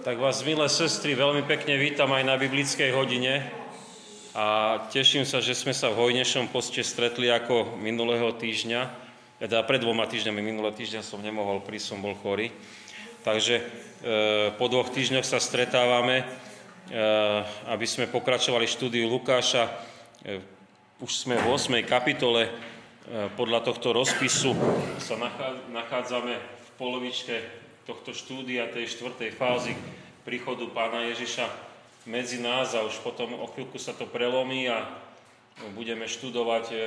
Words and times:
Tak 0.00 0.16
vás, 0.16 0.40
milé 0.48 0.64
sestry, 0.72 1.12
veľmi 1.12 1.44
pekne 1.44 1.76
vítam 1.76 2.08
aj 2.08 2.24
na 2.24 2.40
biblickej 2.40 2.88
hodine 2.96 3.44
a 4.32 4.80
teším 4.88 5.28
sa, 5.28 5.44
že 5.44 5.52
sme 5.52 5.76
sa 5.76 5.92
v 5.92 6.00
hojnejšom 6.00 6.48
poste 6.48 6.80
stretli 6.80 7.28
ako 7.28 7.76
minulého 7.76 8.32
týždňa. 8.32 8.80
Teda 9.44 9.60
pred 9.60 9.76
dvoma 9.76 10.08
týždňami, 10.08 10.40
minulé 10.40 10.72
týždeň 10.72 11.04
som 11.04 11.20
nemohol 11.20 11.60
prísť, 11.60 11.92
som 11.92 12.00
bol 12.00 12.16
chorý. 12.16 12.48
Takže 13.28 13.60
e, 13.60 13.64
po 14.56 14.72
dvoch 14.72 14.88
týždňoch 14.88 15.20
sa 15.20 15.36
stretávame, 15.36 16.24
e, 16.24 16.26
aby 17.68 17.84
sme 17.84 18.08
pokračovali 18.08 18.64
štúdiu 18.64 19.04
Lukáša. 19.04 19.68
E, 20.24 20.40
už 21.04 21.12
sme 21.12 21.36
v 21.36 21.44
8. 21.44 21.76
kapitole, 21.84 22.48
e, 22.48 22.52
podľa 23.36 23.68
tohto 23.68 23.92
rozpisu 23.92 24.56
sa 24.96 25.20
nachádzame 25.68 26.40
v 26.40 26.68
polovičke 26.80 27.68
tohto 27.88 28.12
štúdia, 28.12 28.72
tej 28.72 28.90
štvrtej 28.92 29.30
fázy 29.36 29.72
príchodu 30.24 30.68
pána 30.70 31.08
Ježiša 31.12 31.48
medzi 32.08 32.40
nás 32.40 32.72
a 32.76 32.84
už 32.84 33.00
potom 33.00 33.36
o 33.36 33.46
chvíľku 33.48 33.76
sa 33.80 33.92
to 33.96 34.08
prelomí 34.08 34.68
a 34.68 34.88
budeme 35.76 36.08
študovať, 36.08 36.64
e, 36.72 36.78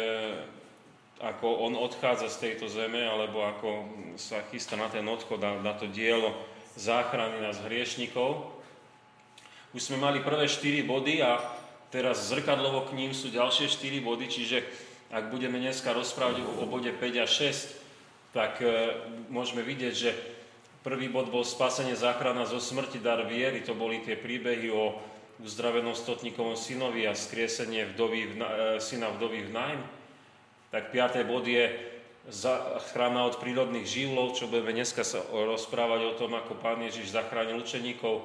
ako 1.21 1.69
on 1.69 1.73
odchádza 1.77 2.29
z 2.29 2.41
tejto 2.49 2.65
zeme, 2.69 3.05
alebo 3.05 3.45
ako 3.45 3.69
sa 4.17 4.41
chystá 4.49 4.73
na 4.73 4.89
ten 4.89 5.05
odchod 5.05 5.41
na 5.41 5.73
to 5.77 5.85
dielo 5.89 6.33
záchrany 6.73 7.37
nás 7.41 7.61
hriešnikov. 7.61 8.49
Už 9.77 9.81
sme 9.89 10.01
mali 10.01 10.21
prvé 10.21 10.49
štyri 10.49 10.81
body 10.81 11.21
a 11.21 11.37
teraz 11.93 12.33
zrkadlovo 12.33 12.89
k 12.89 12.97
ním 12.97 13.11
sú 13.13 13.29
ďalšie 13.29 13.69
štyri 13.69 14.01
body, 14.01 14.25
čiže 14.29 14.65
ak 15.13 15.29
budeme 15.29 15.61
dneska 15.61 15.93
rozprávať 15.93 16.41
o 16.41 16.65
bode 16.65 16.89
5 16.89 17.21
a 17.21 17.27
6, 17.29 18.33
tak 18.33 18.57
e, 18.65 18.97
môžeme 19.29 19.61
vidieť, 19.61 19.93
že 19.93 20.09
Prvý 20.83 21.07
bod 21.07 21.31
bol 21.31 21.47
spasenie 21.47 21.95
záchrana 21.95 22.43
zo 22.43 22.59
smrti, 22.59 22.99
dar 22.99 23.23
viery, 23.23 23.63
to 23.63 23.71
boli 23.71 24.03
tie 24.03 24.19
príbehy 24.19 24.67
o 24.67 24.99
uzdravenom 25.39 25.95
stotníkovom 25.95 26.59
synovi 26.59 27.07
a 27.07 27.15
skriesenie 27.15 27.95
vdovy, 27.95 28.21
e, 28.27 28.29
syna 28.83 29.07
vdovy 29.15 29.47
v 29.47 29.51
nájm. 29.55 29.81
Tak 30.75 30.91
piaté 30.91 31.23
bod 31.23 31.47
je 31.47 31.71
záchrana 32.27 33.31
od 33.31 33.39
prírodných 33.39 33.87
živlov, 33.87 34.35
čo 34.35 34.51
budeme 34.51 34.75
dneska 34.75 35.07
sa 35.07 35.23
rozprávať 35.23 36.01
o 36.03 36.17
tom, 36.19 36.35
ako 36.35 36.59
pán 36.59 36.83
Ježiš 36.83 37.15
zachránil 37.15 37.63
učeníkov, 37.63 38.19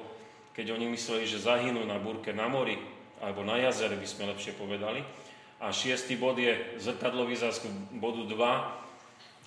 keď 0.51 0.75
oni 0.75 0.91
mysleli, 0.91 1.23
že 1.23 1.39
zahynú 1.39 1.87
na 1.87 1.95
búrke 1.95 2.35
na 2.35 2.51
mori, 2.51 2.75
alebo 3.23 3.39
na 3.39 3.55
jazere 3.55 3.95
by 3.95 4.07
sme 4.07 4.35
lepšie 4.35 4.59
povedali. 4.59 4.99
A 5.63 5.71
šiestý 5.71 6.19
bod 6.19 6.35
je 6.35 6.59
zrkadlový 6.79 7.39
zás 7.39 7.63
bodu 7.95 8.27
2, 8.27 8.88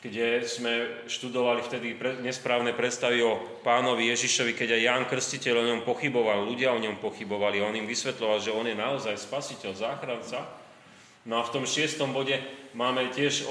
kde 0.02 0.42
sme 0.42 1.06
študovali 1.06 1.62
vtedy 1.62 1.94
nesprávne 2.26 2.74
predstavy 2.74 3.22
o 3.22 3.38
pánovi 3.62 4.10
Ježišovi, 4.10 4.50
keď 4.50 4.74
aj 4.74 4.82
Ján 4.82 5.04
Krstiteľ 5.06 5.54
o 5.62 5.68
ňom 5.70 5.80
pochyboval, 5.86 6.42
ľudia 6.42 6.74
o 6.74 6.82
ňom 6.82 6.98
pochybovali, 6.98 7.62
on 7.62 7.78
im 7.78 7.86
vysvetloval, 7.86 8.42
že 8.42 8.50
on 8.50 8.66
je 8.66 8.74
naozaj 8.74 9.14
spasiteľ, 9.14 9.78
záchranca. 9.78 10.42
No 11.22 11.38
a 11.38 11.46
v 11.46 11.54
tom 11.54 11.62
šiestom 11.62 12.10
bode 12.10 12.34
máme 12.74 13.14
tiež 13.14 13.46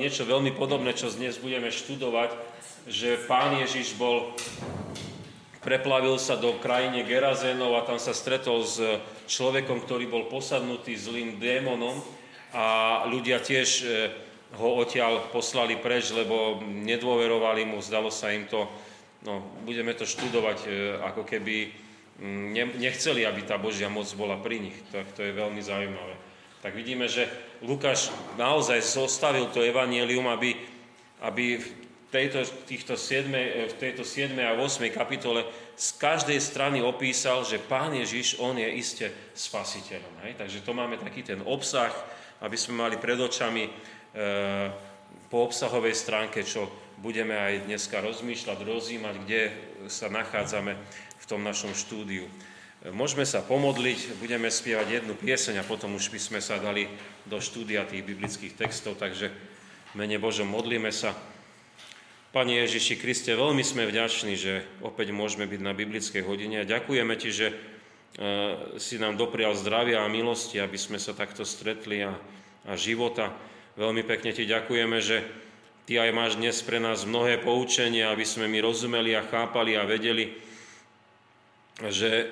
niečo 0.00 0.24
veľmi 0.24 0.56
podobné, 0.56 0.96
čo 0.96 1.12
dnes 1.12 1.36
budeme 1.36 1.68
študovať, 1.68 2.32
že 2.88 3.20
pán 3.28 3.60
Ježiš 3.60 3.92
bol, 4.00 4.32
preplavil 5.60 6.16
sa 6.16 6.40
do 6.40 6.56
krajine 6.56 7.04
Gerazénov 7.04 7.76
a 7.76 7.84
tam 7.84 8.00
sa 8.00 8.16
stretol 8.16 8.64
s 8.64 8.80
človekom, 9.28 9.84
ktorý 9.84 10.08
bol 10.08 10.32
posadnutý 10.32 10.96
zlým 10.96 11.36
démonom 11.36 12.00
a 12.56 13.04
ľudia 13.12 13.44
tiež 13.44 13.84
ho 14.56 14.68
odtiaľ 14.84 15.32
poslali 15.32 15.80
preč, 15.80 16.12
lebo 16.12 16.60
nedôverovali 16.60 17.64
mu, 17.64 17.80
zdalo 17.80 18.12
sa 18.12 18.32
im 18.32 18.44
to, 18.44 18.68
no 19.24 19.40
budeme 19.64 19.96
to 19.96 20.04
študovať, 20.04 20.58
e, 20.66 20.70
ako 21.00 21.22
keby 21.24 21.72
mm, 22.20 22.76
nechceli, 22.76 23.24
aby 23.24 23.42
tá 23.48 23.56
Božia 23.56 23.88
moc 23.88 24.08
bola 24.12 24.36
pri 24.36 24.60
nich. 24.60 24.76
Tak 24.92 25.16
to 25.16 25.24
je 25.24 25.32
veľmi 25.32 25.60
zaujímavé. 25.64 26.14
Tak 26.62 26.78
vidíme, 26.78 27.10
že 27.10 27.26
Lukáš 27.64 28.12
naozaj 28.38 28.84
zostavil 28.84 29.50
to 29.50 29.64
evanielium, 29.64 30.30
aby, 30.30 30.54
aby 31.26 31.58
v 31.58 31.68
tejto, 32.12 32.44
týchto 32.68 32.94
7, 32.94 33.32
e, 33.32 33.72
v 33.72 33.74
tejto 33.80 34.04
7. 34.04 34.36
a 34.36 34.52
8. 34.60 34.92
kapitole 34.92 35.48
z 35.74 35.88
každej 35.96 36.38
strany 36.38 36.84
opísal, 36.84 37.42
že 37.48 37.56
Pán 37.56 37.96
Ježiš, 37.96 38.36
On 38.36 38.52
je 38.52 38.68
iste 38.68 39.08
spasiteľom. 39.32 40.28
Hej? 40.28 40.36
Takže 40.36 40.60
to 40.60 40.76
máme 40.76 41.00
taký 41.00 41.24
ten 41.24 41.40
obsah, 41.40 41.90
aby 42.44 42.54
sme 42.58 42.84
mali 42.84 43.00
pred 43.00 43.16
očami 43.16 43.66
po 45.32 45.38
obsahovej 45.48 45.96
stránke, 45.96 46.44
čo 46.44 46.68
budeme 47.02 47.34
aj 47.34 47.66
dneska 47.66 47.98
rozmýšľať, 47.98 48.58
rozímať, 48.62 49.14
kde 49.24 49.40
sa 49.90 50.06
nachádzame 50.12 50.78
v 51.18 51.24
tom 51.24 51.42
našom 51.42 51.74
štúdiu. 51.74 52.30
Eh, 52.82 52.90
môžeme 52.90 53.22
sa 53.22 53.42
pomodliť, 53.42 54.18
budeme 54.18 54.50
spievať 54.50 55.02
jednu 55.02 55.14
pieseň 55.14 55.62
a 55.62 55.68
potom 55.68 55.94
už 55.94 56.10
by 56.10 56.20
sme 56.22 56.40
sa 56.42 56.58
dali 56.58 56.90
do 57.26 57.38
štúdia 57.38 57.86
tých 57.86 58.02
biblických 58.02 58.58
textov, 58.58 58.98
takže 58.98 59.30
mene 59.94 60.18
Božom 60.18 60.50
modlíme 60.50 60.90
sa. 60.90 61.14
Pane 62.32 62.64
Ježiši 62.64 62.96
Kriste, 62.96 63.36
veľmi 63.36 63.60
sme 63.60 63.84
vďační, 63.84 64.34
že 64.40 64.64
opäť 64.80 65.12
môžeme 65.12 65.44
byť 65.44 65.60
na 65.60 65.76
biblickej 65.76 66.24
hodine 66.24 66.64
a 66.64 66.70
ďakujeme 66.70 67.14
Ti, 67.18 67.30
že 67.30 67.46
eh, 67.50 67.54
si 68.82 68.98
nám 68.98 69.14
doprial 69.14 69.54
zdravia 69.54 70.02
a 70.02 70.10
milosti, 70.10 70.58
aby 70.58 70.78
sme 70.78 70.98
sa 70.98 71.14
takto 71.14 71.46
stretli 71.46 72.02
a, 72.02 72.18
a 72.66 72.72
života. 72.74 73.30
Veľmi 73.72 74.04
pekne 74.04 74.36
ti 74.36 74.44
ďakujeme, 74.44 75.00
že 75.00 75.24
ty 75.88 75.96
aj 75.96 76.10
máš 76.12 76.32
dnes 76.36 76.60
pre 76.60 76.76
nás 76.76 77.08
mnohé 77.08 77.40
poučenia, 77.40 78.12
aby 78.12 78.20
sme 78.20 78.44
my 78.44 78.60
rozumeli 78.60 79.16
a 79.16 79.24
chápali 79.24 79.80
a 79.80 79.88
vedeli, 79.88 80.36
že 81.80 82.10
e, 82.12 82.24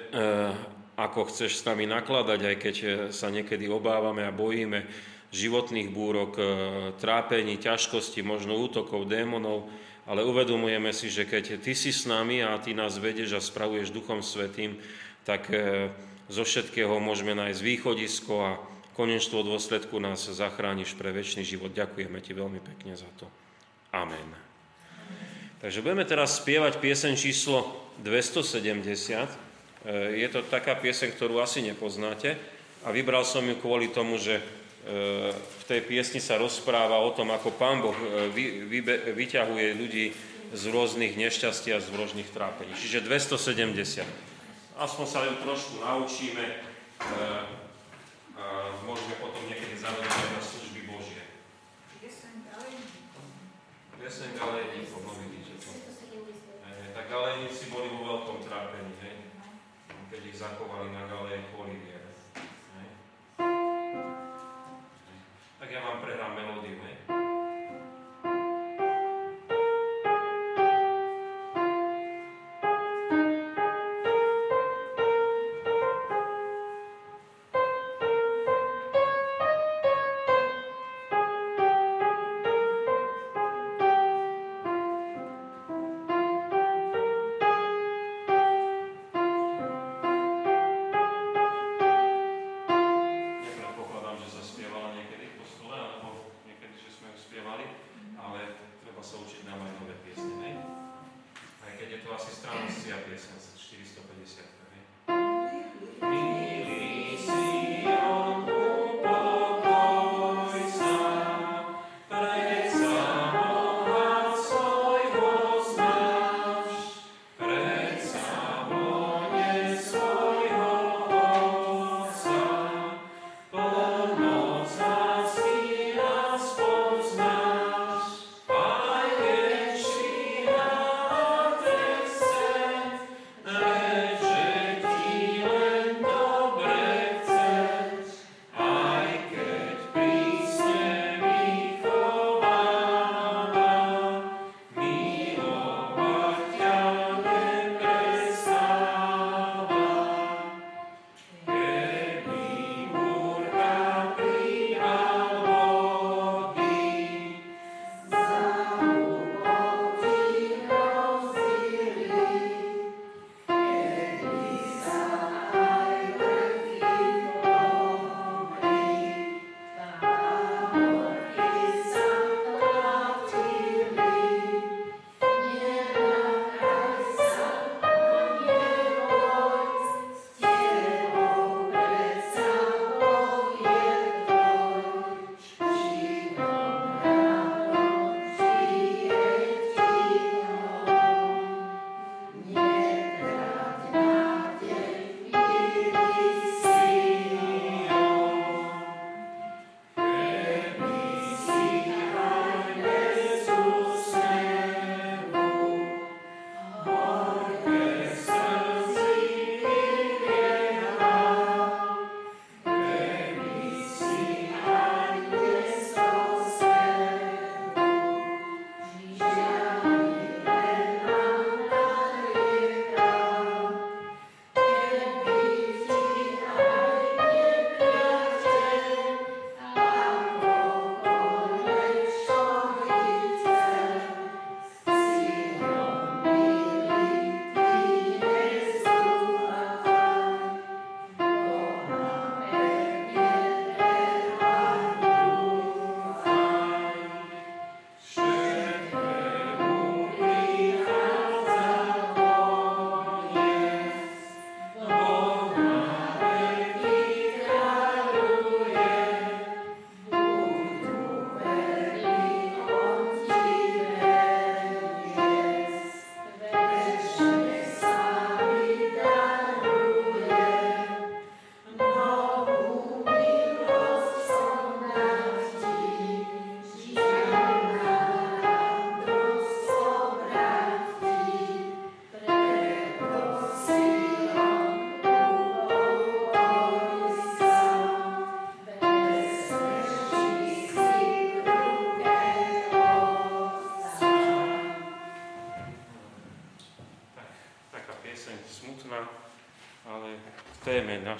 ako 1.01 1.33
chceš 1.33 1.65
s 1.65 1.67
nami 1.67 1.89
nakladať, 1.89 2.41
aj 2.45 2.57
keď 2.61 2.77
sa 3.09 3.33
niekedy 3.33 3.73
obávame 3.73 4.21
a 4.29 4.37
bojíme 4.37 4.85
životných 5.33 5.89
búrok, 5.89 6.37
e, 6.37 6.43
trápení, 7.01 7.57
ťažkosti, 7.57 8.21
možno 8.21 8.61
útokov 8.61 9.09
démonov, 9.09 9.65
ale 10.05 10.27
uvedomujeme 10.27 10.93
si, 10.93 11.09
že 11.09 11.25
keď 11.25 11.65
ty 11.65 11.73
si 11.73 11.89
s 11.89 12.05
nami 12.05 12.45
a 12.45 12.61
ty 12.61 12.77
nás 12.77 13.01
vedieš 13.01 13.39
a 13.39 13.41
spravuješ 13.41 13.97
Duchom 13.97 14.21
Svetým, 14.21 14.77
tak 15.25 15.49
e, 15.49 15.89
zo 16.29 16.45
všetkého 16.45 17.01
môžeme 17.01 17.33
nájsť 17.33 17.61
východisko 17.65 18.35
a 18.45 18.53
konečnstvo 18.95 19.47
dôsledku 19.47 19.97
nás 20.03 20.27
zachrániš 20.27 20.95
pre 20.99 21.15
väčší 21.15 21.47
život. 21.47 21.73
Ďakujeme 21.73 22.19
ti 22.21 22.33
veľmi 22.35 22.61
pekne 22.63 22.95
za 22.99 23.09
to. 23.17 23.27
Amen. 23.91 24.35
Takže 25.61 25.85
budeme 25.85 26.09
teraz 26.09 26.41
spievať 26.41 26.81
piesen 26.81 27.21
číslo 27.21 27.69
270. 28.01 28.81
E, 28.81 30.25
je 30.25 30.29
to 30.33 30.41
taká 30.49 30.73
piesen, 30.81 31.13
ktorú 31.13 31.37
asi 31.37 31.61
nepoznáte 31.61 32.41
a 32.81 32.89
vybral 32.89 33.29
som 33.29 33.45
ju 33.45 33.61
kvôli 33.61 33.93
tomu, 33.93 34.17
že 34.17 34.41
e, 34.41 34.45
v 35.37 35.63
tej 35.69 35.85
piesni 35.85 36.17
sa 36.17 36.41
rozpráva 36.41 36.97
o 37.05 37.13
tom, 37.13 37.29
ako 37.29 37.53
Pán 37.61 37.85
Boh 37.85 37.93
e, 37.93 38.33
vy, 38.33 38.45
vy, 38.73 38.79
vyťahuje 39.13 39.69
ľudí 39.77 40.05
z 40.57 40.63
rôznych 40.73 41.15
nešťastí 41.21 41.77
a 41.77 41.79
z 41.79 41.93
rôznych 41.93 42.33
trápení. 42.33 42.73
Čiže 42.75 43.05
270. 43.05 44.03
Aspoň 44.81 45.07
sa 45.07 45.29
ju 45.29 45.35
trošku 45.45 45.85
naučíme 45.85 46.45
môžeme 48.85 49.15
potom 49.21 49.43
niekedy 49.47 49.77
zavedať 49.77 50.11
aj 50.11 50.31
na 50.35 50.43
služby 50.43 50.81
Božie. 50.89 51.23
Pieseň 54.01 54.31
Galénikov, 54.33 55.05
no 55.05 55.13
vidíte 55.21 55.61
to. 55.61 55.71
Tak 56.97 57.05
Galénici 57.07 57.69
boli 57.69 57.89
vo 57.93 58.01
veľkom 58.03 58.39
trápení, 58.43 58.97
hej? 59.05 59.17
keď 60.11 60.21
ich 60.27 60.41
zachovali 60.41 60.91
na 60.91 61.07
Galéje 61.07 61.47
kvôli 61.53 61.77
viere. 61.79 62.11
Tak 65.61 65.69
ja 65.69 65.81
vám 65.85 66.01
prehrám 66.01 66.33
melódiu, 66.35 66.81
hej? 66.83 67.30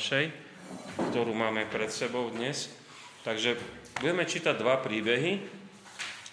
Našej, 0.01 0.33
ktorú 1.13 1.37
máme 1.37 1.69
pred 1.69 1.93
sebou 1.93 2.33
dnes. 2.33 2.73
Takže 3.21 3.61
budeme 4.01 4.25
čítať 4.25 4.57
dva 4.57 4.81
príbehy. 4.81 5.45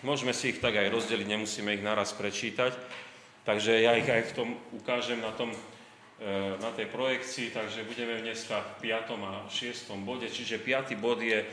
Môžeme 0.07 0.31
si 0.31 0.55
ich 0.55 0.63
tak 0.63 0.79
aj 0.79 0.87
rozdeliť, 0.87 1.27
nemusíme 1.27 1.75
ich 1.75 1.83
naraz 1.83 2.15
prečítať. 2.15 2.71
Takže 3.43 3.83
ja 3.83 3.99
ich 3.99 4.07
aj 4.07 4.31
v 4.31 4.35
tom 4.39 4.49
ukážem 4.71 5.19
na, 5.19 5.35
tom, 5.35 5.51
e, 5.51 5.59
na 6.63 6.71
tej 6.79 6.87
projekcii, 6.87 7.51
takže 7.51 7.83
budeme 7.83 8.23
dneska 8.23 8.79
v 8.79 8.87
5. 8.87 9.19
a 9.19 9.43
6. 9.51 9.91
bode. 9.99 10.31
Čiže 10.31 10.63
5. 10.63 10.95
bod 10.95 11.19
je 11.19 11.43
e, 11.43 11.47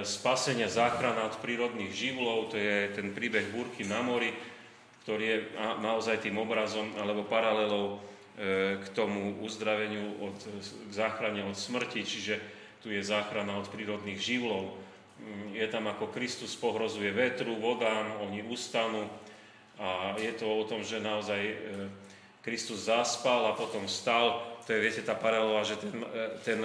spasenie, 0.00 0.64
záchrana 0.64 1.28
od 1.28 1.44
prírodných 1.44 1.92
živlov, 1.92 2.48
to 2.48 2.56
je 2.56 2.88
ten 2.96 3.12
príbeh 3.12 3.52
búrky 3.52 3.84
na 3.84 4.00
mori, 4.00 4.32
ktorý 5.04 5.24
je 5.28 5.38
naozaj 5.84 6.24
tým 6.24 6.40
obrazom 6.40 6.88
alebo 6.96 7.28
paralelou 7.28 8.13
k 8.82 8.86
tomu 8.98 9.38
uzdraveniu, 9.46 10.18
od, 10.18 10.34
k 10.90 10.92
záchrane 10.92 11.46
od 11.46 11.54
smrti, 11.54 12.02
čiže 12.02 12.34
tu 12.82 12.90
je 12.90 12.98
záchrana 12.98 13.56
od 13.62 13.70
prírodných 13.70 14.18
živlov. 14.18 14.74
Mm, 15.22 15.54
je 15.54 15.66
tam 15.70 15.86
ako 15.86 16.10
Kristus 16.10 16.58
pohrozuje 16.58 17.14
vetru, 17.14 17.54
vodám, 17.56 18.26
oni 18.26 18.42
ustanú 18.42 19.06
a 19.78 20.18
je 20.18 20.34
to 20.34 20.50
o 20.50 20.66
tom, 20.66 20.82
že 20.82 20.98
naozaj 20.98 21.42
e, 21.46 21.56
Kristus 22.42 22.90
zaspal 22.90 23.46
a 23.46 23.56
potom 23.56 23.86
stal. 23.86 24.42
To 24.66 24.68
je, 24.74 24.82
viete, 24.82 25.02
tá 25.06 25.14
paralela, 25.14 25.62
že 25.62 25.78
ten, 25.78 25.94
e, 25.94 26.18
ten 26.42 26.58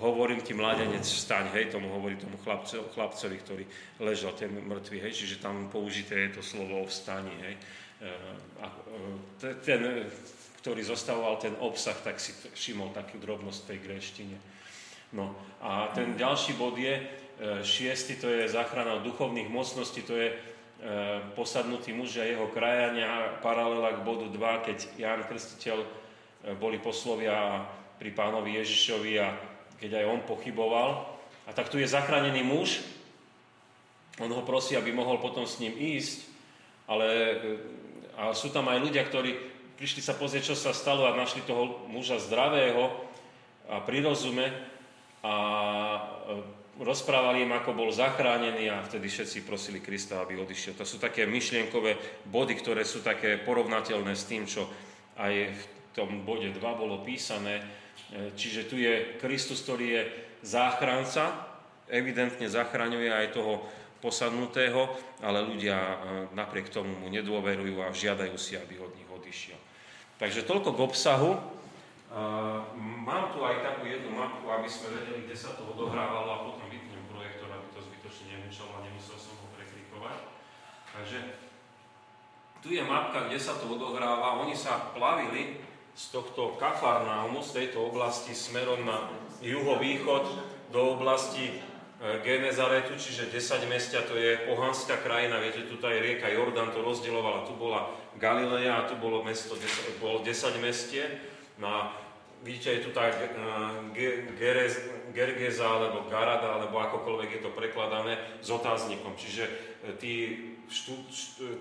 hovorím 0.00 0.40
ti 0.40 0.54
mladenec 0.54 1.04
vstaň, 1.04 1.48
hej, 1.56 1.72
tomu 1.72 1.88
hovorí 1.88 2.16
tomu 2.16 2.36
chlapco, 2.44 2.84
chlapcovi, 2.92 3.36
ktorý 3.40 3.64
ležal, 4.00 4.32
ten 4.36 4.52
mŕtvy, 4.52 5.00
hej, 5.00 5.12
čiže 5.12 5.40
tam 5.40 5.68
použité 5.72 6.28
je 6.28 6.40
to 6.40 6.42
slovo 6.44 6.84
o 6.84 6.86
vstani, 6.86 7.34
hej. 7.42 7.54
E, 7.96 8.10
e, 9.40 9.54
ten, 9.64 9.80
ktorý 10.66 10.82
zostavoval 10.82 11.38
ten 11.38 11.54
obsah, 11.62 11.94
tak 12.02 12.18
si 12.18 12.34
všimol 12.34 12.90
takú 12.90 13.22
drobnosť 13.22 13.70
tej 13.70 13.78
gréštine. 13.86 14.36
No 15.14 15.30
a 15.62 15.94
ten 15.94 16.18
ďalší 16.18 16.58
bod 16.58 16.74
je, 16.74 16.98
e, 16.98 17.02
šiestý, 17.62 18.18
to 18.18 18.26
je 18.26 18.50
záchrana 18.50 18.98
duchovných 18.98 19.46
mocností, 19.46 20.02
to 20.02 20.18
je 20.18 20.34
posadnutý 21.32 21.96
muž 21.96 22.20
a 22.20 22.28
jeho 22.28 22.52
krajania, 22.52 23.40
paralela 23.40 23.96
k 23.96 24.04
bodu 24.04 24.28
2, 24.28 24.66
keď 24.68 24.78
Ján 25.00 25.24
Krstiteľ 25.24 25.78
boli 26.60 26.76
poslovia 26.76 27.64
pri 27.96 28.12
pánovi 28.12 28.60
Ježišovi 28.60 29.12
a 29.16 29.32
keď 29.80 30.04
aj 30.04 30.06
on 30.12 30.20
pochyboval. 30.28 31.16
A 31.48 31.50
tak 31.56 31.72
tu 31.72 31.80
je 31.80 31.88
zachránený 31.88 32.44
muž, 32.44 32.84
on 34.20 34.28
ho 34.28 34.44
prosí, 34.44 34.76
aby 34.76 34.92
mohol 34.92 35.16
potom 35.16 35.48
s 35.48 35.56
ním 35.64 35.72
ísť, 35.72 36.28
ale 36.88 37.06
a 38.16 38.32
sú 38.32 38.48
tam 38.48 38.68
aj 38.72 38.80
ľudia, 38.80 39.04
ktorí 39.04 39.55
prišli 39.76 40.00
sa 40.00 40.16
pozrieť, 40.16 40.52
čo 40.52 40.56
sa 40.56 40.72
stalo 40.72 41.06
a 41.06 41.16
našli 41.16 41.44
toho 41.44 41.86
muža 41.86 42.18
zdravého 42.18 42.90
a 43.70 43.84
pri 43.84 44.02
rozume 44.02 44.48
a 45.22 45.34
e, 45.36 46.82
rozprávali 46.82 47.44
im, 47.44 47.52
ako 47.56 47.72
bol 47.72 47.88
zachránený 47.92 48.72
a 48.72 48.84
vtedy 48.84 49.08
všetci 49.08 49.46
prosili 49.46 49.84
Krista, 49.84 50.20
aby 50.24 50.40
odišiel. 50.40 50.76
To 50.80 50.84
sú 50.88 51.00
také 51.00 51.24
myšlienkové 51.24 52.24
body, 52.28 52.56
ktoré 52.58 52.82
sú 52.84 53.00
také 53.00 53.40
porovnateľné 53.40 54.12
s 54.12 54.28
tým, 54.28 54.44
čo 54.44 54.68
aj 55.16 55.34
v 55.52 55.62
tom 55.96 56.24
bode 56.28 56.52
2 56.52 56.60
bolo 56.60 57.00
písané, 57.00 57.86
E, 58.12 58.30
čiže 58.38 58.70
tu 58.70 58.78
je 58.78 59.18
Kristus, 59.18 59.62
ktorý 59.66 59.86
je 59.98 60.02
záchranca, 60.46 61.34
evidentne 61.90 62.46
zachraňuje 62.46 63.10
aj 63.10 63.34
toho 63.34 63.66
posadnutého, 63.98 64.86
ale 65.26 65.42
ľudia 65.42 65.74
e, 65.74 65.96
napriek 66.36 66.70
tomu 66.70 66.94
mu 66.94 67.10
nedôverujú 67.10 67.82
a 67.82 67.90
žiadajú 67.90 68.36
si, 68.38 68.54
aby 68.54 68.78
od 68.78 68.94
nich 68.94 69.10
odišiel. 69.10 69.58
Takže 70.16 70.48
toľko 70.48 70.72
k 70.72 70.78
obsahu. 70.80 71.30
Mám 73.04 73.36
tu 73.36 73.44
aj 73.44 73.60
takú 73.60 73.84
jednu 73.84 74.16
mapku, 74.16 74.48
aby 74.48 74.64
sme 74.64 74.96
vedeli, 74.96 75.28
kde 75.28 75.36
sa 75.36 75.52
to 75.52 75.68
odohrávalo 75.68 76.28
a 76.32 76.44
potom 76.48 76.66
vypnem 76.72 77.04
projektor, 77.12 77.52
aby 77.52 77.68
to 77.76 77.84
zbytočne 77.84 78.32
nemučalo 78.32 78.72
a 78.80 78.84
nemusel 78.88 79.20
som 79.20 79.36
ho 79.36 79.46
preklikovať. 79.52 80.16
Takže 80.96 81.18
tu 82.64 82.72
je 82.72 82.80
mapka, 82.80 83.28
kde 83.28 83.36
sa 83.36 83.60
to 83.60 83.68
odohráva. 83.68 84.40
Oni 84.40 84.56
sa 84.56 84.90
plavili 84.96 85.60
z 85.92 86.04
tohto 86.08 86.56
Kafarnaumu, 86.56 87.44
z 87.44 87.52
tejto 87.52 87.84
oblasti 87.92 88.32
smerom 88.32 88.88
na 88.88 89.12
juhovýchod 89.44 90.24
do 90.72 90.96
oblasti 90.96 91.60
Genezaretu, 91.96 92.92
čiže 93.00 93.32
10 93.32 93.72
mestia, 93.72 94.04
to 94.04 94.20
je 94.20 94.36
pohanská 94.44 95.00
krajina, 95.00 95.40
viete, 95.40 95.64
tu 95.64 95.80
je 95.80 95.96
rieka 95.96 96.28
Jordán, 96.28 96.68
to 96.68 96.84
rozdielovala, 96.84 97.48
tu 97.48 97.56
bola 97.56 97.88
Galileja 98.20 98.84
a 98.84 98.86
tu 98.88 99.00
bolo 99.00 99.24
mesto, 99.24 99.56
bolo 99.96 100.20
10 100.20 100.60
mestie. 100.60 101.08
No 101.56 101.72
a 101.72 101.80
vidíte, 102.44 102.76
je 102.76 102.84
tu 102.84 102.90
tá 102.92 103.08
e, 103.08 104.28
Gergeza 105.16 105.64
alebo 105.64 106.04
Garada, 106.12 106.60
alebo 106.60 106.76
akokoľvek 106.84 107.28
je 107.32 107.40
to 107.40 107.50
prekladané, 107.56 108.20
s 108.44 108.52
otáznikom. 108.52 109.16
Čiže 109.16 109.44
e, 109.48 109.52
tí 109.96 110.14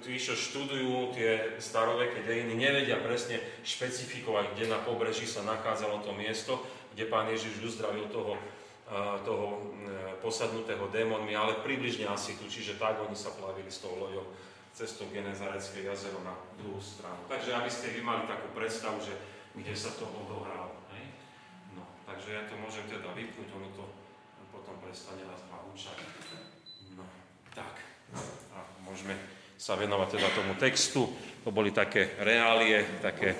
tí, 0.01 0.17
čo 0.17 0.33
študujú 0.33 1.13
tie 1.13 1.61
staroveké 1.61 2.25
dejiny, 2.25 2.57
nevedia 2.57 2.97
presne 2.97 3.37
špecifikovať, 3.61 4.57
kde 4.57 4.65
na 4.73 4.81
pobreží 4.81 5.29
sa 5.29 5.45
nachádzalo 5.45 6.01
to 6.01 6.11
miesto, 6.17 6.57
kde 6.97 7.05
pán 7.05 7.29
Ježiš 7.29 7.61
uzdravil 7.61 8.09
toho, 8.09 8.33
toho 9.21 9.61
posadnutého 10.25 10.89
démonmi, 10.89 11.37
ale 11.37 11.61
približne 11.61 12.09
asi 12.09 12.33
tu, 12.41 12.49
čiže 12.49 12.81
tak 12.81 12.97
oni 13.05 13.13
sa 13.13 13.29
plavili 13.37 13.69
s 13.69 13.85
tou 13.85 13.93
loďou 13.93 14.25
cestou 14.73 15.05
Genezarecké 15.13 15.85
jazero 15.85 16.17
na 16.25 16.33
druhú 16.57 16.81
stranu. 16.81 17.21
Takže 17.29 17.53
aby 17.53 17.69
ste 17.69 17.93
vy 17.93 18.01
mali 18.01 18.25
takú 18.25 18.49
predstavu, 18.57 18.97
že 19.05 19.13
kde 19.53 19.71
sa 19.77 19.93
to 19.93 20.09
odohralo. 20.09 20.73
No, 21.77 21.85
takže 22.09 22.33
ja 22.33 22.43
to 22.49 22.57
môžem 22.57 22.89
teda 22.89 23.13
vypnúť, 23.13 23.49
ono 23.53 23.69
to 23.77 23.85
potom 24.51 24.75
prestane 24.81 25.23
nás 25.23 25.45
mahúčať. 25.47 25.95
No, 26.97 27.05
tak 27.53 27.85
môžeme 28.83 29.15
sa 29.55 29.79
venovať 29.79 30.19
teda 30.19 30.29
tomu 30.35 30.53
textu. 30.59 31.07
To 31.47 31.49
boli 31.53 31.71
také 31.71 32.17
reálie, 32.19 32.99
také, 32.99 33.37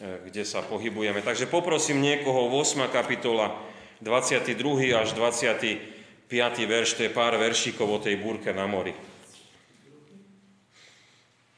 e, 0.00 0.26
kde 0.26 0.42
sa 0.42 0.64
pohybujeme. 0.64 1.22
Takže 1.22 1.46
poprosím 1.46 2.02
niekoho, 2.02 2.50
8. 2.50 2.90
kapitola, 2.90 3.54
22. 4.02 4.90
až 4.90 5.14
25. 6.28 6.64
verš, 6.66 6.88
to 6.96 7.02
je 7.06 7.12
pár 7.12 7.36
veršíkov 7.36 7.88
o 7.88 7.98
tej 8.00 8.16
búrke 8.18 8.50
na 8.50 8.64
mori. 8.64 8.96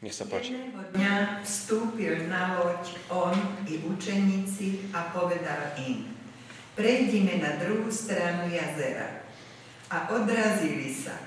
Nech 0.05 0.13
sa 0.13 0.29
páči. 0.29 0.53
Jedného 0.53 0.83
dňa 0.93 1.15
vstúpil 1.41 2.29
na 2.29 2.61
loď 2.61 2.85
on 3.09 3.37
i 3.65 3.81
učeníci 3.81 4.93
a 4.93 5.11
povedal 5.15 5.73
im, 5.83 6.13
prejdime 6.77 7.41
na 7.41 7.57
druhú 7.63 7.89
stranu 7.89 8.51
jazera. 8.53 9.25
A 9.87 10.11
odrazili 10.11 10.91
sa 10.91 11.27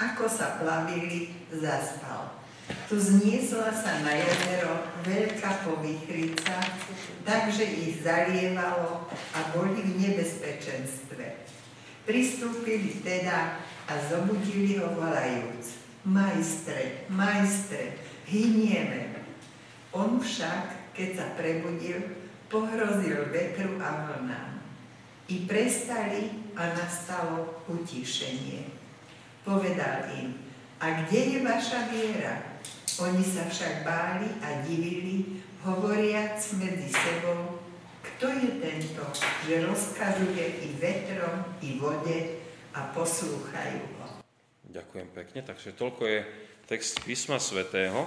ako 0.00 0.24
sa 0.32 0.56
plavili, 0.56 1.28
zaspal. 1.52 2.40
Tu 2.88 2.96
zniesla 2.96 3.68
sa 3.68 4.00
na 4.00 4.16
jazero 4.16 4.88
veľká 5.04 5.66
povychrica, 5.68 6.56
takže 7.26 7.66
ich 7.66 8.00
zalievalo 8.00 9.04
a 9.36 9.38
boli 9.52 9.84
v 9.84 9.92
nebezpečenstve. 10.00 11.39
Pristúpili 12.08 13.00
teda 13.04 13.60
a 13.86 13.92
zobudili 14.08 14.80
ho 14.80 14.94
volajúc. 14.96 15.82
Majstre, 16.06 17.04
majstre, 17.12 18.00
hynieme. 18.24 19.20
On 19.92 20.16
však, 20.16 20.94
keď 20.96 21.08
sa 21.12 21.26
prebudil, 21.36 22.00
pohrozil 22.48 23.28
vetru 23.28 23.76
a 23.82 24.08
vlnám. 24.08 24.62
I 25.30 25.46
prestali 25.46 26.50
a 26.56 26.74
nastalo 26.74 27.62
utišenie. 27.70 28.66
Povedal 29.46 30.10
im, 30.18 30.34
a 30.80 31.04
kde 31.04 31.20
je 31.36 31.38
vaša 31.44 31.92
viera? 31.92 32.58
Oni 33.00 33.22
sa 33.22 33.46
však 33.46 33.84
báli 33.84 34.28
a 34.40 34.64
divili, 34.64 35.44
hovoriac 35.60 36.40
medzi 36.56 36.88
sebou, 36.88 37.59
kto 38.14 38.26
je 38.30 38.50
tento, 38.58 39.04
že 39.46 39.66
rozkazuje 39.66 40.44
i 40.64 40.68
vetrom, 40.80 41.44
i 41.62 41.76
vode 41.76 42.18
a 42.74 42.90
poslúchajú 42.94 43.80
ho. 43.98 44.06
Ďakujem 44.70 45.08
pekne, 45.10 45.40
takže 45.42 45.74
toľko 45.74 46.02
je 46.06 46.18
text 46.70 47.02
písma 47.02 47.42
svätého. 47.42 48.06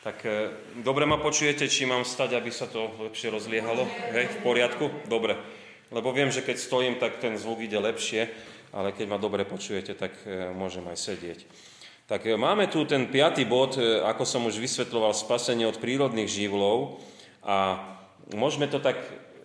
Tak 0.00 0.24
e, 0.24 0.52
dobre 0.80 1.04
ma 1.04 1.20
počujete, 1.20 1.68
či 1.68 1.84
mám 1.84 2.08
stať, 2.08 2.40
aby 2.40 2.48
sa 2.48 2.64
to 2.64 2.88
lepšie 3.04 3.28
rozliehalo? 3.28 3.84
Hej, 4.16 4.32
v 4.32 4.38
poriadku? 4.40 4.88
Dobre. 5.04 5.36
Lebo 5.92 6.14
viem, 6.16 6.32
že 6.32 6.40
keď 6.40 6.56
stojím, 6.56 6.96
tak 6.96 7.20
ten 7.20 7.36
zvuk 7.36 7.60
ide 7.60 7.76
lepšie 7.76 8.32
ale 8.70 8.94
keď 8.94 9.06
ma 9.10 9.18
dobre 9.18 9.42
počujete, 9.42 9.98
tak 9.98 10.14
e, 10.22 10.54
môžem 10.54 10.86
aj 10.86 10.98
sedieť. 10.98 11.40
Tak 12.06 12.26
e, 12.26 12.38
máme 12.38 12.70
tu 12.70 12.86
ten 12.86 13.10
piatý 13.10 13.42
bod, 13.42 13.74
e, 13.78 14.02
ako 14.02 14.22
som 14.22 14.46
už 14.46 14.62
vysvetloval, 14.62 15.10
spasenie 15.14 15.66
od 15.66 15.82
prírodných 15.82 16.30
živlov 16.30 17.02
a 17.42 17.82
môžeme 18.34 18.66
to 18.70 18.82
tak, 18.82 18.98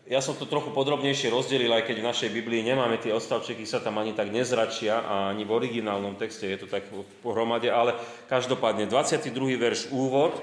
ja 0.06 0.22
som 0.22 0.38
to 0.38 0.46
trochu 0.46 0.70
podrobnejšie 0.70 1.34
rozdelil, 1.34 1.74
aj 1.74 1.90
keď 1.90 1.96
v 1.98 2.10
našej 2.14 2.30
Biblii 2.30 2.62
nemáme 2.62 3.02
tie 3.02 3.10
odstavčeky, 3.10 3.66
sa 3.66 3.82
tam 3.82 3.98
ani 3.98 4.14
tak 4.14 4.30
nezračia 4.30 5.02
ani 5.02 5.42
v 5.42 5.52
originálnom 5.52 6.14
texte 6.14 6.46
je 6.46 6.62
to 6.62 6.68
tak 6.70 6.86
pohromade, 7.26 7.66
ale 7.70 7.98
každopádne 8.30 8.86
22. 8.86 9.34
verš 9.58 9.90
úvod, 9.90 10.38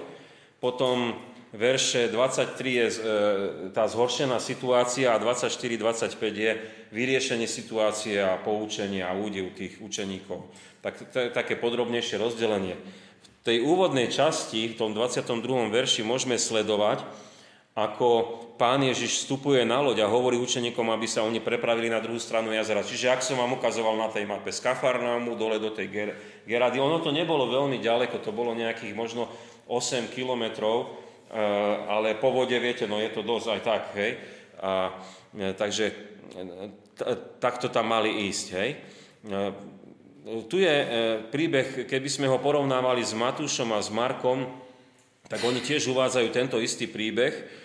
potom 0.58 1.14
verše 1.52 2.08
23 2.08 2.58
je 2.64 2.86
e, 2.88 2.96
tá 3.76 3.84
zhoršená 3.84 4.40
situácia 4.40 5.12
a 5.12 5.20
24-25 5.20 6.16
je 6.32 6.52
vyriešenie 6.90 7.44
situácie 7.44 8.18
a 8.18 8.40
poučenie 8.40 9.04
a 9.04 9.12
údiv 9.12 9.52
tých 9.52 9.78
učeníkov. 9.78 10.48
Tak, 10.80 11.12
je 11.12 11.30
také 11.30 11.54
podrobnejšie 11.60 12.16
rozdelenie. 12.18 12.74
V 13.22 13.28
tej 13.44 13.58
úvodnej 13.62 14.08
časti, 14.08 14.72
v 14.72 14.78
tom 14.80 14.90
22. 14.96 15.70
verši, 15.70 16.02
môžeme 16.02 16.40
sledovať, 16.40 17.04
ako 17.72 18.08
pán 18.60 18.84
Ježiš 18.84 19.24
vstupuje 19.24 19.64
na 19.64 19.80
loď 19.80 20.04
a 20.04 20.12
hovorí 20.12 20.36
učeníkom, 20.36 20.92
aby 20.92 21.08
sa 21.08 21.24
oni 21.24 21.40
prepravili 21.40 21.88
na 21.88 22.04
druhú 22.04 22.20
stranu 22.20 22.52
jazera. 22.52 22.84
Čiže 22.84 23.08
ak 23.08 23.24
som 23.24 23.40
vám 23.40 23.56
ukazoval 23.56 23.96
na 23.96 24.12
tej 24.12 24.28
mape 24.28 24.52
z 24.52 24.60
Kafarnámu 24.60 25.32
dole 25.40 25.56
do 25.56 25.72
tej 25.72 26.12
Gerady, 26.44 26.76
ono 26.76 27.00
to 27.00 27.08
nebolo 27.08 27.48
veľmi 27.48 27.80
ďaleko, 27.80 28.20
to 28.20 28.28
bolo 28.28 28.52
nejakých 28.52 28.92
možno 28.92 29.24
8 29.72 30.12
kilometrov, 30.12 30.84
eh, 30.84 31.40
ale 31.88 32.20
po 32.20 32.28
vode, 32.28 32.56
viete, 32.60 32.84
no 32.84 33.00
je 33.00 33.08
to 33.08 33.24
dosť 33.24 33.46
aj 33.48 33.60
tak, 33.64 33.82
hej. 33.96 34.20
A, 34.60 34.92
eh, 35.40 35.56
takže 35.56 35.84
eh, 35.88 37.16
takto 37.40 37.72
tam 37.72 37.88
mali 37.88 38.28
ísť, 38.28 38.46
hej. 38.52 38.70
Tu 40.22 40.56
je 40.62 40.74
príbeh, 41.30 41.86
keby 41.86 42.08
sme 42.10 42.26
ho 42.26 42.42
porovnávali 42.42 43.02
s 43.06 43.14
Matúšom 43.14 43.70
a 43.74 43.78
s 43.78 43.86
Markom, 43.86 44.46
tak 45.30 45.42
oni 45.42 45.62
tiež 45.62 45.86
uvádzajú 45.90 46.28
tento 46.34 46.58
istý 46.58 46.90
príbeh, 46.90 47.61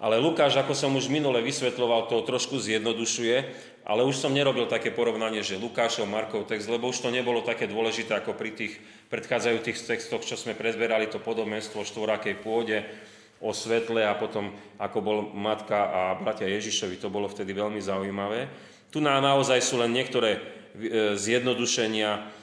ale 0.00 0.16
Lukáš, 0.16 0.56
ako 0.56 0.72
som 0.72 0.96
už 0.96 1.12
minule 1.12 1.44
vysvetloval, 1.44 2.08
to 2.08 2.24
trošku 2.24 2.56
zjednodušuje, 2.56 3.36
ale 3.84 4.00
už 4.08 4.16
som 4.16 4.32
nerobil 4.32 4.64
také 4.64 4.88
porovnanie, 4.88 5.44
že 5.44 5.60
Lukášov, 5.60 6.08
Markov 6.08 6.48
text, 6.48 6.72
lebo 6.72 6.88
už 6.88 7.04
to 7.04 7.12
nebolo 7.12 7.44
také 7.44 7.68
dôležité 7.68 8.16
ako 8.16 8.32
pri 8.32 8.56
tých 8.56 8.80
predchádzajúcich 9.12 9.76
textoch, 9.76 10.24
čo 10.24 10.40
sme 10.40 10.56
prezberali, 10.56 11.12
to 11.12 11.20
podobenstvo 11.20 11.84
o 11.84 11.88
štvorakej 11.88 12.40
pôde, 12.40 12.80
o 13.44 13.52
svetle 13.52 14.04
a 14.04 14.16
potom 14.16 14.56
ako 14.80 14.98
bol 15.04 15.18
matka 15.36 15.92
a 15.92 16.00
bratia 16.16 16.48
Ježišovi, 16.48 16.96
to 16.96 17.12
bolo 17.12 17.28
vtedy 17.28 17.52
veľmi 17.52 17.80
zaujímavé. 17.80 18.48
Tu 18.88 19.04
na, 19.04 19.20
naozaj 19.20 19.60
sú 19.60 19.80
len 19.80 19.92
niektoré 19.92 20.36
e, 20.36 20.40
zjednodušenia, 21.16 22.40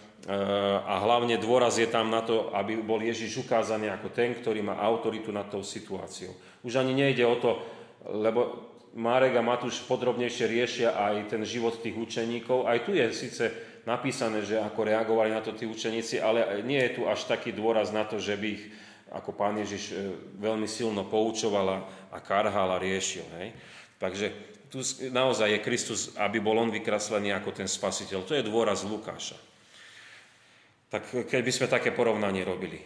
a 0.84 1.00
hlavne 1.08 1.40
dôraz 1.40 1.80
je 1.80 1.88
tam 1.88 2.12
na 2.12 2.20
to, 2.20 2.52
aby 2.52 2.84
bol 2.84 3.00
Ježiš 3.00 3.48
ukázaný 3.48 3.88
ako 3.88 4.12
ten, 4.12 4.36
ktorý 4.36 4.60
má 4.60 4.76
autoritu 4.76 5.32
nad 5.32 5.48
tou 5.48 5.64
situáciou. 5.64 6.36
Už 6.68 6.84
ani 6.84 6.92
nejde 6.92 7.24
o 7.24 7.40
to, 7.40 7.64
lebo 8.12 8.68
Marek 9.00 9.40
a 9.40 9.46
Matúš 9.46 9.88
podrobnejšie 9.88 10.52
riešia 10.52 10.90
aj 11.00 11.32
ten 11.32 11.48
život 11.48 11.80
tých 11.80 11.96
učeníkov. 11.96 12.68
Aj 12.68 12.84
tu 12.84 12.92
je 12.92 13.08
síce 13.16 13.48
napísané, 13.88 14.44
že 14.44 14.60
ako 14.60 14.84
reagovali 14.84 15.32
na 15.32 15.40
to 15.40 15.56
tí 15.56 15.64
učeníci, 15.64 16.20
ale 16.20 16.60
nie 16.68 16.82
je 16.84 17.00
tu 17.00 17.02
až 17.08 17.24
taký 17.24 17.56
dôraz 17.56 17.96
na 17.96 18.04
to, 18.04 18.20
že 18.20 18.36
by 18.36 18.48
ich 18.60 18.64
ako 19.08 19.32
pán 19.32 19.56
Ježiš 19.64 19.84
e, 19.96 20.12
veľmi 20.44 20.68
silno 20.68 21.08
poučoval 21.08 21.88
a 22.12 22.18
karhal 22.20 22.76
a 22.76 22.82
riešil. 22.82 23.24
Hej? 23.40 23.56
Takže 23.96 24.28
tu 24.68 24.84
naozaj 25.16 25.48
je 25.56 25.64
Kristus, 25.64 26.02
aby 26.20 26.44
bol 26.44 26.60
on 26.60 26.68
vykreslený 26.68 27.32
ako 27.32 27.56
ten 27.56 27.72
spasiteľ. 27.72 28.28
To 28.28 28.36
je 28.36 28.44
dôraz 28.44 28.84
Lukáša. 28.84 29.40
Tak 30.92 31.28
keby 31.32 31.52
sme 31.52 31.72
také 31.72 31.96
porovnanie 31.96 32.44
robili. 32.44 32.80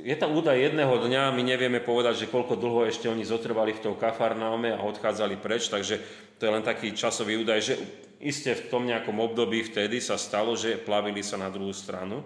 Je 0.00 0.16
tam 0.16 0.32
údaj 0.32 0.56
jedného 0.56 0.88
dňa, 1.04 1.36
my 1.36 1.42
nevieme 1.44 1.76
povedať, 1.76 2.24
že 2.24 2.32
koľko 2.32 2.56
dlho 2.56 2.88
ešte 2.88 3.12
oni 3.12 3.28
zotrvali 3.28 3.76
v 3.76 3.84
tom 3.84 3.94
kafarnáme 4.00 4.72
a 4.72 4.80
odchádzali 4.80 5.36
preč, 5.36 5.68
takže 5.68 6.00
to 6.40 6.48
je 6.48 6.54
len 6.56 6.64
taký 6.64 6.96
časový 6.96 7.36
údaj, 7.44 7.60
že 7.60 7.74
iste 8.16 8.56
v 8.56 8.72
tom 8.72 8.88
nejakom 8.88 9.20
období 9.20 9.60
vtedy 9.60 10.00
sa 10.00 10.16
stalo, 10.16 10.56
že 10.56 10.80
plavili 10.80 11.20
sa 11.20 11.36
na 11.36 11.52
druhú 11.52 11.76
stranu. 11.76 12.24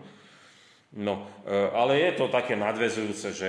No, 0.94 1.26
eh, 1.42 1.50
ale 1.74 1.98
je 2.06 2.10
to 2.14 2.30
také 2.30 2.54
nadvezujúce, 2.54 3.28
že 3.34 3.48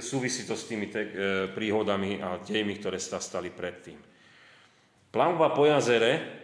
súvisí 0.00 0.48
to 0.48 0.56
s 0.56 0.64
tými 0.64 0.88
te- 0.88 1.04
eh, 1.04 1.12
príhodami 1.52 2.24
a 2.24 2.40
dejmi, 2.40 2.80
ktoré 2.80 2.96
sa 2.96 3.20
stali 3.20 3.52
predtým. 3.52 4.00
Plavba 5.12 5.52
po 5.52 5.68
jazere 5.68 6.43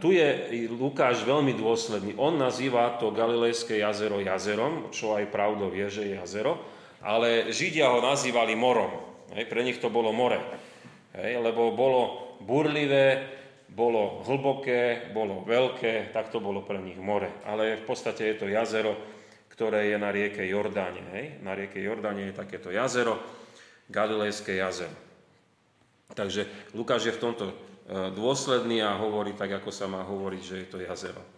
tu 0.00 0.08
je 0.16 0.28
Lukáš 0.72 1.28
veľmi 1.28 1.52
dôsledný. 1.52 2.16
On 2.16 2.32
nazýva 2.32 2.96
to 2.96 3.12
Galilejské 3.12 3.84
jazero 3.84 4.16
jazerom, 4.16 4.88
čo 4.88 5.12
aj 5.12 5.28
pravdou 5.28 5.68
je, 5.76 5.86
že 5.92 6.02
je 6.08 6.14
jazero, 6.16 6.56
ale 7.04 7.52
Židia 7.52 7.92
ho 7.92 8.00
nazývali 8.00 8.56
morom. 8.56 8.88
Hej, 9.36 9.52
pre 9.52 9.60
nich 9.60 9.76
to 9.76 9.92
bolo 9.92 10.08
more. 10.12 10.40
Hej, 11.12 11.44
lebo 11.44 11.76
bolo 11.76 12.00
burlivé, 12.40 13.28
bolo 13.68 14.24
hlboké, 14.24 15.12
bolo 15.12 15.44
veľké, 15.44 16.16
tak 16.16 16.32
to 16.32 16.40
bolo 16.40 16.64
pre 16.64 16.80
nich 16.80 16.96
more. 16.96 17.44
Ale 17.44 17.76
v 17.76 17.84
podstate 17.84 18.32
je 18.32 18.36
to 18.40 18.46
jazero, 18.48 18.96
ktoré 19.52 19.92
je 19.92 19.96
na 20.00 20.08
rieke 20.08 20.48
Jordáne. 20.48 21.04
Hej. 21.12 21.44
Na 21.44 21.52
rieke 21.52 21.76
Jordáne 21.76 22.32
je 22.32 22.40
takéto 22.40 22.72
jazero, 22.72 23.20
Galilejské 23.92 24.56
jazero. 24.56 24.96
Takže 26.16 26.72
Lukáš 26.72 27.08
je 27.08 27.16
v 27.16 27.20
tomto 27.20 27.44
E, 27.48 27.71
dôsledný 27.90 28.78
a 28.84 28.94
hovorí 28.94 29.34
tak, 29.34 29.58
ako 29.58 29.70
sa 29.74 29.90
má 29.90 30.06
hovoriť, 30.06 30.42
že 30.42 30.56
je 30.62 30.68
to 30.70 30.78
jazero. 30.78 31.22
E, 31.22 31.28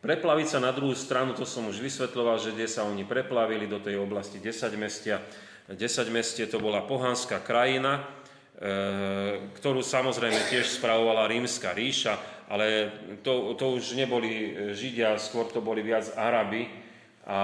preplaviť 0.00 0.46
sa 0.46 0.58
na 0.62 0.70
druhú 0.70 0.94
stranu, 0.94 1.34
to 1.34 1.44
som 1.44 1.66
už 1.68 1.82
vysvetloval, 1.82 2.38
že 2.38 2.54
kde 2.54 2.70
sa 2.70 2.86
oni 2.86 3.02
preplavili 3.04 3.66
do 3.66 3.82
tej 3.82 3.98
oblasti 3.98 4.38
10 4.38 4.70
mestia. 4.78 5.20
10 5.70 5.78
mestie 6.10 6.46
to 6.46 6.62
bola 6.62 6.86
pohanská 6.86 7.42
krajina, 7.42 8.00
e, 8.00 8.02
ktorú 9.60 9.82
samozrejme 9.82 10.38
tiež 10.48 10.66
spravovala 10.78 11.28
rímska 11.28 11.74
ríša, 11.74 12.16
ale 12.50 12.90
to, 13.22 13.54
to 13.54 13.78
už 13.78 13.94
neboli 13.94 14.54
Židia, 14.74 15.14
skôr 15.22 15.46
to 15.50 15.62
boli 15.62 15.86
viac 15.86 16.10
Araby, 16.18 16.66
a 17.30 17.40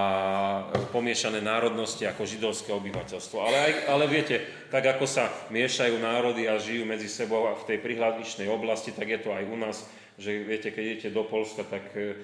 pomiešané 0.91 1.39
národnosti 1.39 2.03
ako 2.11 2.27
židovské 2.27 2.75
obyvateľstvo. 2.75 3.39
Ale, 3.39 3.55
aj, 3.55 3.73
ale 3.87 4.05
viete, 4.11 4.43
tak 4.67 4.83
ako 4.83 5.07
sa 5.07 5.31
miešajú 5.55 6.03
národy 6.03 6.51
a 6.51 6.59
žijú 6.59 6.83
medzi 6.83 7.07
sebou 7.07 7.47
v 7.55 7.63
tej 7.71 7.79
prihraničnej 7.79 8.51
oblasti, 8.51 8.91
tak 8.91 9.07
je 9.07 9.23
to 9.23 9.31
aj 9.31 9.47
u 9.47 9.55
nás, 9.55 9.87
že 10.19 10.43
viete, 10.43 10.75
keď 10.75 10.83
idete 10.83 11.09
do 11.15 11.23
Polska, 11.23 11.63
tak 11.63 11.87
e, 11.95 12.19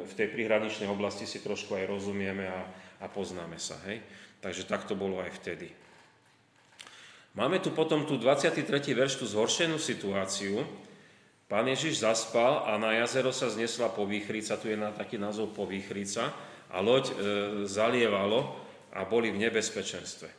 v 0.00 0.12
tej 0.16 0.32
prihraničnej 0.32 0.88
oblasti 0.88 1.28
si 1.28 1.44
trošku 1.44 1.76
aj 1.76 1.92
rozumieme 1.92 2.48
a, 2.48 2.64
a 3.04 3.06
poznáme 3.12 3.60
sa. 3.60 3.76
Hej? 3.84 4.00
Takže 4.40 4.64
tak 4.64 4.88
to 4.88 4.96
bolo 4.96 5.20
aj 5.20 5.28
vtedy. 5.44 5.68
Máme 7.36 7.60
tu 7.60 7.68
potom 7.68 8.08
tu 8.08 8.16
23. 8.16 8.64
verš, 8.96 9.20
tú 9.20 9.28
zhoršenú 9.28 9.76
situáciu. 9.76 10.64
Pán 11.52 11.68
Ježiš 11.68 12.00
zaspal 12.00 12.64
a 12.64 12.80
na 12.80 12.96
jazero 13.04 13.28
sa 13.28 13.52
znesla 13.52 13.92
povýchrica, 13.92 14.56
tu 14.56 14.72
je 14.72 14.78
na 14.80 14.88
taký 14.88 15.20
názov 15.20 15.52
povýchrica, 15.52 16.32
a 16.74 16.82
loď 16.82 17.04
e, 17.06 17.14
zalievalo 17.70 18.58
a 18.90 19.06
boli 19.06 19.30
v 19.30 19.46
nebezpečenstve. 19.46 20.26
E, 20.26 20.34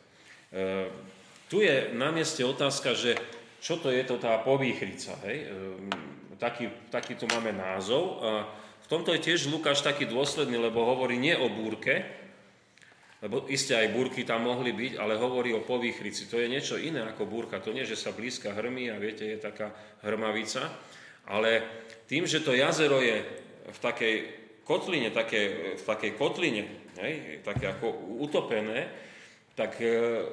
tu 1.48 1.64
je 1.64 1.96
na 1.96 2.12
mieste 2.12 2.44
otázka, 2.44 2.92
že 2.92 3.16
čo 3.64 3.80
to 3.80 3.88
je 3.88 4.04
to 4.04 4.20
tá 4.20 4.36
povýchrica. 4.44 5.16
Hej? 5.24 5.36
E, 5.40 6.36
taký, 6.36 6.68
taký 6.92 7.16
tu 7.16 7.24
máme 7.32 7.56
názov. 7.56 8.20
V 8.84 8.88
tomto 8.92 9.16
je 9.16 9.24
tiež 9.32 9.48
Lukáš 9.48 9.80
taký 9.80 10.04
dôsledný, 10.04 10.60
lebo 10.60 10.84
hovorí 10.84 11.16
nie 11.16 11.32
o 11.32 11.48
búrke, 11.48 12.04
lebo 13.24 13.48
iste 13.48 13.72
aj 13.72 13.96
búrky 13.96 14.28
tam 14.28 14.44
mohli 14.44 14.76
byť, 14.76 15.00
ale 15.00 15.16
hovorí 15.16 15.56
o 15.56 15.64
povýchrici. 15.64 16.28
To 16.28 16.36
je 16.36 16.52
niečo 16.52 16.76
iné 16.76 17.00
ako 17.08 17.24
búrka. 17.24 17.64
To 17.64 17.72
nie, 17.72 17.88
že 17.88 17.96
sa 17.96 18.12
blízka 18.12 18.52
hrmí 18.52 18.92
a 18.92 19.00
viete, 19.00 19.24
je 19.24 19.40
taká 19.40 19.72
hrmavica, 20.04 20.68
ale 21.24 21.64
tým, 22.06 22.28
že 22.28 22.44
to 22.44 22.52
jazero 22.52 23.00
je 23.00 23.24
v 23.66 23.78
takej 23.80 24.45
kotline, 24.66 25.14
také, 25.14 25.74
v 25.78 25.82
takej 25.86 26.12
kotline, 26.18 26.66
hej, 26.98 27.40
také 27.46 27.70
ako 27.70 28.18
utopené, 28.18 28.90
tak 29.54 29.78
e, 29.78 30.26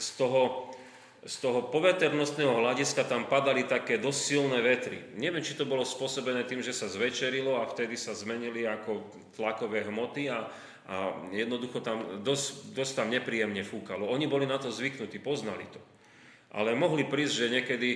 z 0.00 0.08
toho, 0.16 0.72
z 1.20 1.36
toho 1.44 1.68
poveternostného 1.68 2.64
hľadiska 2.64 3.04
tam 3.04 3.28
padali 3.28 3.68
také 3.68 4.00
dosť 4.00 4.20
silné 4.20 4.58
vetry. 4.64 4.98
Neviem, 5.20 5.44
či 5.44 5.54
to 5.54 5.68
bolo 5.68 5.84
spôsobené 5.84 6.48
tým, 6.48 6.64
že 6.64 6.72
sa 6.72 6.88
zvečerilo 6.88 7.60
a 7.60 7.68
vtedy 7.68 7.94
sa 7.94 8.16
zmenili 8.16 8.64
ako 8.64 9.04
tlakové 9.36 9.84
hmoty 9.84 10.32
a, 10.32 10.48
a 10.88 10.96
jednoducho 11.30 11.84
tam 11.84 12.24
dosť, 12.24 12.72
dosť 12.72 12.92
tam 12.96 13.08
nepríjemne 13.12 13.62
fúkalo. 13.62 14.08
Oni 14.08 14.24
boli 14.24 14.48
na 14.48 14.56
to 14.56 14.72
zvyknutí, 14.72 15.20
poznali 15.20 15.68
to. 15.68 15.78
Ale 16.56 16.72
mohli 16.72 17.04
prísť, 17.04 17.34
že 17.36 17.52
niekedy 17.52 17.90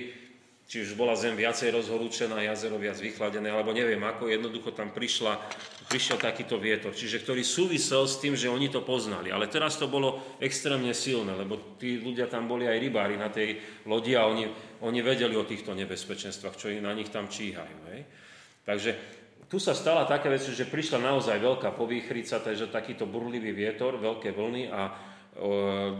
či 0.69 0.85
už 0.85 0.93
bola 0.93 1.17
zem 1.17 1.33
viacej 1.33 1.73
rozhorúčená, 1.73 2.45
jazero 2.45 2.77
viac 2.77 3.01
vychladené, 3.01 3.49
alebo 3.49 3.73
neviem 3.73 3.97
ako, 4.05 4.29
jednoducho 4.29 4.69
tam 4.69 4.93
prišla, 4.93 5.41
prišiel 5.89 6.21
takýto 6.21 6.61
vietor, 6.61 6.93
čiže 6.93 7.25
ktorý 7.25 7.41
súvisel 7.41 8.05
s 8.05 8.21
tým, 8.21 8.37
že 8.37 8.53
oni 8.53 8.69
to 8.69 8.85
poznali. 8.85 9.33
Ale 9.33 9.49
teraz 9.49 9.81
to 9.81 9.89
bolo 9.89 10.37
extrémne 10.37 10.93
silné, 10.93 11.33
lebo 11.33 11.57
tí 11.81 11.97
ľudia 11.97 12.29
tam 12.29 12.45
boli 12.45 12.69
aj 12.69 12.77
rybári 12.85 13.17
na 13.17 13.33
tej 13.33 13.57
lodi 13.89 14.13
a 14.13 14.29
oni, 14.29 14.45
oni 14.85 14.99
vedeli 15.01 15.33
o 15.33 15.49
týchto 15.49 15.73
nebezpečenstvách, 15.73 16.53
čo 16.53 16.69
na 16.77 16.93
nich 16.93 17.09
tam 17.09 17.25
číhajú. 17.25 17.77
Hej? 17.89 17.99
Takže 18.61 18.91
tu 19.49 19.57
sa 19.57 19.73
stala 19.73 20.05
taká 20.05 20.29
vec, 20.29 20.45
že 20.45 20.69
prišla 20.69 21.01
naozaj 21.01 21.41
veľká 21.41 21.73
povýchrica, 21.73 22.37
takže 22.37 22.69
takýto 22.69 23.09
burlivý 23.09 23.57
vietor, 23.57 23.97
veľké 23.97 24.29
vlny 24.37 24.69
a 24.69 24.93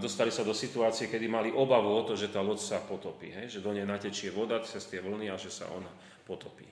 dostali 0.04 0.36
sa 0.36 0.43
do 0.43 0.52
situácie, 0.52 1.08
kedy 1.08 1.28
mali 1.32 1.49
obavu 1.56 1.95
o 1.95 2.04
to, 2.04 2.19
že 2.19 2.28
tá 2.28 2.43
loď 2.43 2.60
sa 2.60 2.78
potopí, 2.84 3.32
hej? 3.32 3.47
že 3.47 3.63
do 3.63 3.71
nej 3.71 3.88
natečie 3.88 4.36
voda 4.36 4.60
cez 4.67 4.84
tie 4.91 4.99
vlny 4.99 5.32
a 5.32 5.39
že 5.39 5.47
sa 5.47 5.71
ona 5.71 5.89
potopí. 6.28 6.67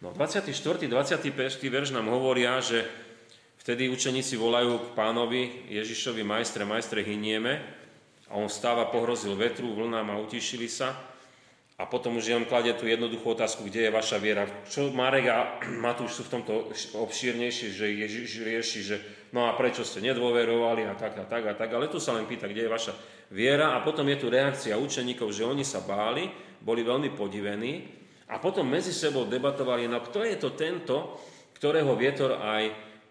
No 0.00 0.12
24. 0.12 0.52
25. 0.88 1.32
verš 1.68 1.92
nám 1.92 2.08
hovoria, 2.12 2.60
že 2.60 2.84
vtedy 3.60 3.88
učeníci 3.88 4.36
volajú 4.36 4.76
k 4.78 4.88
pánovi 4.92 5.72
Ježišovi, 5.72 6.20
majstre, 6.20 6.68
majstre, 6.68 7.00
hynieme. 7.00 7.60
A 8.28 8.36
on 8.36 8.50
stáva, 8.50 8.88
pohrozil 8.92 9.32
vetru, 9.36 9.72
vlnám 9.72 10.12
a 10.12 10.20
utišili 10.20 10.68
sa. 10.68 10.96
A 11.76 11.84
potom 11.84 12.16
už 12.16 12.32
on 12.32 12.48
kladie 12.48 12.72
tú 12.72 12.88
jednoduchú 12.88 13.36
otázku, 13.36 13.68
kde 13.68 13.88
je 13.88 13.90
vaša 13.92 14.16
viera. 14.16 14.48
Čo 14.64 14.88
Marek 14.96 15.28
a 15.28 15.60
Matúš 15.84 16.16
sú 16.16 16.22
v 16.24 16.40
tomto 16.40 16.72
obšírnejšie, 16.96 17.68
že 17.76 17.86
Ježiš 17.92 18.30
rieši, 18.40 18.80
že 18.80 18.96
no 19.36 19.44
a 19.44 19.52
prečo 19.52 19.84
ste 19.84 20.00
nedôverovali 20.00 20.88
a 20.88 20.96
tak 20.96 21.20
a 21.20 21.28
tak 21.28 21.44
a 21.44 21.52
tak. 21.52 21.68
Ale 21.76 21.92
tu 21.92 22.00
sa 22.00 22.16
len 22.16 22.24
pýta, 22.24 22.48
kde 22.48 22.64
je 22.64 22.72
vaša 22.72 22.96
viera. 23.28 23.76
A 23.76 23.84
potom 23.84 24.08
je 24.08 24.16
tu 24.16 24.32
reakcia 24.32 24.72
učeníkov, 24.80 25.28
že 25.36 25.44
oni 25.44 25.68
sa 25.68 25.84
báli, 25.84 26.32
boli 26.64 26.80
veľmi 26.80 27.12
podivení 27.12 27.84
a 28.32 28.40
potom 28.40 28.64
medzi 28.64 28.90
sebou 28.90 29.28
debatovali, 29.28 29.84
no 29.84 30.00
kto 30.00 30.24
je 30.24 30.36
to 30.40 30.56
tento, 30.56 31.20
ktorého 31.60 31.92
vietor 31.92 32.40
aj, 32.40 32.64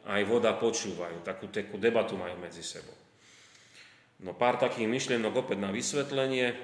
aj 0.10 0.21
voda 0.25 0.58
počúvajú. 0.58 1.21
Takú, 1.21 1.54
takú 1.54 1.78
debatu 1.78 2.17
majú 2.17 2.34
medzi 2.41 2.65
sebou. 2.65 2.97
No 4.25 4.34
pár 4.34 4.58
takých 4.58 4.89
myšlienok 4.89 5.45
opäť 5.45 5.62
na 5.62 5.69
vysvetlenie. 5.69 6.56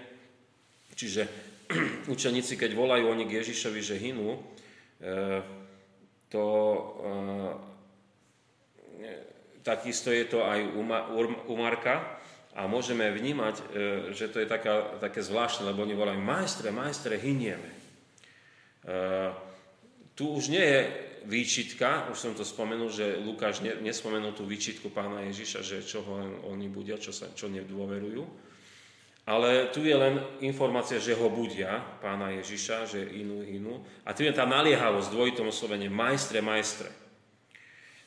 Čiže 0.97 1.50
učeníci, 2.13 2.57
keď 2.57 2.71
volajú 2.75 3.09
oni 3.09 3.23
k 3.27 3.41
Ježišovi, 3.41 3.81
že 3.81 3.95
hynú, 3.99 4.35
e, 4.35 4.39
to 6.31 6.45
e, 6.45 7.13
takisto 9.61 10.09
je 10.09 10.25
to 10.25 10.41
aj 10.45 10.59
u 11.47 11.55
Marka 11.55 12.19
a 12.57 12.67
môžeme 12.67 13.07
vnímať, 13.11 13.55
e, 13.59 13.63
že 14.15 14.31
to 14.31 14.41
je 14.43 14.47
taká, 14.47 14.97
také 14.99 15.21
zvláštne, 15.23 15.69
lebo 15.69 15.83
oni 15.83 15.95
volajú 15.95 16.19
majstre, 16.19 16.69
majstre, 16.71 17.15
hynieme. 17.17 17.71
Tu 20.17 20.25
už 20.25 20.49
nie 20.49 20.65
je 20.65 20.81
výčitka, 21.29 22.09
už 22.09 22.17
som 22.17 22.33
to 22.33 22.41
spomenul, 22.41 22.89
že 22.89 23.21
Lukáš 23.21 23.61
nespomenul 23.61 24.33
tú 24.33 24.49
výčitku 24.49 24.89
pána 24.89 25.21
Ježiša, 25.29 25.61
že 25.61 25.77
čo 25.85 26.01
oni 26.49 26.65
budia, 26.65 26.97
čo, 26.97 27.13
sa, 27.13 27.29
čo 27.37 27.45
nedôverujú, 27.45 28.25
ale 29.25 29.69
tu 29.69 29.85
je 29.85 29.93
len 29.93 30.17
informácia, 30.41 30.97
že 30.97 31.13
ho 31.13 31.29
budia, 31.29 31.77
pána 32.01 32.33
Ježiša, 32.41 32.89
že 32.89 33.01
inú, 33.21 33.45
inú. 33.45 33.85
A 34.01 34.17
tu 34.17 34.25
je 34.25 34.33
tá 34.33 34.49
naliehavosť, 34.49 35.13
dvojitom 35.13 35.47
oslovenie, 35.53 35.93
majstre, 35.93 36.41
majstre. 36.41 36.89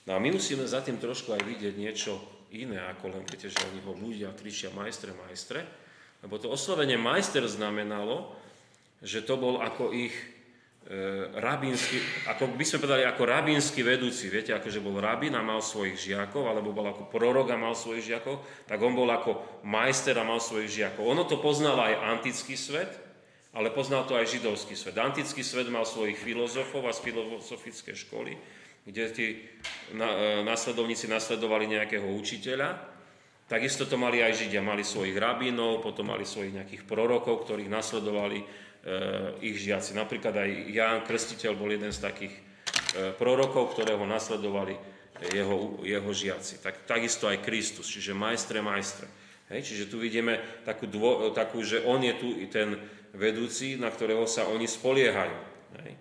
No 0.05 0.19
a 0.19 0.19
my 0.19 0.35
musíme 0.35 0.67
za 0.67 0.83
tým 0.83 0.99
trošku 0.99 1.33
aj 1.33 1.43
vidieť 1.47 1.75
niečo 1.79 2.19
iné, 2.51 2.83
ako 2.93 3.15
len 3.15 3.23
viete, 3.25 3.47
že 3.47 3.63
oni 3.63 3.81
ho 3.87 3.95
budia, 3.95 4.35
kričia 4.35 4.75
majstre, 4.75 5.15
majstre. 5.15 5.63
Lebo 6.21 6.37
to 6.37 6.51
oslovenie 6.51 6.99
majster 6.99 7.47
znamenalo, 7.47 8.35
že 9.05 9.23
to 9.23 9.39
bol 9.39 9.63
ako 9.63 9.95
ich 9.95 10.13
rabínsky, 11.41 11.97
ako 12.29 12.53
by 12.61 12.65
sme 12.65 12.85
povedali, 12.85 13.09
ako 13.09 13.25
rabínsky 13.25 13.81
vedúci, 13.81 14.29
viete, 14.29 14.53
akože 14.53 14.85
bol 14.85 15.01
rabín 15.01 15.33
a 15.33 15.41
mal 15.41 15.65
svojich 15.65 15.97
žiakov, 15.97 16.45
alebo 16.45 16.77
bol 16.77 16.85
ako 16.85 17.09
prorok 17.09 17.57
a 17.57 17.57
mal 17.57 17.73
svojich 17.73 18.13
žiakov, 18.13 18.45
tak 18.69 18.77
on 18.85 18.93
bol 18.93 19.09
ako 19.09 19.65
majster 19.65 20.13
a 20.21 20.29
mal 20.29 20.45
svojich 20.45 20.85
žiakov. 20.85 21.09
Ono 21.09 21.25
to 21.25 21.41
poznal 21.41 21.81
aj 21.81 22.21
antický 22.21 22.53
svet, 22.53 23.01
ale 23.57 23.73
poznal 23.73 24.05
to 24.05 24.13
aj 24.13 24.29
židovský 24.29 24.77
svet. 24.77 25.01
Antický 25.01 25.41
svet 25.41 25.73
mal 25.73 25.89
svojich 25.89 26.21
filozofov 26.21 26.85
a 26.85 26.93
z 26.93 27.01
filozofické 27.01 27.97
školy, 27.97 28.37
kde 28.85 29.03
tí 29.09 29.27
e, 29.33 29.37
následovníci 30.45 31.09
nasledovali 31.09 31.65
nejakého 31.65 32.05
učiteľa, 32.05 32.77
takisto 33.49 33.89
to 33.89 33.97
mali 33.97 34.21
aj 34.21 34.37
Židia, 34.37 34.61
mali 34.61 34.85
svojich 34.85 35.17
rabínov, 35.17 35.81
potom 35.81 36.13
mali 36.13 36.29
svojich 36.29 36.61
nejakých 36.61 36.83
prorokov, 36.85 37.49
ktorých 37.49 37.73
nasledovali 37.73 38.45
ich 39.41 39.57
žiaci. 39.65 39.97
Napríklad 39.97 40.37
aj 40.37 40.51
Ján 40.69 41.01
Krstiteľ 41.09 41.57
bol 41.57 41.73
jeden 41.73 41.89
z 41.89 42.05
takých 42.05 42.35
eh, 42.37 43.13
prorokov, 43.17 43.73
ktorého 43.73 44.05
nasledovali 44.05 44.77
jeho, 45.33 45.81
jeho 45.81 46.11
žiaci. 46.11 46.61
Tak, 46.61 46.85
takisto 46.85 47.31
aj 47.31 47.41
Kristus, 47.41 47.89
čiže 47.89 48.13
majstre, 48.13 48.61
majstre. 48.61 49.07
Hej, 49.53 49.73
čiže 49.73 49.85
tu 49.93 50.01
vidíme 50.01 50.41
takú, 50.65 50.89
dvo, 50.89 51.31
takú, 51.37 51.61
že 51.61 51.85
on 51.85 52.01
je 52.01 52.15
tu 52.17 52.29
i 52.35 52.49
ten 52.49 52.81
vedúci, 53.15 53.77
na 53.77 53.93
ktorého 53.93 54.25
sa 54.27 54.49
oni 54.51 54.67
spoliehajú. 54.67 55.39
Hej, 55.81 55.93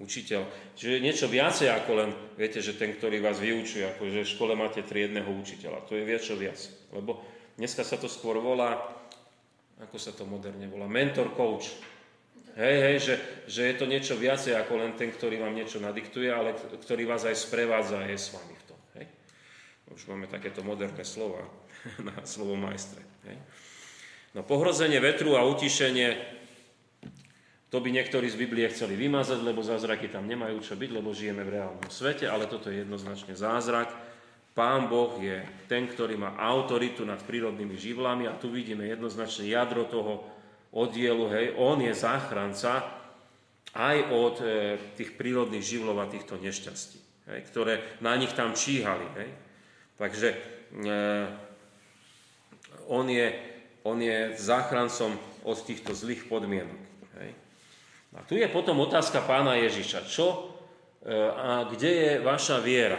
učiteľ. 0.00 0.42
Čiže 0.74 1.04
niečo 1.04 1.26
viacej 1.28 1.68
ako 1.70 1.90
len, 1.98 2.10
viete, 2.38 2.64
že 2.64 2.74
ten, 2.74 2.94
ktorý 2.94 3.20
vás 3.20 3.38
vyučuje, 3.38 3.84
ako 3.84 4.10
že 4.10 4.26
v 4.26 4.32
škole 4.34 4.52
máte 4.56 4.80
triedného 4.82 5.28
učiteľa. 5.28 5.86
To 5.86 5.98
je 5.98 6.02
viac 6.06 6.22
čo 6.22 6.34
viac. 6.38 6.58
Lebo 6.90 7.22
dneska 7.60 7.84
sa 7.84 8.00
to 8.00 8.08
skôr 8.08 8.40
volá, 8.40 8.78
ako 9.82 9.96
sa 9.98 10.14
to 10.14 10.24
moderne 10.24 10.64
volá, 10.70 10.86
mentor 10.86 11.34
coach. 11.34 11.93
Hej, 12.54 12.76
hej, 12.86 12.96
že, 13.02 13.14
že 13.50 13.62
je 13.66 13.74
to 13.74 13.86
niečo 13.90 14.14
viacej 14.14 14.54
ako 14.54 14.78
len 14.78 14.94
ten, 14.94 15.10
ktorý 15.10 15.42
vám 15.42 15.58
niečo 15.58 15.82
nadiktuje, 15.82 16.30
ale 16.30 16.54
ktorý 16.54 17.02
vás 17.02 17.26
aj 17.26 17.34
sprevádza 17.34 17.98
a 17.98 18.06
je 18.06 18.14
s 18.14 18.30
vami 18.30 18.54
v 18.54 18.64
tom. 18.70 18.78
Hej. 18.94 19.06
Už 19.90 20.06
máme 20.06 20.30
takéto 20.30 20.62
moderné 20.62 21.02
slova 21.02 21.42
na 22.06 22.14
slovo 22.22 22.54
majstre. 22.54 23.02
Hej. 23.26 23.42
No 24.38 24.46
pohrozenie 24.46 25.02
vetru 25.02 25.34
a 25.34 25.42
utišenie, 25.46 26.14
to 27.74 27.82
by 27.82 27.90
niektorí 27.90 28.30
z 28.30 28.38
Biblie 28.38 28.70
chceli 28.70 28.94
vymazať, 28.94 29.42
lebo 29.42 29.58
zázraky 29.58 30.06
tam 30.06 30.30
nemajú 30.30 30.62
čo 30.62 30.78
byť, 30.78 30.90
lebo 30.94 31.10
žijeme 31.10 31.42
v 31.42 31.58
reálnom 31.58 31.90
svete, 31.90 32.30
ale 32.30 32.46
toto 32.46 32.70
je 32.70 32.86
jednoznačne 32.86 33.34
zázrak. 33.34 33.90
Pán 34.54 34.86
Boh 34.86 35.18
je 35.18 35.42
ten, 35.66 35.90
ktorý 35.90 36.14
má 36.14 36.38
autoritu 36.38 37.02
nad 37.02 37.18
prírodnými 37.18 37.74
živlami 37.74 38.30
a 38.30 38.38
tu 38.38 38.46
vidíme 38.46 38.86
jednoznačne 38.86 39.50
jadro 39.50 39.90
toho, 39.90 40.33
oddielu, 40.74 41.24
hej, 41.30 41.46
on 41.54 41.78
je 41.78 41.94
záchranca 41.94 42.82
aj 43.74 43.96
od 44.10 44.34
e, 44.42 44.46
tých 44.98 45.14
prírodných 45.14 45.62
živlov 45.62 46.02
a 46.02 46.10
týchto 46.10 46.34
nešťastí, 46.38 46.98
hej, 47.30 47.40
ktoré 47.46 47.82
na 48.02 48.18
nich 48.18 48.34
tam 48.34 48.58
číhali. 48.58 49.06
Hej. 49.18 49.30
Takže 49.94 50.28
e, 50.34 50.38
on, 52.90 53.06
je, 53.06 53.26
on 53.86 53.98
je 54.02 54.34
záchrancom 54.34 55.14
od 55.46 55.58
týchto 55.62 55.94
zlých 55.94 56.26
podmienok. 56.26 56.82
Hej. 57.22 57.30
A 58.14 58.22
tu 58.26 58.34
je 58.34 58.46
potom 58.50 58.78
otázka 58.82 59.22
pána 59.22 59.58
Ježiša. 59.58 60.06
Čo 60.10 60.26
e, 60.34 60.38
a 61.14 61.70
kde 61.70 61.90
je 61.90 62.10
vaša 62.22 62.58
viera? 62.58 62.98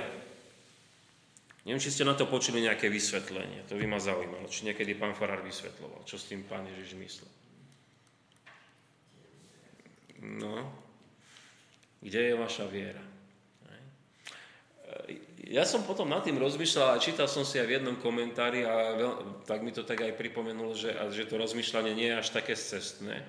Neviem, 1.66 1.82
či 1.82 1.92
ste 1.92 2.06
na 2.06 2.14
to 2.14 2.30
počuli 2.30 2.62
nejaké 2.62 2.88
vysvetlenie. 2.94 3.66
To 3.68 3.76
by 3.80 3.90
ma 3.90 3.98
zaujímalo. 3.98 4.46
Či 4.46 4.70
niekedy 4.70 4.94
pán 4.94 5.18
Farár 5.18 5.42
vysvetloval, 5.42 6.06
čo 6.06 6.16
s 6.16 6.30
tým 6.30 6.46
pán 6.46 6.62
Ježiš 6.70 6.94
myslel. 7.00 7.32
No, 10.26 10.74
kde 12.02 12.34
je 12.34 12.36
vaša 12.36 12.66
viera? 12.66 13.04
Ja 15.46 15.62
som 15.62 15.86
potom 15.86 16.10
nad 16.10 16.26
tým 16.26 16.42
rozmýšľal 16.42 16.98
a 16.98 17.02
čítal 17.04 17.30
som 17.30 17.46
si 17.46 17.62
aj 17.62 17.70
v 17.70 17.76
jednom 17.78 17.98
komentári 18.02 18.66
a 18.66 18.98
veľ, 18.98 19.46
tak 19.46 19.62
mi 19.62 19.70
to 19.70 19.86
tak 19.86 20.02
aj 20.02 20.18
pripomenulo, 20.18 20.74
že, 20.74 20.90
že 21.14 21.30
to 21.30 21.38
rozmýšľanie 21.38 21.94
nie 21.94 22.10
je 22.10 22.18
až 22.18 22.30
také 22.34 22.58
cestné. 22.58 23.22
E, 23.22 23.26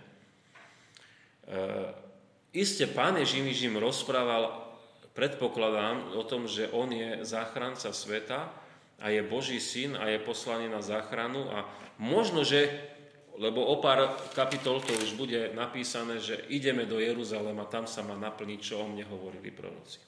iste 2.57 2.89
pán 2.89 3.21
Ježiš 3.21 3.69
im 3.69 3.77
rozprával, 3.77 4.65
predpokladám, 5.13 6.17
o 6.17 6.25
tom, 6.25 6.49
že 6.49 6.73
on 6.73 6.89
je 6.89 7.21
záchranca 7.21 7.93
sveta 7.93 8.49
a 8.97 9.13
je 9.13 9.21
Boží 9.21 9.61
syn 9.61 9.93
a 10.01 10.09
je 10.09 10.25
poslaný 10.25 10.73
na 10.73 10.81
záchranu 10.81 11.53
a 11.53 11.69
možno, 12.01 12.49
že 12.49 12.96
lebo 13.37 13.64
o 13.64 13.81
pár 13.81 14.16
kapitol 14.33 14.81
to 14.81 14.96
už 14.96 15.16
bude 15.16 15.53
napísané, 15.53 16.20
že 16.20 16.40
ideme 16.49 16.88
do 16.88 16.96
Jeruzalema, 16.96 17.68
tam 17.68 17.85
sa 17.85 18.01
má 18.01 18.16
naplniť, 18.16 18.61
čo 18.61 18.81
o 18.81 18.87
mne 18.88 19.05
hovorili 19.09 19.53
proroci. 19.53 20.01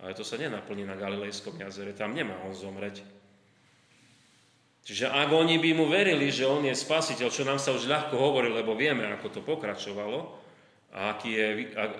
Ale 0.00 0.16
to 0.16 0.24
sa 0.24 0.40
nenaplní 0.40 0.88
na 0.88 0.96
Galilejskom 0.96 1.60
jazere, 1.60 1.92
tam 1.92 2.16
nemá 2.16 2.36
on 2.44 2.56
zomreť. 2.56 3.04
Čiže 4.80 5.12
ak 5.12 5.28
oni 5.28 5.60
by 5.60 5.70
mu 5.76 5.86
verili, 5.92 6.32
že 6.32 6.48
on 6.48 6.64
je 6.64 6.72
spasiteľ, 6.72 7.28
čo 7.28 7.44
nám 7.44 7.60
sa 7.60 7.76
už 7.76 7.84
ľahko 7.84 8.16
hovorí, 8.16 8.48
lebo 8.48 8.72
vieme, 8.72 9.04
ako 9.12 9.28
to 9.28 9.40
pokračovalo, 9.44 10.40
a 10.90 11.14
aký 11.14 11.30
je, 11.30 11.46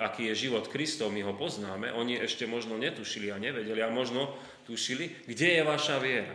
aký 0.03 0.23
je 0.35 0.51
život 0.51 0.67
Kristov, 0.67 1.15
my 1.15 1.23
ho 1.23 1.31
poznáme, 1.39 1.95
oni 1.95 2.19
ešte 2.19 2.43
možno 2.51 2.75
netušili 2.75 3.31
a 3.31 3.39
nevedeli, 3.39 3.79
a 3.79 3.93
možno 3.93 4.35
tušili, 4.67 5.31
kde 5.31 5.61
je 5.61 5.63
vaša 5.63 5.97
viera. 6.03 6.35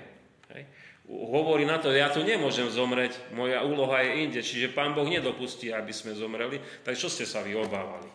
Hej? 0.55 0.63
Hovorí 1.09 1.65
na 1.65 1.77
to, 1.77 1.93
ja 1.93 2.09
tu 2.09 2.25
nemôžem 2.25 2.65
zomreť, 2.69 3.13
moja 3.33 3.61
úloha 3.61 4.01
je 4.01 4.11
inde, 4.25 4.41
čiže 4.41 4.73
Pán 4.73 4.97
Boh 4.97 5.05
nedopustí, 5.05 5.69
aby 5.69 5.93
sme 5.93 6.17
zomreli, 6.17 6.57
tak 6.81 6.97
čo 6.97 7.09
ste 7.09 7.29
sa 7.29 7.45
vy 7.45 7.53
obávali? 7.53 8.09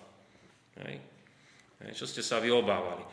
Hej, 0.81 0.97
čo 1.95 2.05
ste 2.05 2.21
sa 2.21 2.43
vy 2.43 2.51
obávali? 2.51 3.07
E, 3.07 3.09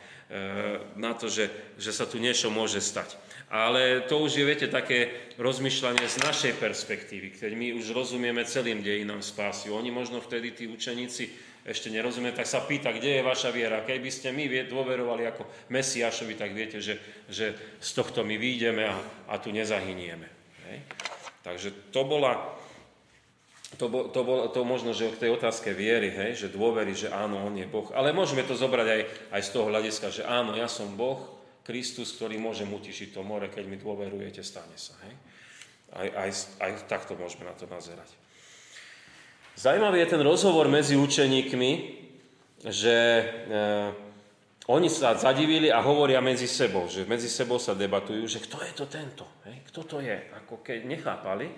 na 0.98 1.14
to, 1.14 1.30
že, 1.30 1.74
že 1.80 1.94
sa 1.94 2.04
tu 2.04 2.20
niečo 2.20 2.52
môže 2.52 2.82
stať. 2.82 3.16
Ale 3.48 4.04
to 4.04 4.20
už 4.20 4.36
je, 4.36 4.44
viete, 4.44 4.68
také 4.68 5.32
rozmýšľanie 5.40 6.04
z 6.04 6.16
našej 6.20 6.52
perspektívy, 6.60 7.32
keď 7.32 7.56
my 7.56 7.72
už 7.80 7.96
rozumieme 7.96 8.44
celým 8.44 8.84
dejinám 8.84 9.24
spásy. 9.24 9.72
Oni 9.72 9.88
možno 9.88 10.20
vtedy, 10.20 10.52
tí 10.52 10.64
učeníci, 10.68 11.47
ešte 11.68 11.92
nerozumie, 11.92 12.32
tak 12.32 12.48
sa 12.48 12.64
pýta, 12.64 12.88
kde 12.96 13.20
je 13.20 13.28
vaša 13.28 13.52
viera. 13.52 13.84
Keby 13.84 14.08
ste 14.08 14.32
my 14.32 14.48
dôverovali 14.64 15.28
ako 15.28 15.68
Mesiašovi, 15.68 16.34
tak 16.40 16.56
viete, 16.56 16.80
že, 16.80 16.96
že 17.28 17.52
z 17.76 17.90
tohto 17.92 18.24
my 18.24 18.40
výjdeme 18.40 18.88
a, 18.88 18.96
a 19.28 19.34
tu 19.36 19.52
nezahynieme. 19.52 20.28
Hej. 20.64 20.78
Takže 21.44 21.92
to 21.92 22.08
bola, 22.08 22.40
to, 23.76 23.92
bol, 23.92 24.08
to, 24.08 24.20
bol, 24.24 24.48
to 24.48 24.64
možno, 24.64 24.96
že 24.96 25.12
k 25.12 25.28
tej 25.28 25.30
otázke 25.36 25.76
viery, 25.76 26.08
hej, 26.08 26.48
že 26.48 26.48
dôvery, 26.48 26.96
že 26.96 27.12
áno, 27.12 27.44
on 27.44 27.52
je 27.52 27.68
Boh. 27.68 27.92
Ale 27.92 28.16
môžeme 28.16 28.40
to 28.48 28.56
zobrať 28.56 28.88
aj, 28.88 29.02
aj 29.36 29.42
z 29.44 29.50
toho 29.52 29.68
hľadiska, 29.68 30.08
že 30.08 30.22
áno, 30.24 30.56
ja 30.56 30.72
som 30.72 30.88
Boh, 30.96 31.36
Kristus, 31.68 32.16
ktorý 32.16 32.40
môže 32.40 32.64
utišiť 32.64 33.12
to 33.12 33.20
more, 33.20 33.44
keď 33.52 33.68
mi 33.68 33.76
dôverujete, 33.76 34.40
stane 34.40 34.72
sa. 34.80 34.96
Hej? 35.04 35.14
Aj, 35.92 36.08
aj, 36.24 36.30
aj 36.64 36.70
takto 36.88 37.12
môžeme 37.12 37.44
na 37.44 37.52
to 37.52 37.68
nazerať. 37.68 38.08
Zajímavý 39.58 40.06
je 40.06 40.12
ten 40.14 40.22
rozhovor 40.22 40.70
medzi 40.70 40.94
učeníkmi, 40.94 41.70
že 42.62 42.94
e, 42.94 43.24
oni 44.70 44.86
sa 44.86 45.18
zadivili 45.18 45.66
a 45.66 45.82
hovoria 45.82 46.22
medzi 46.22 46.46
sebou, 46.46 46.86
že 46.86 47.02
medzi 47.02 47.26
sebou 47.26 47.58
sa 47.58 47.74
debatujú, 47.74 48.22
že 48.30 48.38
kto 48.38 48.62
je 48.62 48.72
to 48.78 48.86
tento, 48.86 49.26
hej? 49.50 49.66
kto 49.66 49.80
to 49.82 49.98
je, 49.98 50.14
ako 50.14 50.62
keď 50.62 50.78
nechápali, 50.86 51.50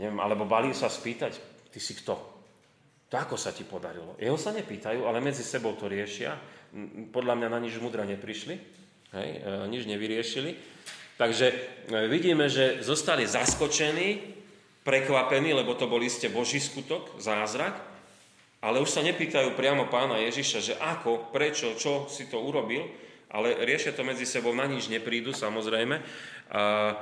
neviem, 0.00 0.16
alebo 0.24 0.48
bali 0.48 0.72
sa 0.72 0.88
spýtať, 0.88 1.36
ty 1.68 1.76
si 1.76 1.92
kto, 2.00 2.16
to 3.12 3.14
ako 3.20 3.36
sa 3.36 3.52
ti 3.52 3.68
podarilo. 3.68 4.16
Jeho 4.16 4.40
sa 4.40 4.56
nepýtajú, 4.56 5.04
ale 5.04 5.20
medzi 5.20 5.44
sebou 5.44 5.76
to 5.76 5.92
riešia, 5.92 6.32
podľa 7.12 7.36
mňa 7.36 7.48
na 7.52 7.60
nič 7.60 7.76
múdra 7.76 8.08
neprišli, 8.08 8.56
Hej, 9.12 9.30
e, 9.44 9.68
nič 9.68 9.84
nevyriešili. 9.84 10.52
Takže 11.20 11.46
e, 11.52 11.56
vidíme, 12.08 12.48
že 12.48 12.80
zostali 12.80 13.28
zaskočení, 13.28 14.36
prekvapení, 14.86 15.50
lebo 15.50 15.74
to 15.74 15.90
bol 15.90 15.98
iste 15.98 16.30
Boží 16.30 16.62
skutok, 16.62 17.18
zázrak, 17.18 17.74
ale 18.62 18.78
už 18.78 18.94
sa 18.94 19.02
nepýtajú 19.02 19.58
priamo 19.58 19.90
pána 19.90 20.22
Ježiša, 20.22 20.58
že 20.62 20.74
ako, 20.78 21.34
prečo, 21.34 21.74
čo 21.74 22.06
si 22.06 22.30
to 22.30 22.38
urobil, 22.38 22.86
ale 23.26 23.58
riešia 23.66 23.92
to 23.92 24.06
medzi 24.06 24.24
sebou, 24.24 24.54
na 24.54 24.64
nič 24.70 24.86
neprídu 24.86 25.34
samozrejme. 25.34 25.98
A, 26.54 26.94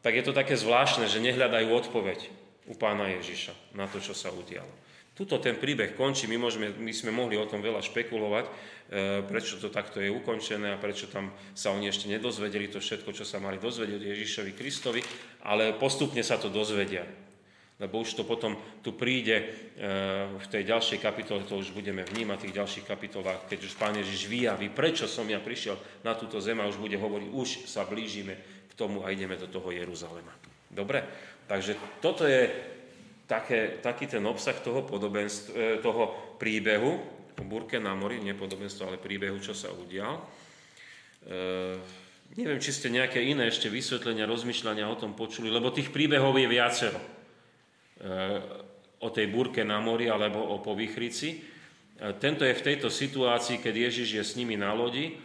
tak 0.00 0.12
je 0.16 0.24
to 0.24 0.32
také 0.32 0.56
zvláštne, 0.56 1.04
že 1.06 1.22
nehľadajú 1.22 1.68
odpoveď 1.70 2.32
u 2.66 2.74
pána 2.74 3.12
Ježiša 3.20 3.76
na 3.76 3.86
to, 3.86 4.00
čo 4.00 4.16
sa 4.16 4.32
udialo. 4.32 4.70
Tuto 5.16 5.40
ten 5.40 5.56
príbeh 5.56 5.96
končí, 5.96 6.28
my, 6.28 6.36
môžeme, 6.36 6.76
my 6.76 6.92
sme 6.92 7.08
mohli 7.08 7.40
o 7.40 7.48
tom 7.48 7.64
veľa 7.64 7.80
špekulovať, 7.80 8.44
e, 8.44 8.52
prečo 9.24 9.56
to 9.56 9.72
takto 9.72 9.96
je 9.96 10.12
ukončené 10.12 10.76
a 10.76 10.80
prečo 10.80 11.08
tam 11.08 11.32
sa 11.56 11.72
oni 11.72 11.88
ešte 11.88 12.12
nedozvedeli 12.12 12.68
to 12.68 12.84
všetko, 12.84 13.16
čo 13.16 13.24
sa 13.24 13.40
mali 13.40 13.56
dozvedieť 13.56 13.96
Ježišovi 13.96 14.52
Kristovi, 14.52 15.00
ale 15.48 15.72
postupne 15.72 16.20
sa 16.20 16.36
to 16.36 16.52
dozvedia. 16.52 17.08
Lebo 17.76 18.00
už 18.00 18.16
to 18.16 18.24
potom 18.24 18.56
tu 18.80 18.96
príde 18.96 19.36
e, 19.36 19.44
v 20.32 20.46
tej 20.48 20.64
ďalšej 20.64 20.96
kapitole, 20.96 21.44
to 21.44 21.60
už 21.60 21.76
budeme 21.76 22.08
vnímať 22.08 22.36
v 22.40 22.44
tých 22.48 22.56
ďalších 22.56 22.86
kapitolách, 22.88 23.44
keď 23.52 23.68
už 23.68 23.76
Pán 23.76 23.92
Ježiš 24.00 24.32
vyjaví, 24.32 24.72
prečo 24.72 25.04
som 25.04 25.28
ja 25.28 25.36
prišiel 25.36 25.76
na 26.00 26.16
túto 26.16 26.40
zem 26.40 26.56
a 26.56 26.68
už 26.68 26.80
bude 26.80 26.96
hovoriť, 26.96 27.28
už 27.36 27.48
sa 27.68 27.84
blížime 27.84 28.40
k 28.64 28.72
tomu 28.72 29.04
a 29.04 29.12
ideme 29.12 29.36
do 29.36 29.44
toho 29.44 29.68
Jeruzalema. 29.76 30.32
Dobre? 30.72 31.04
Takže 31.44 32.00
toto 32.00 32.24
je 32.24 32.48
také, 33.28 33.76
taký 33.84 34.08
ten 34.08 34.24
obsah 34.24 34.56
toho, 34.56 34.88
e, 34.88 35.76
toho 35.84 36.04
príbehu 36.40 36.92
o 37.36 37.44
Burke 37.44 37.76
na 37.76 37.92
mori, 37.92 38.24
nie 38.24 38.32
ale 38.32 38.96
príbehu, 38.96 39.36
čo 39.36 39.52
sa 39.52 39.68
udial. 39.68 40.24
E, 41.28 41.76
neviem, 42.40 42.56
či 42.56 42.72
ste 42.72 42.88
nejaké 42.88 43.20
iné 43.20 43.52
ešte 43.52 43.68
vysvetlenia, 43.68 44.24
rozmýšľania 44.24 44.88
o 44.88 44.96
tom 44.96 45.12
počuli, 45.12 45.52
lebo 45.52 45.68
tých 45.68 45.92
príbehov 45.92 46.40
je 46.40 46.48
viacero. 46.48 47.15
E, 47.96 48.12
o 48.96 49.08
tej 49.12 49.28
burke 49.28 49.60
na 49.64 49.80
mori 49.80 50.08
alebo 50.08 50.40
o 50.40 50.60
povychrici. 50.60 51.28
E, 51.36 51.38
tento 52.20 52.44
je 52.44 52.56
v 52.56 52.64
tejto 52.64 52.88
situácii, 52.92 53.60
keď 53.60 53.88
Ježiš 53.88 54.08
je 54.20 54.24
s 54.24 54.36
nimi 54.36 54.56
na 54.56 54.72
lodi 54.76 55.16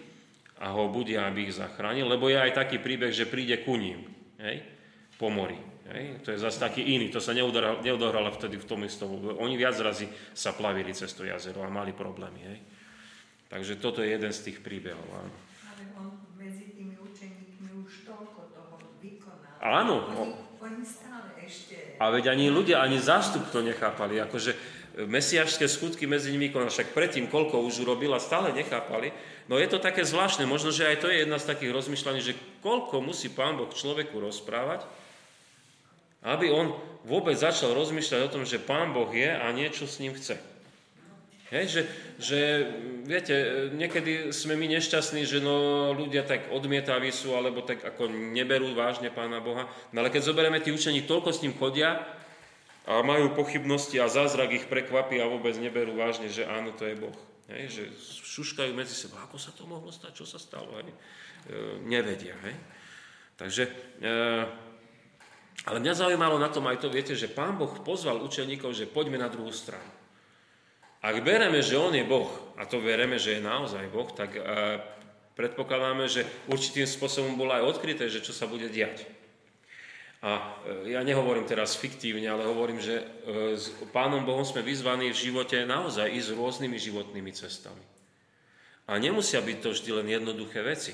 a 0.62 0.72
ho 0.72 0.88
budia, 0.88 1.28
aby 1.28 1.50
ich 1.50 1.58
zachránil, 1.58 2.08
lebo 2.08 2.30
je 2.30 2.38
aj 2.38 2.54
taký 2.56 2.80
príbeh, 2.80 3.12
že 3.12 3.28
príde 3.28 3.60
ku 3.66 3.76
ním 3.76 4.08
hej, 4.40 4.62
po 5.18 5.28
mori. 5.34 5.58
Hej? 5.92 6.24
To 6.24 6.32
je 6.32 6.40
zase 6.40 6.62
taký 6.62 6.96
iný, 6.96 7.12
to 7.12 7.20
sa 7.20 7.36
neodohralo 7.36 8.32
vtedy 8.32 8.56
v 8.56 8.68
tom 8.70 8.86
istom. 8.88 9.12
Oni 9.42 9.60
viac 9.60 9.76
razy 9.82 10.08
sa 10.32 10.56
plavili 10.56 10.96
cez 10.96 11.12
to 11.12 11.28
jazero 11.28 11.66
a 11.66 11.70
mali 11.74 11.92
problémy. 11.92 12.42
Hej? 12.46 12.60
Takže 13.52 13.84
toto 13.84 14.00
je 14.00 14.16
jeden 14.16 14.32
z 14.32 14.48
tých 14.48 14.64
príbehov. 14.64 15.04
Áno. 15.12 15.34
Ale 15.68 15.84
on 16.00 16.08
medzi 16.40 16.72
tými 16.72 16.96
učeníkmi 16.96 17.84
už 17.84 18.08
toľko 18.08 18.42
toho 18.56 18.76
vykonal. 19.04 19.60
Áno. 19.60 19.96
Oni, 20.08 20.36
oni. 20.64 21.01
A 22.02 22.10
veď 22.10 22.34
ani 22.34 22.50
ľudia, 22.50 22.82
ani 22.82 22.98
zástup 22.98 23.46
to 23.54 23.62
nechápali. 23.62 24.18
Akože 24.18 24.58
mesiašské 25.08 25.70
skutky 25.72 26.04
medzi 26.04 26.34
nimi 26.36 26.52
konal, 26.52 26.68
však 26.68 26.92
predtým 26.92 27.32
koľko 27.32 27.64
už 27.64 27.88
urobil 27.88 28.12
a 28.12 28.20
stále 28.20 28.52
nechápali. 28.52 29.14
No 29.48 29.56
je 29.56 29.68
to 29.72 29.80
také 29.80 30.04
zvláštne, 30.04 30.44
možno, 30.44 30.74
že 30.74 30.88
aj 30.88 30.98
to 31.00 31.08
je 31.08 31.24
jedna 31.24 31.40
z 31.40 31.48
takých 31.48 31.72
rozmýšľaní, 31.72 32.20
že 32.20 32.38
koľko 32.60 33.00
musí 33.00 33.32
Pán 33.32 33.56
Boh 33.56 33.72
človeku 33.72 34.20
rozprávať, 34.20 34.84
aby 36.28 36.52
on 36.54 36.76
vôbec 37.08 37.34
začal 37.40 37.74
rozmýšľať 37.74 38.20
o 38.28 38.34
tom, 38.40 38.44
že 38.44 38.62
Pán 38.62 38.92
Boh 38.94 39.10
je 39.10 39.32
a 39.32 39.48
niečo 39.56 39.88
s 39.88 39.98
ním 40.04 40.14
chce. 40.14 40.51
Hej, 41.52 41.66
že, 41.68 41.82
že, 42.16 42.40
viete, 43.04 43.36
niekedy 43.76 44.32
sme 44.32 44.56
my 44.56 44.72
nešťastní, 44.80 45.28
že 45.28 45.44
no, 45.44 45.92
ľudia 45.92 46.24
tak 46.24 46.48
odmietaví 46.48 47.12
sú, 47.12 47.36
alebo 47.36 47.60
tak 47.60 47.84
ako 47.84 48.08
neberú 48.08 48.72
vážne 48.72 49.12
Pána 49.12 49.44
Boha. 49.44 49.68
No 49.92 50.00
ale 50.00 50.08
keď 50.08 50.32
zoberieme 50.32 50.64
tí 50.64 50.72
učení, 50.72 51.04
toľko 51.04 51.30
s 51.36 51.44
ním 51.44 51.52
chodia 51.60 52.08
a 52.88 53.04
majú 53.04 53.36
pochybnosti 53.36 54.00
a 54.00 54.08
zázrak 54.08 54.64
ich 54.64 54.66
prekvapí 54.72 55.20
a 55.20 55.28
vôbec 55.28 55.52
neberú 55.60 56.00
vážne, 56.00 56.32
že 56.32 56.48
áno, 56.48 56.72
to 56.72 56.88
je 56.88 56.96
Boh. 56.96 57.20
Hej, 57.52 57.64
že 57.68 57.84
šuškajú 58.32 58.72
medzi 58.72 58.96
sebou, 58.96 59.20
ako 59.20 59.36
sa 59.36 59.52
to 59.52 59.68
mohlo 59.68 59.92
stať, 59.92 60.24
čo 60.24 60.24
sa 60.24 60.40
stalo. 60.40 60.72
Hej. 60.80 60.88
E, 60.88 60.96
nevedia. 61.84 62.40
Hej. 62.48 62.56
Takže 63.36 63.64
e, 64.00 64.12
ale 65.68 65.78
mňa 65.84 65.94
zaujímalo 65.94 66.40
na 66.40 66.48
tom 66.48 66.64
aj 66.72 66.80
to, 66.80 66.88
viete, 66.88 67.12
že 67.12 67.28
pán 67.28 67.60
Boh 67.60 67.76
pozval 67.84 68.24
učeníkov, 68.24 68.72
že 68.72 68.88
poďme 68.88 69.20
na 69.20 69.28
druhú 69.28 69.52
stranu. 69.52 70.01
Ak 71.02 71.18
bereme, 71.26 71.66
že 71.66 71.82
on 71.82 71.98
je 71.98 72.06
Boh, 72.06 72.30
a 72.62 72.70
to 72.70 72.78
vereme, 72.78 73.18
že 73.18 73.42
je 73.42 73.42
naozaj 73.42 73.90
Boh, 73.90 74.06
tak 74.14 74.38
e, 74.38 74.42
predpokladáme, 75.34 76.06
že 76.06 76.30
určitým 76.46 76.86
spôsobom 76.86 77.34
bolo 77.34 77.58
aj 77.58 77.66
odkryté, 77.74 78.06
že 78.06 78.22
čo 78.22 78.30
sa 78.30 78.46
bude 78.46 78.70
diať. 78.70 79.10
A 80.22 80.62
e, 80.86 80.94
ja 80.94 81.02
nehovorím 81.02 81.50
teraz 81.50 81.74
fiktívne, 81.74 82.30
ale 82.30 82.46
hovorím, 82.46 82.78
že 82.78 83.02
e, 83.02 83.06
s 83.58 83.74
Pánom 83.90 84.22
Bohom 84.22 84.46
sme 84.46 84.62
vyzvaní 84.62 85.10
v 85.10 85.18
živote 85.18 85.66
naozaj 85.66 86.06
ísť 86.06 86.38
rôznymi 86.38 86.78
životnými 86.78 87.34
cestami. 87.34 87.82
A 88.86 89.02
nemusia 89.02 89.42
byť 89.42 89.58
to 89.58 89.70
vždy 89.74 89.90
len 89.98 90.08
jednoduché 90.22 90.62
veci. 90.62 90.94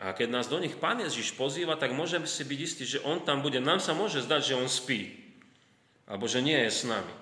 A 0.00 0.16
keď 0.16 0.32
nás 0.32 0.48
do 0.48 0.56
nich 0.56 0.74
Pán 0.80 0.98
Ježiš 1.04 1.36
pozýva, 1.36 1.76
tak 1.76 1.92
môžeme 1.92 2.24
si 2.24 2.40
byť 2.40 2.58
istí, 2.64 2.84
že 2.88 3.04
On 3.04 3.20
tam 3.20 3.44
bude. 3.44 3.60
Nám 3.60 3.84
sa 3.84 3.92
môže 3.92 4.24
zdať, 4.24 4.40
že 4.40 4.58
On 4.58 4.66
spí. 4.66 5.12
Alebo 6.08 6.24
že 6.24 6.40
nie 6.40 6.56
je 6.56 6.72
s 6.72 6.82
nami. 6.88 7.21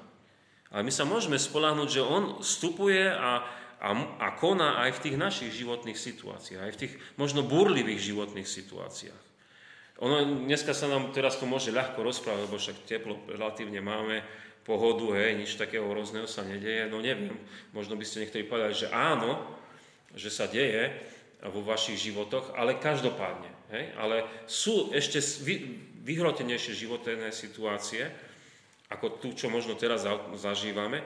Ale 0.70 0.86
my 0.86 0.92
sa 0.94 1.02
môžeme 1.02 1.34
spolahnuť, 1.34 1.88
že 1.90 2.02
On 2.02 2.38
vstupuje 2.38 3.10
a, 3.10 3.42
a, 3.82 3.88
a 4.22 4.28
koná 4.38 4.82
aj 4.86 4.98
v 4.98 5.02
tých 5.08 5.16
našich 5.18 5.50
životných 5.54 5.98
situáciách. 5.98 6.62
Aj 6.62 6.72
v 6.74 6.80
tých 6.86 6.94
možno 7.18 7.42
burlivých 7.42 8.14
životných 8.14 8.46
situáciách. 8.46 9.24
Ono, 10.00 10.46
dneska 10.48 10.72
sa 10.72 10.88
nám 10.88 11.12
teraz 11.12 11.36
to 11.36 11.44
môže 11.44 11.74
ľahko 11.74 12.00
rozprávať, 12.00 12.48
lebo 12.48 12.56
však 12.56 12.88
teplo 12.88 13.20
relatívne 13.28 13.84
máme, 13.84 14.24
pohodu, 14.64 15.18
hej, 15.18 15.40
nič 15.40 15.56
takého 15.56 15.88
hrozného 15.88 16.28
sa 16.30 16.46
nedeje. 16.46 16.88
No 16.88 17.02
neviem, 17.02 17.34
možno 17.74 17.98
by 17.98 18.04
ste 18.06 18.24
niektorí 18.24 18.46
povedali, 18.46 18.72
že 18.76 18.88
áno, 18.92 19.42
že 20.14 20.30
sa 20.30 20.46
deje, 20.46 20.94
vo 21.48 21.64
vašich 21.64 21.96
životoch, 21.96 22.52
ale 22.52 22.76
každopádne. 22.76 23.48
Hej? 23.72 23.84
Ale 23.96 24.16
sú 24.44 24.92
ešte 24.92 25.24
vyhrotenejšie 26.04 26.76
životné 26.76 27.32
situácie, 27.32 28.12
ako 28.90 29.22
tu, 29.22 29.28
čo 29.38 29.46
možno 29.46 29.78
teraz 29.78 30.02
zažívame, 30.34 31.02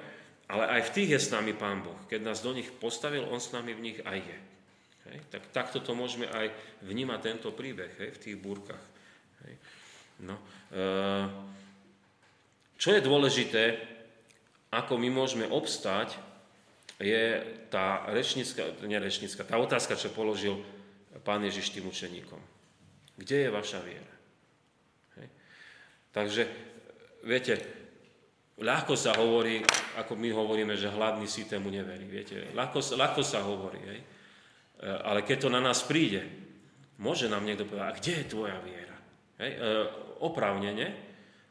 ale 0.49 0.65
aj 0.81 0.93
v 0.93 0.95
tých 0.97 1.11
je 1.17 1.21
s 1.21 1.33
nami 1.33 1.57
Pán 1.57 1.81
Boh. 1.81 1.97
Keď 2.09 2.21
nás 2.21 2.45
do 2.45 2.53
nich 2.53 2.69
postavil, 2.69 3.25
On 3.29 3.41
s 3.41 3.53
nami 3.53 3.73
v 3.73 3.85
nich 3.93 3.99
aj 4.05 4.19
je. 4.21 4.39
Hej? 5.13 5.19
Tak 5.33 5.43
takto 5.53 5.79
to 5.81 5.93
môžeme 5.93 6.29
aj 6.29 6.53
vnímať 6.85 7.21
tento 7.21 7.49
príbeh 7.53 7.93
hej? 8.01 8.11
v 8.17 8.21
tých 8.21 8.37
búrkach. 8.41 8.85
Hej? 9.45 9.55
No, 10.25 10.37
e, 10.73 10.85
čo 12.81 12.93
je 12.93 13.01
dôležité, 13.01 13.81
ako 14.73 14.99
my 15.01 15.09
môžeme 15.09 15.47
obstáť 15.49 16.19
je 16.99 17.43
tá 17.71 18.07
rečnická, 18.11 18.71
nie 18.87 18.99
rečnická, 18.99 19.43
tá 19.43 19.59
otázka, 19.59 19.99
čo 19.99 20.15
položil 20.15 20.63
pán 21.27 21.43
Ježiš 21.43 21.75
tým 21.75 21.91
učeníkom. 21.91 22.39
Kde 23.19 23.47
je 23.47 23.51
vaša 23.51 23.81
viera? 23.83 24.15
Hej. 25.19 25.29
Takže, 26.15 26.43
viete, 27.25 27.55
ľahko 28.61 28.95
sa 28.95 29.17
hovorí, 29.19 29.65
ako 29.99 30.15
my 30.15 30.29
hovoríme, 30.31 30.75
že 30.79 30.93
hladný 30.93 31.27
si 31.27 31.49
tému 31.49 31.73
neverí. 31.73 32.07
Viete, 32.07 32.53
ľahko, 32.55 32.79
ľahko 32.95 33.21
sa 33.27 33.43
hovorí, 33.43 33.81
hej. 33.83 34.01
E, 34.01 34.87
ale 34.87 35.27
keď 35.27 35.49
to 35.49 35.49
na 35.51 35.59
nás 35.59 35.83
príde, 35.83 36.23
môže 37.03 37.27
nám 37.27 37.43
niekto 37.43 37.67
povedať, 37.67 37.87
a 37.89 37.97
kde 37.99 38.13
je 38.23 38.31
tvoja 38.31 38.59
viera? 38.63 38.97
Hej. 39.43 39.53
E, 39.57 39.59
oprávnene, 40.23 40.87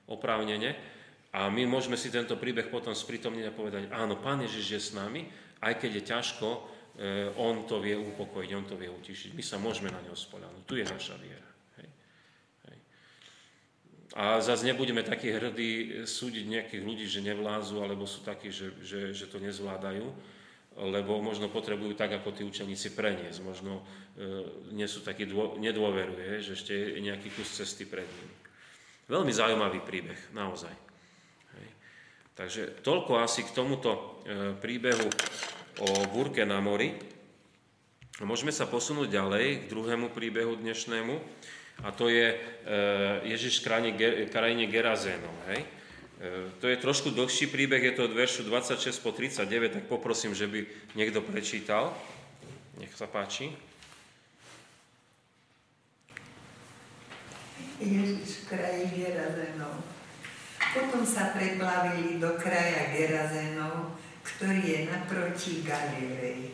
oprávnene, 0.07 0.93
a 1.33 1.49
my 1.49 1.65
môžeme 1.65 1.97
si 1.97 2.13
tento 2.13 2.37
príbeh 2.37 2.69
potom 2.69 2.93
sprítomniť 2.93 3.45
a 3.49 3.57
povedať, 3.57 3.83
áno, 3.89 4.21
Pán 4.21 4.45
Ježiš 4.45 4.65
je 4.69 4.81
s 4.81 4.89
nami, 4.93 5.25
aj 5.65 5.81
keď 5.81 5.91
je 5.97 6.03
ťažko, 6.05 6.47
e, 6.53 6.59
On 7.41 7.65
to 7.65 7.81
vie 7.81 7.97
upokojiť, 7.97 8.49
On 8.53 8.65
to 8.69 8.77
vie 8.77 8.85
utišiť. 8.85 9.33
My 9.33 9.41
sa 9.41 9.57
môžeme 9.57 9.89
na 9.89 9.97
Neho 10.05 10.13
spoľahnúť. 10.13 10.63
Tu 10.69 10.77
je 10.77 10.85
naša 10.85 11.17
viera. 11.17 11.42
A 14.13 14.37
zase 14.45 14.69
nebudeme 14.69 15.01
takí 15.01 15.33
hrdí 15.33 16.05
súdiť 16.05 16.45
nejakých 16.45 16.81
ľudí, 16.85 17.05
že 17.09 17.25
nevlázu, 17.25 17.81
alebo 17.81 18.05
sú 18.05 18.21
takí, 18.21 18.53
že, 18.53 18.69
že, 18.85 19.09
že 19.09 19.25
to 19.25 19.41
nezvládajú. 19.41 20.05
lebo 20.73 21.21
možno 21.21 21.53
potrebujú 21.53 21.93
tak, 21.93 22.17
ako 22.17 22.33
tí 22.33 22.41
učeníci 22.41 22.97
preniesť. 22.97 23.45
Možno 23.45 23.85
e, 24.17 24.73
nie 24.73 24.89
sú 24.89 25.05
takí, 25.05 25.29
dô, 25.29 25.53
nedôveruje, 25.61 26.41
že 26.41 26.57
ešte 26.57 26.73
je 26.73 27.01
nejaký 27.01 27.29
kus 27.29 27.53
cesty 27.53 27.85
pred 27.85 28.05
nimi. 28.05 28.35
Veľmi 29.05 29.29
zaujímavý 29.29 29.85
príbeh, 29.85 30.17
naozaj. 30.33 30.73
Hej. 31.53 31.67
Takže 32.33 32.61
toľko 32.81 33.21
asi 33.21 33.45
k 33.45 33.53
tomuto 33.53 33.91
e, 33.93 33.99
príbehu 34.57 35.09
o 35.85 35.89
búrke 36.09 36.41
na 36.41 36.57
mori. 36.57 36.97
Môžeme 38.21 38.53
sa 38.53 38.65
posunúť 38.65 39.13
ďalej 39.13 39.65
k 39.65 39.69
druhému 39.69 40.09
príbehu 40.13 40.57
dnešnému, 40.57 41.13
a 41.81 41.89
to 41.89 42.11
je 42.11 42.29
e, 42.29 42.37
Ježiš 43.33 43.65
v 43.65 44.29
krajine 44.29 44.65
Gerazénov. 44.69 45.33
Hej. 45.49 45.65
E, 45.65 46.53
to 46.61 46.69
je 46.69 46.77
trošku 46.77 47.09
dlhší 47.09 47.49
príbeh, 47.49 47.81
je 47.81 47.97
to 47.97 48.05
od 48.05 48.13
veršu 48.13 48.45
26 48.45 49.01
po 49.01 49.11
39, 49.11 49.81
tak 49.81 49.83
poprosím, 49.89 50.37
že 50.37 50.45
by 50.45 50.63
niekto 50.93 51.25
prečítal. 51.25 51.91
Nech 52.77 52.93
sa 52.93 53.09
páči. 53.09 53.51
Ježiš 57.83 58.47
v 58.47 58.55
kraji 58.55 58.85
Gerazenov. 58.95 59.83
Potom 60.73 61.05
sa 61.05 61.35
preplavili 61.35 62.17
do 62.17 62.33
kraja 62.39 62.89
Gerazenov, 62.95 63.99
ktorý 64.23 64.63
je 64.63 64.79
naproti 64.89 65.61
Galilei. 65.61 66.49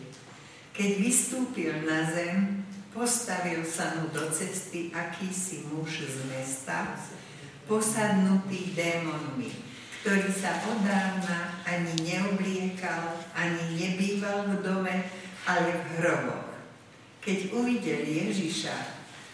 Keď 0.73 0.89
vystúpil 0.99 1.71
na 1.85 2.03
zem, 2.09 2.58
postavil 2.99 3.63
sa 3.63 3.95
mu 3.95 4.11
do 4.11 4.27
cesty 4.27 4.91
akýsi 4.91 5.63
muž 5.71 6.03
z 6.03 6.19
mesta, 6.27 6.99
posadnutý 7.63 8.75
démonmi, 8.75 9.55
ktorý 10.03 10.27
sa 10.27 10.59
od 10.67 10.83
ani 11.63 11.95
neobliekal, 12.03 13.15
ani 13.31 13.79
nebýval 13.79 14.51
v 14.51 14.53
dome, 14.59 14.95
ale 15.47 15.69
v 15.79 15.83
hroboch. 15.95 16.51
Keď 17.23 17.55
uvidel 17.55 18.03
Ježiša, 18.03 18.75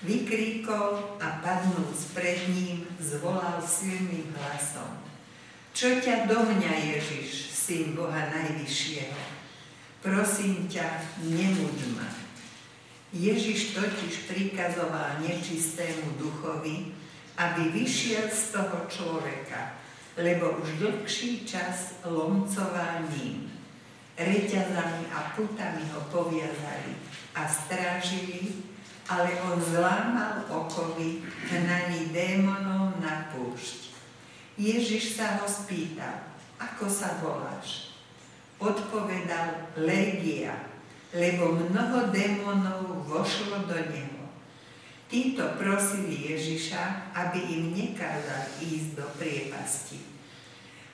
vykríkol 0.06 1.18
a 1.18 1.42
padnúc 1.42 2.14
pred 2.14 2.46
ním, 2.54 2.86
zvolal 3.02 3.58
silným 3.66 4.30
hlasom. 4.38 4.94
Čo 5.74 6.06
ťa 6.06 6.30
do 6.30 6.38
mňa, 6.54 7.02
Ježiš, 7.02 7.50
syn 7.50 7.98
Boha 7.98 8.30
Najvyššieho? 8.30 9.22
Prosím 10.06 10.70
ťa, 10.70 11.02
nemuď 11.26 11.98
ma. 11.98 12.25
Ježiš 13.16 13.80
totiž 13.80 14.28
prikazoval 14.28 15.24
nečistému 15.24 16.20
duchovi, 16.20 16.92
aby 17.40 17.72
vyšiel 17.72 18.28
z 18.28 18.52
toho 18.52 18.92
človeka, 18.92 19.80
lebo 20.20 20.60
už 20.60 20.84
dlhší 20.84 21.48
čas 21.48 21.96
lomcoval 22.04 23.08
ním. 23.16 23.48
Reťazami 24.20 25.12
a 25.16 25.32
putami 25.36 25.84
ho 25.96 26.02
poviazali 26.12 26.96
a 27.36 27.48
strážili, 27.48 28.64
ale 29.08 29.32
on 29.48 29.60
zlámal 29.64 30.48
okovy 30.52 31.24
hnaný 31.52 32.12
démonov 32.12 33.00
na 33.00 33.32
púšť. 33.32 33.96
Ježiš 34.60 35.20
sa 35.20 35.40
ho 35.40 35.48
spýtal, 35.48 36.36
ako 36.60 36.88
sa 36.88 37.20
voláš? 37.20 37.96
Odpovedal 38.56 39.76
Legia, 39.76 40.75
lebo 41.16 41.56
mnoho 41.56 42.12
démonov 42.12 43.08
vošlo 43.08 43.64
do 43.64 43.80
neho. 43.80 44.28
Títo 45.08 45.56
prosili 45.56 46.36
Ježiša, 46.36 47.16
aby 47.16 47.40
im 47.40 47.64
nekázal 47.72 48.60
ísť 48.60 49.00
do 49.00 49.08
priepasti. 49.16 50.04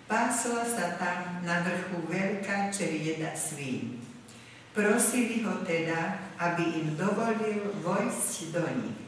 Pásla 0.05 0.61
sa 0.61 0.99
tam 1.01 1.41
na 1.41 1.65
vrchu 1.65 2.05
veľká 2.05 2.69
čerieda 2.69 3.33
svín. 3.33 3.97
Prosili 4.77 5.41
ho 5.41 5.65
teda, 5.65 6.21
aby 6.37 6.85
im 6.85 6.87
dovolil 6.93 7.73
vojsť 7.81 8.53
do 8.53 8.63
nich. 8.77 9.01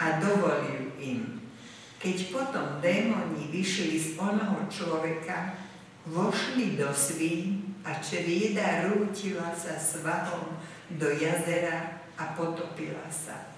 A 0.00 0.22
dovolil 0.22 0.94
im. 1.02 1.42
Keď 2.00 2.16
potom 2.32 2.80
démoni 2.80 3.50
vyšli 3.52 3.96
z 3.98 4.08
onoho 4.16 4.66
človeka, 4.72 5.58
vošli 6.08 6.80
do 6.80 6.88
svín 6.94 7.63
a 7.84 8.00
čerieda 8.00 8.88
rútila 8.88 9.52
sa 9.52 9.76
svahom 9.76 10.56
do 10.96 11.08
jazera 11.12 12.00
a 12.16 12.32
potopila 12.32 13.04
sa. 13.12 13.52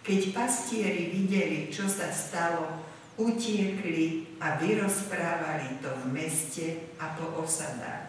Keď 0.00 0.32
pastieri 0.32 1.12
videli, 1.12 1.68
čo 1.68 1.84
sa 1.90 2.08
stalo, 2.08 2.80
utiekli 3.20 4.38
a 4.40 4.56
vyrozprávali 4.56 5.82
to 5.84 5.90
v 5.92 6.04
meste 6.08 6.66
a 6.96 7.12
po 7.18 7.44
osadách. 7.44 8.08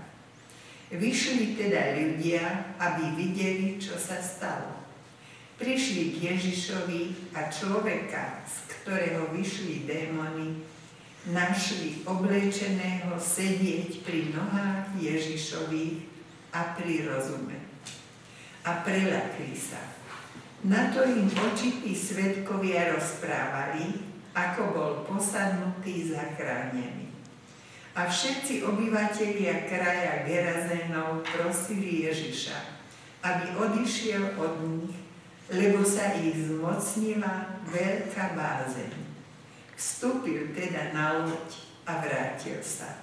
Vyšli 0.91 1.55
teda 1.55 1.99
ľudia, 1.99 2.75
aby 2.79 3.15
videli, 3.15 3.79
čo 3.79 3.95
sa 3.95 4.19
stalo. 4.19 4.75
Prišli 5.55 6.15
k 6.15 6.35
Ježišovi 6.35 7.31
a 7.35 7.47
človeka, 7.47 8.43
z 8.43 8.55
ktorého 8.71 9.31
vyšli 9.31 9.87
démony, 9.87 10.63
našli 11.29 12.01
oblečeného 12.09 13.13
sedieť 13.13 14.01
pri 14.01 14.33
nohách 14.33 14.97
Ježišových 14.97 16.01
a 16.49 16.73
pri 16.73 17.05
rozume. 17.05 17.61
A 18.65 18.81
prelakli 18.81 19.53
sa. 19.53 19.81
Na 20.65 20.89
to 20.93 21.05
im 21.05 21.29
očití 21.29 21.93
svetkovia 21.93 22.93
rozprávali, 22.93 24.01
ako 24.33 24.61
bol 24.73 24.91
posadnutý 25.05 26.09
zachránený. 26.09 27.09
A 27.91 28.07
všetci 28.07 28.63
obyvatelia 28.63 29.67
kraja 29.67 30.23
Gerazénov 30.23 31.27
prosili 31.27 32.07
Ježiša, 32.07 32.55
aby 33.25 33.45
odišiel 33.57 34.37
od 34.39 34.53
nich, 34.63 34.95
lebo 35.51 35.83
sa 35.83 36.15
ich 36.15 36.47
zmocnila 36.47 37.59
veľká 37.67 38.37
bázeň. 38.37 39.00
Vstúpil 39.81 40.53
teda 40.53 40.93
na 40.93 41.25
loď 41.25 41.49
a 41.89 42.05
vrátil 42.05 42.61
sa. 42.61 43.01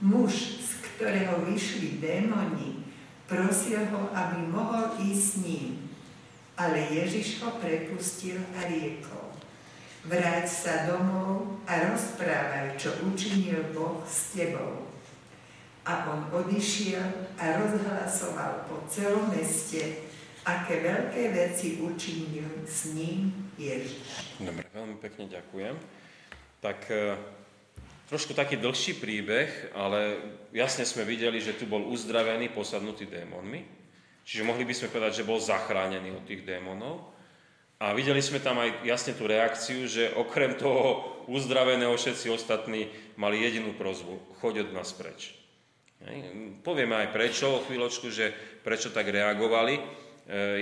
Muž, 0.00 0.64
z 0.64 0.70
ktorého 0.80 1.44
vyšli 1.44 2.00
démoni, 2.00 2.80
prosil 3.28 3.84
ho, 3.92 4.08
aby 4.16 4.48
mohol 4.48 4.96
ísť 5.04 5.20
s 5.20 5.32
ním, 5.44 5.92
ale 6.56 6.80
Ježiš 6.88 7.44
ho 7.44 7.52
prepustil 7.60 8.40
a 8.56 8.64
riekol. 8.64 9.36
Vráť 10.08 10.48
sa 10.48 10.74
domov 10.88 11.60
a 11.68 11.92
rozprávaj, 11.92 12.80
čo 12.80 12.88
učinil 13.04 13.68
Boh 13.76 14.00
s 14.08 14.32
tebou. 14.32 14.88
A 15.84 16.08
on 16.08 16.24
odišiel 16.32 17.36
a 17.36 17.44
rozhlasoval 17.60 18.64
po 18.64 18.80
celom 18.88 19.28
meste, 19.28 20.08
aké 20.48 20.80
veľké 20.80 21.36
veci 21.36 21.84
učinil 21.84 22.64
s 22.64 22.96
ním 22.96 23.52
Ježiš. 23.60 24.40
Dobre, 24.40 24.64
veľmi 24.72 24.96
pekne 25.04 25.28
ďakujem. 25.28 25.97
Tak 26.58 26.90
e, 26.90 27.14
trošku 28.10 28.34
taký 28.34 28.58
dlhší 28.58 28.98
príbeh, 28.98 29.72
ale 29.76 30.18
jasne 30.50 30.82
sme 30.82 31.06
videli, 31.06 31.38
že 31.38 31.54
tu 31.54 31.68
bol 31.70 31.86
uzdravený, 31.86 32.50
posadnutý 32.50 33.06
démonmi. 33.06 33.62
Čiže 34.28 34.44
mohli 34.44 34.68
by 34.68 34.74
sme 34.76 34.92
povedať, 34.92 35.22
že 35.22 35.28
bol 35.28 35.40
zachránený 35.40 36.12
od 36.12 36.24
tých 36.28 36.44
démonov. 36.44 37.16
A 37.78 37.94
videli 37.94 38.18
sme 38.18 38.42
tam 38.42 38.58
aj 38.58 38.82
jasne 38.82 39.14
tú 39.14 39.30
reakciu, 39.30 39.86
že 39.86 40.10
okrem 40.18 40.58
toho 40.58 41.14
uzdraveného 41.30 41.94
všetci 41.94 42.26
ostatní 42.26 42.90
mali 43.14 43.38
jedinú 43.38 43.70
prozbu. 43.78 44.18
Choď 44.42 44.66
od 44.66 44.70
nás 44.74 44.90
preč. 44.90 45.38
Povieme 46.66 46.94
aj 46.94 47.14
prečo 47.14 47.46
o 47.58 47.62
chvíľočku, 47.66 48.10
že 48.10 48.34
prečo 48.66 48.90
tak 48.90 49.10
reagovali. 49.10 49.78
E, 49.78 49.82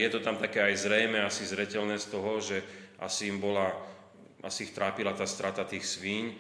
je 0.01 0.09
to 0.13 0.21
tam 0.21 0.37
také 0.37 0.61
aj 0.61 0.77
zrejme, 0.77 1.21
asi 1.25 1.49
zretelné 1.49 1.97
z 2.01 2.07
toho, 2.09 2.41
že 2.41 2.61
asi 3.01 3.29
im 3.29 3.41
bola, 3.41 3.73
asi 4.47 4.71
ich 4.71 4.73
trápila 4.73 5.11
tá 5.11 5.27
strata 5.27 5.67
tých 5.67 5.83
svíň, 5.83 6.25
e, 6.31 6.35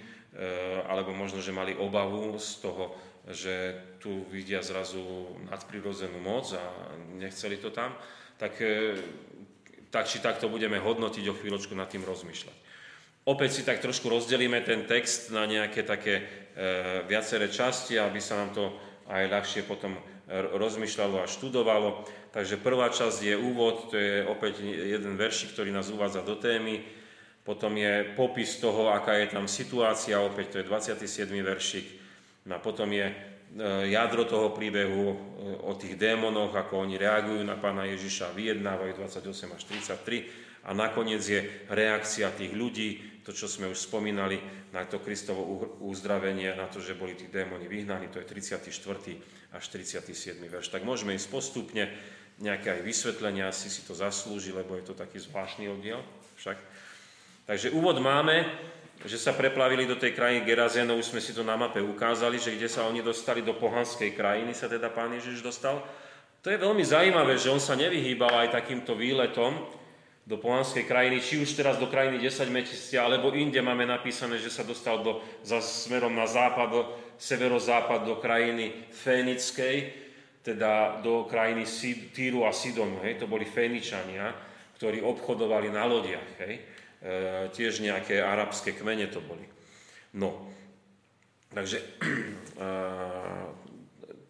alebo 0.87 1.11
možno, 1.11 1.42
že 1.42 1.51
mali 1.51 1.75
obavu 1.75 2.38
z 2.38 2.62
toho, 2.62 2.95
že 3.27 3.75
tu 3.99 4.23
vidia 4.31 4.62
zrazu 4.62 5.03
nadprirodzenú 5.51 6.23
moc 6.23 6.47
a 6.55 6.62
nechceli 7.19 7.59
to 7.59 7.75
tam, 7.75 7.90
tak, 8.38 8.55
e, 8.62 8.95
tak 9.90 10.07
či 10.07 10.23
tak 10.23 10.38
to 10.38 10.47
budeme 10.47 10.79
hodnotiť 10.79 11.27
o 11.27 11.35
chvíľočku 11.35 11.75
nad 11.75 11.90
tým 11.90 12.07
rozmýšľať. 12.07 12.57
Opäť 13.27 13.59
si 13.59 13.62
tak 13.66 13.83
trošku 13.83 14.07
rozdelíme 14.07 14.62
ten 14.62 14.87
text 14.87 15.35
na 15.35 15.42
nejaké 15.51 15.83
také 15.83 16.23
e, 16.23 16.25
viaceré 17.11 17.51
časti, 17.51 17.99
aby 17.99 18.23
sa 18.23 18.38
nám 18.38 18.55
to 18.55 18.64
aj 19.11 19.27
ľahšie 19.27 19.62
potom 19.66 19.99
rozmýšľalo 20.31 21.23
a 21.23 21.31
študovalo. 21.31 22.03
Takže 22.35 22.59
prvá 22.59 22.90
časť 22.90 23.19
je 23.23 23.35
úvod, 23.38 23.95
to 23.95 23.97
je 23.97 24.27
opäť 24.27 24.61
jeden 24.66 25.14
veršik, 25.14 25.55
ktorý 25.55 25.71
nás 25.71 25.88
uvádza 25.88 26.27
do 26.27 26.35
témy. 26.35 26.83
Potom 27.47 27.79
je 27.79 28.11
popis 28.19 28.59
toho, 28.59 28.91
aká 28.91 29.23
je 29.23 29.31
tam 29.31 29.47
situácia, 29.47 30.19
opäť 30.19 30.59
to 30.59 30.59
je 30.59 30.67
27. 30.67 31.31
veršik. 31.47 31.87
No 32.51 32.59
a 32.59 32.61
potom 32.61 32.91
je 32.91 33.07
e, 33.07 33.15
jadro 33.95 34.27
toho 34.27 34.51
príbehu 34.51 35.15
e, 35.15 35.17
o 35.63 35.79
tých 35.79 35.95
démonoch, 35.95 36.51
ako 36.51 36.83
oni 36.83 36.99
reagujú 36.99 37.47
na 37.47 37.55
pána 37.55 37.87
Ježiša, 37.87 38.35
vyjednávajú 38.35 38.99
28 38.99 39.31
až 39.55 39.63
33 39.63 40.67
a 40.67 40.75
nakoniec 40.75 41.23
je 41.23 41.47
reakcia 41.71 42.35
tých 42.35 42.51
ľudí, 42.51 43.23
to, 43.23 43.31
čo 43.31 43.47
sme 43.47 43.71
už 43.71 43.79
spomínali, 43.79 44.43
na 44.75 44.83
to 44.83 44.99
Kristovo 44.99 45.43
uzdravenie, 45.87 46.51
na 46.59 46.67
to, 46.67 46.83
že 46.83 46.99
boli 46.99 47.15
tí 47.15 47.31
démoni 47.31 47.71
vyhnaní, 47.71 48.11
to 48.11 48.19
je 48.19 48.27
34. 48.27 48.75
až 49.55 49.65
37. 49.71 50.35
verš. 50.51 50.75
Tak 50.75 50.83
môžeme 50.83 51.15
ísť 51.15 51.31
postupne, 51.31 51.87
nejaké 52.43 52.69
aj 52.79 52.83
vysvetlenia, 52.85 53.49
asi 53.49 53.73
si 53.73 53.87
to 53.87 53.97
zaslúži, 53.97 54.53
lebo 54.53 54.77
je 54.77 54.85
to 54.91 54.95
taký 54.99 55.23
zvláštny 55.23 55.71
oddiel 55.73 56.03
však. 56.37 56.59
Takže 57.47 57.71
úvod 57.71 58.03
máme, 58.03 58.43
že 59.07 59.23
sa 59.23 59.31
preplavili 59.31 59.87
do 59.87 59.95
tej 59.95 60.13
krajiny 60.19 60.43
Gerazénov, 60.43 60.99
už 60.99 61.15
sme 61.15 61.23
si 61.23 61.31
to 61.31 61.47
na 61.47 61.55
mape 61.55 61.79
ukázali, 61.79 62.43
že 62.43 62.59
kde 62.59 62.67
sa 62.67 62.85
oni 62.91 63.07
dostali 63.07 63.41
do 63.41 63.55
pohanskej 63.55 64.19
krajiny, 64.19 64.51
sa 64.51 64.67
teda 64.67 64.91
pán 64.91 65.15
Ježiš 65.15 65.47
dostal. 65.47 65.79
To 66.43 66.51
je 66.51 66.59
veľmi 66.59 66.83
zaujímavé, 66.83 67.39
že 67.39 67.51
on 67.55 67.63
sa 67.63 67.79
nevyhýbal 67.79 68.47
aj 68.47 68.55
takýmto 68.55 68.99
výletom, 68.99 69.63
do 70.27 70.43
pohanskej 70.43 70.91
krajiny, 70.91 71.23
či 71.23 71.39
už 71.39 71.55
teraz 71.55 71.79
do 71.79 71.87
krajiny 71.87 72.19
10 72.19 72.51
metistia, 72.51 73.07
alebo 73.07 73.31
inde 73.31 73.63
máme 73.63 73.87
napísané, 73.87 74.43
že 74.43 74.51
sa 74.51 74.67
dostal 74.67 74.99
do, 75.07 75.23
za 75.47 75.63
smerom 75.63 76.11
na 76.11 76.27
západ, 76.27 76.67
do, 76.67 76.83
severozápad 77.15 78.03
do 78.03 78.19
krajiny 78.19 78.91
Fénickej, 78.91 79.95
teda 80.43 80.99
do 80.99 81.31
krajiny 81.31 81.63
Týru 82.11 82.43
a 82.43 82.51
Sidonu. 82.51 82.99
Hej. 83.07 83.23
To 83.23 83.31
boli 83.31 83.47
Féničania, 83.47 84.35
ktorí 84.75 84.99
obchodovali 84.99 85.71
na 85.71 85.87
lodiach. 85.87 86.43
Hej. 86.43 86.59
E, 87.07 87.47
tiež 87.55 87.87
nejaké 87.87 88.19
arabské 88.19 88.75
kmene 88.75 89.07
to 89.07 89.23
boli. 89.23 89.47
No, 90.19 90.51
takže 91.55 91.79
e, 92.66 92.71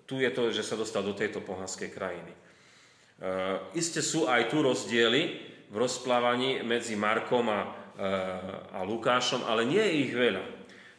tu 0.04 0.20
je 0.20 0.28
to, 0.28 0.52
že 0.52 0.60
sa 0.60 0.76
dostal 0.76 1.00
do 1.00 1.16
tejto 1.16 1.40
pohanskej 1.40 1.88
krajiny. 1.88 2.36
E, 2.36 2.38
iste 3.80 4.04
sú 4.04 4.28
aj 4.28 4.52
tu 4.52 4.60
rozdiely, 4.60 5.22
v 5.66 5.76
rozplávaní 5.82 6.62
medzi 6.62 6.94
Markom 6.94 7.50
a, 7.50 7.74
a 8.70 8.86
Lukášom, 8.86 9.42
ale 9.50 9.66
nie 9.66 9.82
je 9.82 9.98
ich 10.06 10.12
veľa. 10.14 10.44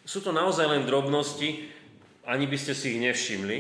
Sú 0.04 0.20
to 0.20 0.36
naozaj 0.36 0.68
len 0.68 0.84
drobnosti, 0.84 1.72
ani 2.28 2.52
by 2.52 2.58
ste 2.60 2.76
si 2.76 2.92
ich 2.92 3.00
nevšimli. 3.00 3.58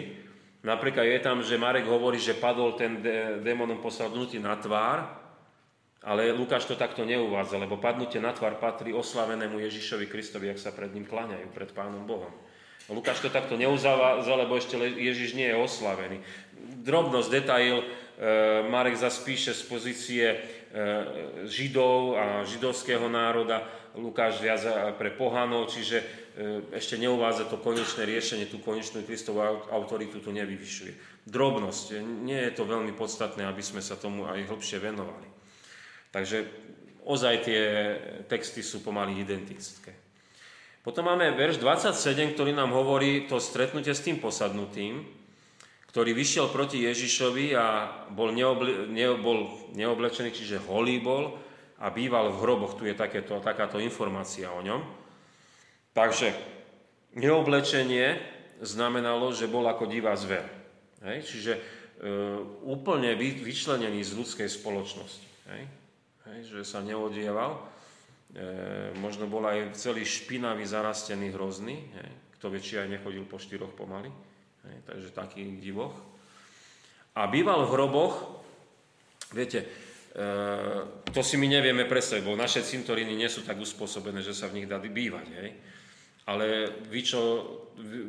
Napríklad 0.67 1.07
je 1.07 1.19
tam, 1.23 1.39
že 1.39 1.55
Marek 1.55 1.87
hovorí, 1.87 2.19
že 2.19 2.35
padol 2.35 2.75
ten 2.75 2.99
démonom 3.39 3.79
posadnutý 3.79 4.35
na 4.43 4.59
tvár, 4.59 5.16
ale 6.07 6.31
Lukáš 6.31 6.63
to 6.63 6.79
takto 6.79 7.03
neuvádza, 7.03 7.59
lebo 7.59 7.75
padnutie 7.75 8.23
na 8.23 8.31
tvár 8.31 8.55
patrí 8.63 8.95
oslavenému 8.95 9.59
Ježišovi 9.59 10.07
Kristovi, 10.07 10.47
ak 10.47 10.59
sa 10.59 10.71
pred 10.71 10.95
ním 10.95 11.03
kláňajú, 11.03 11.51
pred 11.51 11.67
Pánom 11.75 12.07
Bohom. 12.07 12.31
Lukáš 12.87 13.19
to 13.19 13.27
takto 13.27 13.59
neuzavádza, 13.59 14.31
lebo 14.39 14.55
ešte 14.55 14.79
Ježiš 14.79 15.35
nie 15.35 15.51
je 15.51 15.59
oslavený. 15.59 16.23
Drobnosť, 16.87 17.27
detail, 17.27 17.83
e, 17.83 17.85
Marek 18.71 18.95
zase 18.95 19.27
píše 19.27 19.51
z 19.51 19.63
pozície 19.67 20.25
E, 20.67 21.47
Židov 21.47 22.19
a 22.19 22.25
židovského 22.43 23.07
národa, 23.07 23.63
Lukáš 23.95 24.43
viac 24.43 24.61
pre 24.99 25.15
pohanov, 25.15 25.71
čiže 25.71 25.97
e, 25.97 26.05
ešte 26.75 26.99
neuvádza 26.99 27.47
to 27.47 27.55
konečné 27.57 28.03
riešenie, 28.03 28.51
tú 28.51 28.59
konečnú 28.59 29.01
Kristovú 29.07 29.41
autoritu 29.71 30.19
tu 30.19 30.29
nevyvyšuje. 30.35 31.23
Drobnosť, 31.23 32.03
nie 32.03 32.37
je 32.37 32.51
to 32.51 32.67
veľmi 32.67 32.91
podstatné, 32.93 33.47
aby 33.47 33.63
sme 33.63 33.79
sa 33.79 33.95
tomu 33.95 34.27
aj 34.27 34.43
hlbšie 34.43 34.77
venovali. 34.83 35.36
Takže 36.11 36.47
ozaj 37.07 37.35
tie 37.47 37.61
texty 38.27 38.59
sú 38.59 38.83
pomaly 38.83 39.23
identické. 39.23 39.95
Potom 40.87 41.03
máme 41.03 41.35
verš 41.35 41.59
27, 41.59 42.31
ktorý 42.31 42.55
nám 42.55 42.71
hovorí 42.71 43.27
to 43.27 43.43
stretnutie 43.43 43.91
s 43.91 44.03
tým 44.03 44.23
posadnutým, 44.23 45.03
ktorý 45.91 46.15
vyšiel 46.15 46.47
proti 46.47 46.87
Ježišovi 46.87 47.51
a 47.59 47.91
bol, 48.11 48.31
neoble, 48.31 48.87
ne, 48.87 49.11
bol 49.19 49.51
neoblečený, 49.75 50.31
čiže 50.31 50.63
holý 50.63 51.03
bol 51.03 51.35
a 51.79 51.91
býval 51.91 52.31
v 52.31 52.39
hroboch. 52.39 52.79
Tu 52.79 52.87
je 52.87 52.95
takéto, 52.95 53.43
takáto 53.43 53.83
informácia 53.83 54.47
o 54.51 54.63
ňom. 54.63 54.79
Takže 55.91 56.31
neoblečenie 57.19 58.21
znamenalo, 58.61 59.33
že 59.33 59.49
bol 59.49 59.65
ako 59.65 59.89
divá 59.91 60.13
zver. 60.15 60.45
Hej? 61.03 61.25
Čiže 61.25 61.51
e, 61.57 61.61
úplne 62.63 63.11
vy, 63.17 63.43
vyčlenený 63.43 64.01
z 64.05 64.15
ľudskej 64.15 64.47
spoločnosti. 64.49 65.27
Hej? 65.51 65.61
Hej? 66.33 66.51
Že 66.51 66.61
sa 66.67 66.79
neodieval. 66.83 67.57
E, 67.57 68.41
možno 68.99 69.27
bol 69.31 69.47
aj 69.47 69.75
celý 69.79 70.03
špinavý, 70.03 70.67
zarastený, 70.67 71.31
hrozný. 71.31 71.79
Hej? 71.79 72.09
Kto 72.37 72.53
vie, 72.53 72.61
či 72.61 72.77
aj 72.77 72.91
nechodil 72.91 73.25
po 73.25 73.41
štyroch 73.41 73.73
pomaly. 73.73 74.13
Hej, 74.67 74.77
takže 74.85 75.09
taký 75.15 75.57
divoch. 75.57 75.95
A 77.17 77.25
býval 77.25 77.65
v 77.65 77.73
hroboch, 77.73 78.45
viete, 79.33 79.65
e, 79.65 79.67
to 81.09 81.21
si 81.25 81.39
my 81.39 81.49
nevieme 81.49 81.89
predstaviť, 81.89 82.21
bo 82.21 82.37
naše 82.37 82.61
cintoríny 82.61 83.17
nie 83.17 83.25
sú 83.31 83.41
tak 83.41 83.57
uspôsobené, 83.57 84.21
že 84.21 84.37
sa 84.37 84.51
v 84.51 84.61
nich 84.61 84.67
dá 84.69 84.77
bývať. 84.77 85.27
Hej. 85.33 85.49
Ale 86.27 86.75
vy, 86.91 87.01
čo, 87.07 87.21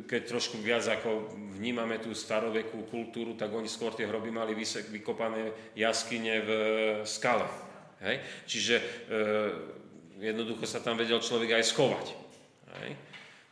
keď 0.03 0.21
trošku 0.27 0.59
viac 0.59 0.83
ako 0.83 1.31
vnímame 1.55 2.03
tú 2.03 2.11
starovekú 2.11 2.83
kultúru, 2.91 3.39
tak 3.39 3.47
oni 3.55 3.71
skôr 3.71 3.95
tie 3.95 4.03
hroby 4.05 4.27
mali 4.27 4.51
vykopané 4.59 5.73
jaskyne 5.79 6.35
v 6.43 6.49
skale. 7.07 7.47
Hej? 8.03 8.15
Čiže 8.47 8.75
e, 8.79 8.83
jednoducho 10.23 10.63
sa 10.63 10.79
tam 10.83 10.95
vedel 10.99 11.19
človek 11.19 11.59
aj 11.59 11.63
schovať. 11.71 12.05
Hej? 12.79 12.91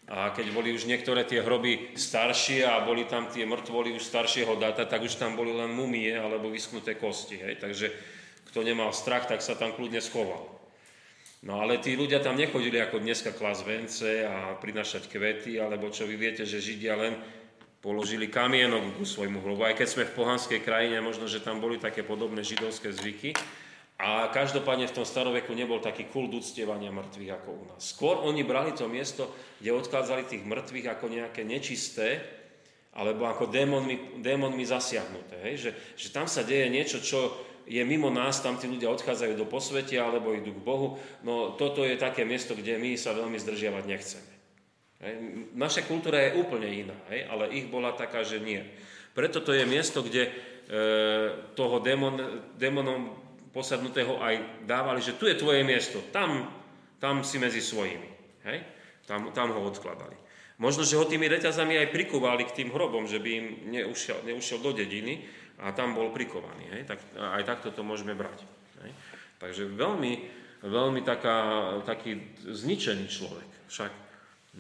A 0.08 0.32
keď 0.32 0.56
boli 0.56 0.72
už 0.72 0.88
niektoré 0.88 1.28
tie 1.28 1.44
hroby 1.44 2.00
staršie 2.00 2.64
a 2.64 2.80
boli 2.88 3.04
tam 3.04 3.28
tie 3.28 3.44
mŕtvoly 3.44 3.92
už 3.92 4.08
staršieho 4.08 4.56
data, 4.56 4.88
tak 4.88 5.04
už 5.04 5.20
tam 5.20 5.36
boli 5.36 5.52
len 5.52 5.68
mumie 5.76 6.16
alebo 6.16 6.48
vyschnuté 6.48 6.96
kosti. 6.96 7.44
Hej? 7.44 7.60
Takže 7.60 7.88
kto 8.48 8.64
nemal 8.64 8.96
strach, 8.96 9.28
tak 9.28 9.44
sa 9.44 9.60
tam 9.60 9.76
kľudne 9.76 10.00
schoval. 10.00 10.58
No 11.44 11.62
ale 11.62 11.78
tí 11.78 11.94
ľudia 11.94 12.24
tam 12.24 12.40
nechodili 12.40 12.82
ako 12.82 13.04
dneska 13.04 13.36
klas 13.36 13.62
vence 13.62 14.26
a 14.26 14.58
prinašať 14.58 15.06
kvety, 15.12 15.62
alebo 15.62 15.92
čo 15.94 16.08
vy 16.10 16.18
viete, 16.18 16.48
že 16.48 16.64
Židia 16.64 16.98
len 16.98 17.14
položili 17.84 18.26
kamienok 18.26 18.98
ku 18.98 19.06
svojmu 19.06 19.44
hrobu. 19.44 19.62
Aj 19.68 19.78
keď 19.78 19.88
sme 19.88 20.04
v 20.10 20.18
pohanskej 20.18 20.60
krajine, 20.66 20.98
možno, 20.98 21.30
že 21.30 21.44
tam 21.44 21.62
boli 21.62 21.78
také 21.78 22.02
podobné 22.02 22.42
židovské 22.42 22.90
zvyky, 22.90 23.38
a 23.98 24.30
každopádne 24.30 24.86
v 24.86 24.96
tom 25.02 25.06
staroveku 25.10 25.58
nebol 25.58 25.82
taký 25.82 26.06
kult 26.06 26.30
uctievania 26.30 26.94
mŕtvych 26.94 27.32
ako 27.34 27.50
u 27.50 27.64
nás. 27.66 27.82
Skôr 27.98 28.22
oni 28.22 28.46
brali 28.46 28.70
to 28.78 28.86
miesto, 28.86 29.26
kde 29.58 29.74
odkázali 29.74 30.30
tých 30.30 30.46
mŕtvych 30.46 30.88
ako 30.94 31.06
nejaké 31.10 31.42
nečisté, 31.42 32.22
alebo 32.94 33.26
ako 33.26 33.50
démonmi, 33.50 34.22
démonmi 34.22 34.66
zasiahnuté. 34.66 35.38
Hej? 35.50 35.56
Že, 35.58 35.72
že 35.98 36.08
tam 36.14 36.30
sa 36.30 36.46
deje 36.46 36.70
niečo, 36.70 37.02
čo 37.02 37.34
je 37.66 37.82
mimo 37.84 38.14
nás, 38.14 38.42
tam 38.42 38.58
tí 38.58 38.70
ľudia 38.70 38.90
odchádzajú 38.94 39.34
do 39.34 39.50
posvetia 39.50 40.06
alebo 40.06 40.34
idú 40.34 40.54
k 40.54 40.66
Bohu. 40.66 40.98
No 41.26 41.58
toto 41.58 41.82
je 41.82 41.98
také 41.98 42.22
miesto, 42.22 42.54
kde 42.54 42.78
my 42.78 42.98
sa 42.98 43.18
veľmi 43.18 43.38
zdržiavať 43.38 43.84
nechceme. 43.86 44.34
Hej? 45.02 45.14
Naša 45.58 45.86
kultúra 45.90 46.22
je 46.22 46.38
úplne 46.38 46.70
iná, 46.70 46.98
hej? 47.10 47.26
ale 47.30 47.54
ich 47.54 47.66
bola 47.70 47.98
taká, 47.98 48.22
že 48.22 48.38
nie. 48.42 48.62
Preto 49.18 49.42
to 49.42 49.54
je 49.54 49.66
miesto, 49.66 50.06
kde 50.06 50.30
e, 50.30 50.32
toho 51.58 51.82
démon, 51.82 52.46
démonom 52.58 53.27
posadnutého 53.58 54.22
aj 54.22 54.62
dávali, 54.70 55.02
že 55.02 55.18
tu 55.18 55.26
je 55.26 55.34
tvoje 55.34 55.66
miesto, 55.66 55.98
tam, 56.14 56.46
tam 57.02 57.26
si 57.26 57.42
medzi 57.42 57.58
svojimi. 57.58 58.06
Hej? 58.46 58.62
Tam, 59.10 59.34
tam 59.34 59.50
ho 59.58 59.66
odkladali. 59.66 60.14
Možno, 60.62 60.86
že 60.86 60.98
ho 60.98 61.10
tými 61.10 61.26
reťazami 61.26 61.74
aj 61.82 61.90
prikúvali 61.90 62.46
k 62.46 62.62
tým 62.62 62.70
hrobom, 62.70 63.10
že 63.10 63.18
by 63.18 63.30
im 63.34 63.48
neušiel, 63.74 64.22
neušiel 64.30 64.62
do 64.62 64.78
dediny 64.78 65.26
a 65.58 65.74
tam 65.74 65.98
bol 65.98 66.14
prikovaný. 66.14 66.70
Hej? 66.78 66.82
Tak, 66.86 67.00
aj 67.18 67.44
takto 67.50 67.74
to 67.74 67.82
môžeme 67.82 68.14
brať. 68.14 68.46
Hej? 68.86 68.94
Takže 69.42 69.64
veľmi, 69.74 70.14
veľmi 70.62 71.02
taká, 71.02 71.38
taký 71.82 72.38
zničený 72.46 73.06
človek. 73.10 73.50
Však, 73.74 73.92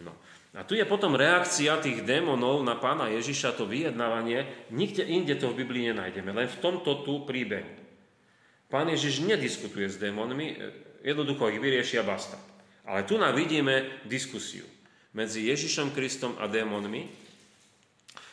no. 0.01 0.13
A 0.57 0.65
tu 0.65 0.73
je 0.73 0.85
potom 0.89 1.13
reakcia 1.13 1.77
tých 1.77 2.01
démonov 2.01 2.65
na 2.65 2.73
pána 2.73 3.13
Ježiša, 3.13 3.53
to 3.53 3.69
vyjednávanie. 3.69 4.69
Nikde 4.73 5.05
inde 5.05 5.37
to 5.37 5.53
v 5.53 5.61
Biblii 5.61 5.93
nenájdeme, 5.93 6.33
len 6.33 6.49
v 6.49 6.61
tomto 6.61 7.05
tu 7.05 7.29
príbehu. 7.29 7.86
Pán 8.67 8.91
Ježiš 8.91 9.23
nediskutuje 9.23 9.87
s 9.87 9.95
démonmi, 9.95 10.59
jednoducho 10.99 11.47
ich 11.47 11.63
vyriešia 11.63 12.03
basta. 12.03 12.35
Ale 12.83 13.07
tu 13.07 13.15
nám 13.15 13.35
vidíme 13.35 14.03
diskusiu 14.03 14.67
medzi 15.15 15.47
Ježišom 15.47 15.95
Kristom 15.95 16.35
a 16.39 16.51
démonmi. 16.51 17.07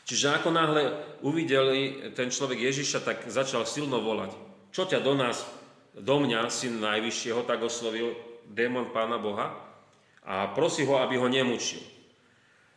Čiže 0.04 0.36
ako 0.36 0.50
náhle 0.52 0.82
uvideli 1.24 2.12
ten 2.12 2.28
človek 2.28 2.60
Ježiša, 2.60 3.06
tak 3.06 3.18
začal 3.30 3.64
silno 3.64 4.02
volať. 4.02 4.36
Čo 4.74 4.84
ťa 4.84 5.00
do 5.00 5.14
nás, 5.16 5.46
do 5.94 6.18
mňa, 6.18 6.50
syn 6.50 6.82
Najvyššieho, 6.82 7.46
tak 7.46 7.62
oslovil 7.62 8.12
démon 8.50 8.90
Pána 8.90 9.16
Boha 9.16 9.54
a 10.26 10.50
prosí 10.52 10.82
ho, 10.84 10.98
aby 10.98 11.16
ho 11.16 11.30
nemučil. 11.30 11.80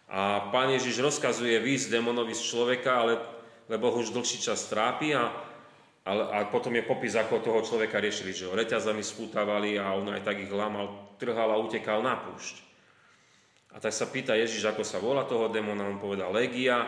A 0.08 0.52
pán 0.56 0.72
Ježiš 0.72 1.04
rozkazuje 1.04 1.60
výsť 1.60 2.00
démonovi 2.00 2.32
z 2.32 2.48
človeka, 2.48 3.04
ale, 3.04 3.20
lebo 3.68 3.92
ho 3.92 4.00
už 4.00 4.16
dlhší 4.16 4.40
čas 4.40 4.72
trápi 4.72 5.12
a 5.12 5.28
ale, 6.08 6.24
a 6.32 6.48
potom 6.48 6.72
je 6.72 6.88
popis, 6.88 7.20
ako 7.20 7.44
toho 7.44 7.60
človeka 7.60 8.00
riešili, 8.00 8.32
že 8.32 8.48
ho 8.48 8.56
reťazami 8.56 9.04
spútavali 9.04 9.76
a 9.76 9.92
on 9.92 10.16
aj 10.16 10.24
tak 10.24 10.40
ich 10.40 10.48
lamal, 10.48 11.12
trhal 11.20 11.52
a 11.52 11.60
utekal 11.60 12.00
na 12.00 12.16
púšť. 12.16 12.64
A 13.76 13.84
tak 13.84 13.92
sa 13.92 14.08
pýta 14.08 14.32
Ježiš, 14.32 14.64
ako 14.72 14.88
sa 14.88 15.04
volá 15.04 15.28
toho 15.28 15.52
démona, 15.52 15.84
on 15.84 16.00
povedal 16.00 16.32
Legia, 16.32 16.88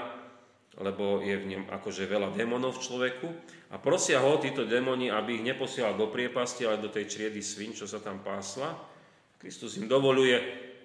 lebo 0.80 1.20
je 1.20 1.36
v 1.36 1.46
ňom 1.52 1.64
akože 1.68 2.08
veľa 2.08 2.32
démonov 2.32 2.80
v 2.80 2.84
človeku. 2.88 3.28
A 3.70 3.78
prosia 3.78 4.24
ho 4.24 4.40
títo 4.40 4.64
démoni, 4.64 5.12
aby 5.12 5.38
ich 5.38 5.44
neposielal 5.44 6.00
do 6.00 6.08
priepasti, 6.08 6.64
ale 6.64 6.80
do 6.80 6.88
tej 6.88 7.12
čriedy 7.12 7.44
svin, 7.44 7.76
čo 7.76 7.84
sa 7.84 8.00
tam 8.00 8.24
pásla. 8.24 8.80
Kristus 9.36 9.76
im 9.76 9.92
dovoluje 9.92 10.40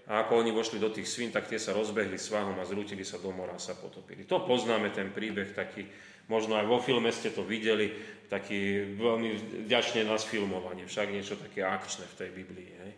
a 0.04 0.26
ako 0.26 0.44
oni 0.44 0.52
vošli 0.52 0.76
do 0.76 0.92
tých 0.92 1.08
svín, 1.08 1.32
tak 1.32 1.48
tie 1.48 1.56
sa 1.56 1.72
rozbehli 1.72 2.20
svahom 2.20 2.60
a 2.60 2.68
zrútili 2.68 3.06
sa 3.06 3.16
do 3.16 3.32
mora 3.32 3.56
a 3.56 3.62
sa 3.62 3.72
potopili. 3.72 4.28
To 4.28 4.44
poznáme, 4.44 4.92
ten 4.92 5.08
príbeh 5.14 5.56
taký, 5.56 5.88
možno 6.28 6.56
aj 6.56 6.66
vo 6.66 6.78
filme 6.80 7.12
ste 7.12 7.30
to 7.30 7.44
videli, 7.44 7.92
taký 8.28 8.96
veľmi 8.96 9.62
vďačne 9.68 10.08
nás 10.08 10.24
filmovanie, 10.24 10.88
však 10.88 11.12
niečo 11.12 11.36
také 11.36 11.62
akčné 11.62 12.08
v 12.08 12.18
tej 12.18 12.30
Biblii. 12.32 12.70
Hej? 12.72 12.92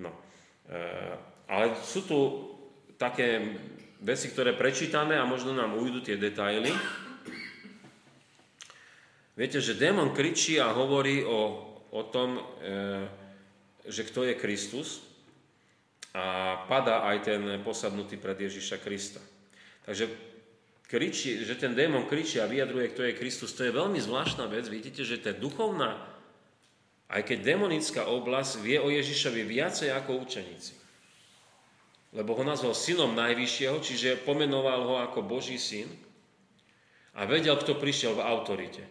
No. 0.00 0.10
E, 0.70 0.80
ale 1.50 1.74
sú 1.82 2.06
tu 2.06 2.18
také 2.94 3.58
veci, 4.00 4.30
ktoré 4.30 4.54
prečítame 4.54 5.18
a 5.18 5.28
možno 5.28 5.52
nám 5.52 5.76
ujdu 5.76 6.00
tie 6.00 6.16
detaily. 6.16 6.70
Viete, 9.34 9.58
že 9.58 9.78
démon 9.78 10.12
kričí 10.12 10.60
a 10.60 10.72
hovorí 10.72 11.24
o, 11.24 11.40
o 11.90 12.02
tom, 12.08 12.38
e, 12.38 12.42
že 13.88 14.06
kto 14.06 14.28
je 14.28 14.34
Kristus 14.38 15.02
a 16.12 16.56
pada 16.66 17.06
aj 17.06 17.16
ten 17.22 17.42
posadnutý 17.62 18.18
pred 18.18 18.36
Ježiša 18.36 18.82
Krista. 18.82 19.22
Takže 19.86 20.29
kričí, 20.90 21.46
že 21.46 21.54
ten 21.54 21.70
démon 21.78 22.10
kričí 22.10 22.42
a 22.42 22.50
vyjadruje, 22.50 22.90
kto 22.90 23.06
je 23.06 23.14
Kristus, 23.14 23.54
to 23.54 23.62
je 23.62 23.70
veľmi 23.70 24.02
zvláštna 24.02 24.50
vec. 24.50 24.66
Vidíte, 24.66 25.06
že 25.06 25.22
je 25.22 25.38
duchovná, 25.38 26.02
aj 27.06 27.22
keď 27.30 27.54
demonická 27.54 28.10
oblasť 28.10 28.58
vie 28.58 28.82
o 28.82 28.90
Ježišovi 28.90 29.46
viacej 29.46 29.94
ako 29.94 30.26
učeníci. 30.26 30.74
Lebo 32.10 32.34
ho 32.34 32.42
nazval 32.42 32.74
synom 32.74 33.14
najvyššieho, 33.14 33.78
čiže 33.78 34.26
pomenoval 34.26 34.82
ho 34.82 34.94
ako 34.98 35.22
Boží 35.22 35.62
syn 35.62 35.86
a 37.14 37.22
vedel, 37.22 37.54
kto 37.54 37.78
prišiel 37.78 38.18
v 38.18 38.26
autorite. 38.26 38.82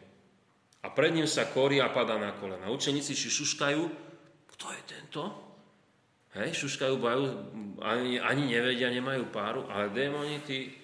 A 0.80 0.88
pred 0.88 1.12
ním 1.12 1.28
sa 1.28 1.52
korí 1.52 1.84
a 1.84 1.92
padá 1.92 2.16
na 2.16 2.32
kolena. 2.32 2.72
Učeníci 2.72 3.12
si 3.12 3.28
šuškajú, 3.28 3.84
kto 4.56 4.66
je 4.72 4.82
tento? 4.88 5.24
Hej, 6.40 6.64
šuškajú, 6.64 6.96
bajú, 6.96 7.24
ani, 7.84 8.24
ani 8.24 8.56
nevedia, 8.56 8.88
nemajú 8.88 9.28
páru, 9.28 9.68
ale 9.68 9.92
démoni, 9.92 10.40
tí, 10.48 10.79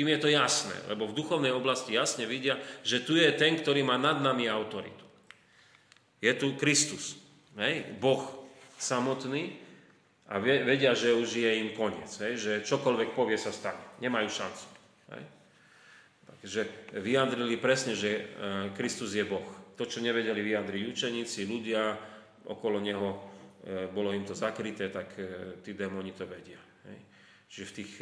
tým 0.00 0.16
je 0.16 0.24
to 0.24 0.32
jasné, 0.32 0.72
lebo 0.88 1.04
v 1.04 1.12
duchovnej 1.12 1.52
oblasti 1.52 1.92
jasne 1.92 2.24
vidia, 2.24 2.56
že 2.80 3.04
tu 3.04 3.20
je 3.20 3.28
ten, 3.36 3.52
ktorý 3.60 3.84
má 3.84 4.00
nad 4.00 4.16
nami 4.24 4.48
autoritu. 4.48 5.04
Je 6.24 6.32
tu 6.40 6.56
Kristus, 6.56 7.20
hej, 7.60 7.84
Boh 8.00 8.24
samotný 8.80 9.60
a 10.24 10.40
vedia, 10.40 10.96
že 10.96 11.12
už 11.12 11.36
je 11.36 11.52
im 11.52 11.76
koniec, 11.76 12.08
hej, 12.24 12.40
že 12.40 12.52
čokoľvek 12.64 13.12
povie 13.12 13.36
sa 13.36 13.52
stane. 13.52 14.00
Nemajú 14.00 14.28
šancu. 14.32 14.66
Hej. 15.12 15.22
Takže 16.24 16.60
vyjadrili 16.96 17.60
presne, 17.60 17.92
že 17.92 18.10
e, 18.16 18.22
Kristus 18.72 19.12
je 19.12 19.28
Boh. 19.28 19.44
To, 19.76 19.84
čo 19.84 20.00
nevedeli 20.00 20.40
vyjadriť 20.40 20.82
učeníci, 20.88 21.44
ľudia 21.44 21.92
okolo 22.48 22.80
Neho, 22.80 23.08
e, 23.12 23.84
bolo 23.92 24.16
im 24.16 24.24
to 24.24 24.32
zakryté, 24.32 24.88
tak 24.88 25.12
e, 25.20 25.60
tí 25.60 25.76
démoni 25.76 26.16
to 26.16 26.24
vedia. 26.24 26.69
Čiže 27.50 27.66
v 27.66 27.76
tých 27.82 27.92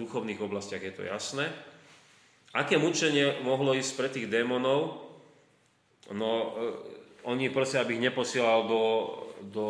duchovných 0.00 0.40
oblastiach 0.40 0.80
je 0.80 0.94
to 0.96 1.04
jasné. 1.04 1.52
Aké 2.56 2.80
mučenie 2.80 3.44
mohlo 3.44 3.76
ísť 3.76 3.92
pre 3.92 4.08
tých 4.08 4.28
démonov? 4.32 5.04
No, 6.16 6.56
oni 7.28 7.52
prosia, 7.52 7.84
aby 7.84 8.00
ich 8.00 8.04
neposielal 8.08 8.64
do, 8.64 8.84
do, 9.44 9.68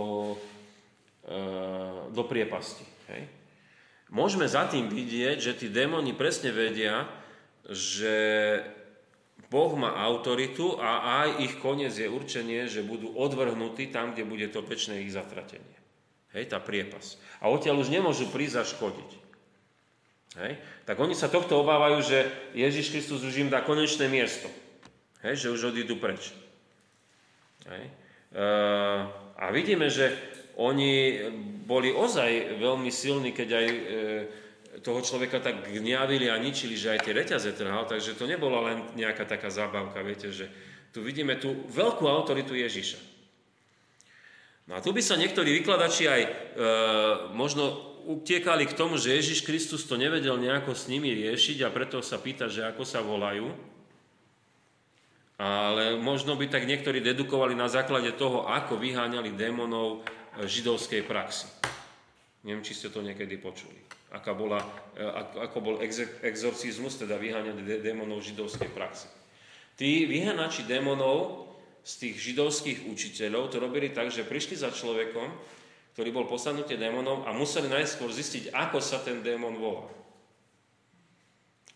do 2.14 2.22
priepasti. 2.22 2.86
Hej. 3.10 3.26
Môžeme 4.14 4.46
za 4.46 4.70
tým 4.70 4.86
vidieť, 4.86 5.42
že 5.42 5.58
tí 5.58 5.66
démoni 5.66 6.14
presne 6.14 6.54
vedia, 6.54 7.08
že 7.66 8.14
Boh 9.50 9.74
má 9.74 10.00
autoritu 10.06 10.78
a 10.78 11.22
aj 11.26 11.28
ich 11.44 11.54
koniec 11.58 11.92
je 11.92 12.08
určenie, 12.08 12.70
že 12.70 12.86
budú 12.86 13.10
odvrhnutí 13.12 13.90
tam, 13.90 14.14
kde 14.14 14.24
bude 14.24 14.46
to 14.48 14.62
väčšie 14.64 15.02
ich 15.02 15.12
zatratenie. 15.12 15.81
Hej, 16.32 16.48
tá 16.48 16.58
priepas. 16.58 17.20
A 17.44 17.52
odtiaľ 17.52 17.84
už 17.84 17.92
nemôžu 17.92 18.28
prísť 18.32 18.56
a 18.60 18.64
škodiť. 18.64 19.10
Hej? 20.40 20.52
Tak 20.88 20.96
oni 20.96 21.12
sa 21.12 21.28
tohto 21.28 21.60
obávajú, 21.60 22.00
že 22.00 22.18
Ježiš 22.56 22.88
Kristus 22.88 23.20
už 23.20 23.36
im 23.44 23.52
dá 23.52 23.60
konečné 23.60 24.08
miesto. 24.08 24.48
Hej? 25.20 25.44
Že 25.44 25.52
už 25.52 25.62
odídu 25.76 26.00
preč. 26.00 26.32
Hej? 27.68 27.84
E, 27.84 28.44
a 29.36 29.44
vidíme, 29.52 29.92
že 29.92 30.16
oni 30.56 31.20
boli 31.68 31.92
ozaj 31.92 32.60
veľmi 32.60 32.88
silní, 32.88 33.36
keď 33.36 33.48
aj 33.52 33.66
e, 33.68 33.80
toho 34.80 35.04
človeka 35.04 35.44
tak 35.44 35.68
gňavili 35.68 36.32
a 36.32 36.40
ničili, 36.40 36.80
že 36.80 36.96
aj 36.96 37.04
tie 37.04 37.12
reťaze 37.12 37.52
trhal, 37.52 37.84
takže 37.84 38.16
to 38.16 38.24
nebola 38.24 38.72
len 38.72 38.78
nejaká 38.96 39.28
taká 39.28 39.52
zábavka, 39.52 40.00
viete, 40.00 40.32
že 40.32 40.48
tu 40.96 41.04
vidíme 41.04 41.36
tú 41.36 41.68
veľkú 41.68 42.08
autoritu 42.08 42.56
Ježiša. 42.56 43.11
No 44.70 44.78
a 44.78 44.84
tu 44.84 44.94
by 44.94 45.02
sa 45.02 45.18
niektorí 45.18 45.62
vykladači 45.62 46.06
aj 46.06 46.22
e, 46.22 46.30
možno 47.34 47.94
utiekali 48.06 48.66
k 48.66 48.76
tomu, 48.78 48.98
že 48.98 49.14
Ježiš 49.14 49.46
Kristus 49.46 49.86
to 49.86 49.98
nevedel 49.98 50.38
nejako 50.38 50.74
s 50.74 50.86
nimi 50.90 51.10
riešiť 51.14 51.66
a 51.66 51.74
preto 51.74 51.98
sa 52.02 52.18
pýta, 52.18 52.46
že 52.46 52.66
ako 52.66 52.82
sa 52.86 53.02
volajú. 53.02 53.50
Ale 55.42 55.98
možno 55.98 56.38
by 56.38 56.46
tak 56.46 56.70
niektorí 56.70 57.02
dedukovali 57.02 57.58
na 57.58 57.66
základe 57.66 58.14
toho, 58.14 58.46
ako 58.46 58.78
vyháňali 58.78 59.34
démonov 59.34 60.06
židovskej 60.38 61.02
praxi. 61.02 61.50
Neviem, 62.46 62.62
či 62.62 62.78
ste 62.78 62.90
to 62.90 63.02
niekedy 63.02 63.38
počuli 63.38 64.02
aká 64.12 64.36
bola, 64.36 64.60
e, 64.92 65.02
ako 65.40 65.58
bol 65.64 65.76
exorcizmus, 66.20 67.00
teda 67.00 67.16
vyháňanie 67.16 67.80
démonov 67.80 68.20
židovskej 68.20 68.68
praxe. 68.68 69.08
Tí 69.80 70.04
vyháňači 70.04 70.68
démonov 70.68 71.48
z 71.82 71.92
tých 71.98 72.16
židovských 72.30 72.86
učiteľov 72.86 73.50
to 73.50 73.58
robili 73.58 73.90
tak, 73.90 74.14
že 74.14 74.26
prišli 74.26 74.54
za 74.54 74.70
človekom, 74.70 75.28
ktorý 75.92 76.08
bol 76.14 76.30
posadnutý 76.30 76.78
démonom 76.78 77.26
a 77.26 77.34
museli 77.34 77.68
najskôr 77.68 78.08
zistiť, 78.08 78.54
ako 78.54 78.78
sa 78.78 79.02
ten 79.02 79.20
démon 79.20 79.58
volá. 79.58 79.90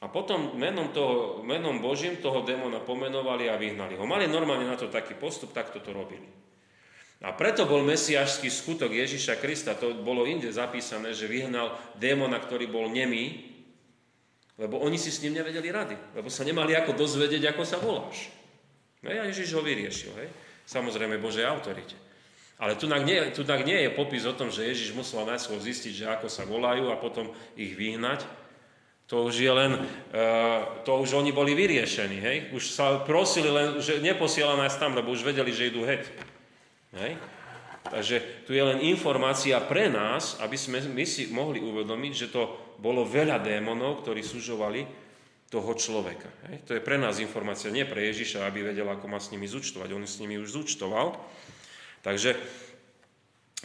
A 0.00 0.06
potom 0.12 0.54
menom, 0.54 0.92
toho, 0.92 1.40
menom 1.42 1.80
Božím 1.80 2.20
toho 2.20 2.44
démona 2.44 2.84
pomenovali 2.84 3.48
a 3.48 3.56
vyhnali 3.56 3.96
ho. 3.96 4.04
Mali 4.04 4.28
normálne 4.28 4.68
na 4.68 4.76
to 4.76 4.92
taký 4.92 5.16
postup, 5.16 5.56
takto 5.56 5.80
to 5.80 5.90
robili. 5.90 6.28
A 7.24 7.32
preto 7.32 7.64
bol 7.64 7.80
mesiašský 7.80 8.52
skutok 8.52 8.92
Ježiša 8.92 9.40
Krista, 9.40 9.72
to 9.72 10.04
bolo 10.04 10.28
inde 10.28 10.52
zapísané, 10.52 11.16
že 11.16 11.24
vyhnal 11.24 11.72
démona, 11.96 12.36
ktorý 12.36 12.68
bol 12.68 12.92
nemý, 12.92 13.56
lebo 14.60 14.76
oni 14.84 15.00
si 15.00 15.08
s 15.08 15.24
ním 15.24 15.40
nevedeli 15.40 15.68
rady, 15.72 15.96
lebo 16.12 16.28
sa 16.28 16.44
nemali 16.44 16.76
ako 16.76 16.92
dozvedieť, 16.92 17.56
ako 17.56 17.62
sa 17.64 17.80
voláš. 17.80 18.28
No 19.06 19.22
a 19.22 19.30
Ježiš 19.30 19.54
ho 19.54 19.62
vyriešil, 19.62 20.12
hej? 20.18 20.28
Samozrejme 20.66 21.22
Božej 21.22 21.46
autorite. 21.46 21.94
Ale 22.58 22.74
tu 22.74 22.88
nie, 22.88 23.20
nie 23.62 23.78
je 23.86 23.90
popis 23.94 24.24
o 24.26 24.34
tom, 24.34 24.50
že 24.50 24.66
Ježiš 24.66 24.96
musel 24.96 25.28
najskôr 25.28 25.60
zistiť, 25.60 25.92
že 25.92 26.06
ako 26.10 26.26
sa 26.26 26.48
volajú 26.48 26.90
a 26.90 26.98
potom 26.98 27.30
ich 27.54 27.76
vyhnať. 27.76 28.24
To 29.06 29.30
už 29.30 29.38
je 29.38 29.52
len, 29.52 29.78
uh, 29.78 30.82
to 30.82 30.98
už 30.98 31.14
oni 31.14 31.30
boli 31.30 31.54
vyriešení, 31.54 32.18
hej? 32.18 32.36
Už 32.50 32.74
sa 32.74 32.98
prosili 33.06 33.46
len, 33.46 33.78
že 33.78 34.02
neposiela 34.02 34.58
nás 34.58 34.74
tam, 34.74 34.98
lebo 34.98 35.14
už 35.14 35.22
vedeli, 35.22 35.54
že 35.54 35.70
idú 35.70 35.86
heť. 35.86 36.10
Hej? 36.96 37.14
Takže 37.86 38.16
tu 38.48 38.50
je 38.50 38.62
len 38.66 38.82
informácia 38.82 39.54
pre 39.62 39.86
nás, 39.86 40.34
aby 40.42 40.58
sme 40.58 40.82
my 40.82 41.06
si 41.06 41.30
mohli 41.30 41.62
uvedomiť, 41.62 42.12
že 42.18 42.32
to 42.34 42.50
bolo 42.82 43.06
veľa 43.06 43.38
démonov, 43.38 44.02
ktorí 44.02 44.26
sužovali 44.26 45.05
toho 45.46 45.74
človeka. 45.78 46.26
Hej? 46.50 46.66
To 46.66 46.72
je 46.74 46.82
pre 46.82 46.98
nás 46.98 47.22
informácia, 47.22 47.70
nie 47.70 47.86
pre 47.86 48.02
Ježiša, 48.10 48.46
aby 48.46 48.66
vedel, 48.74 48.86
ako 48.90 49.06
má 49.06 49.22
s 49.22 49.30
nimi 49.30 49.46
zúčtovať. 49.46 49.88
On 49.94 50.02
s 50.02 50.18
nimi 50.18 50.38
už 50.42 50.50
zúčtoval. 50.50 51.14
Takže 52.02 52.34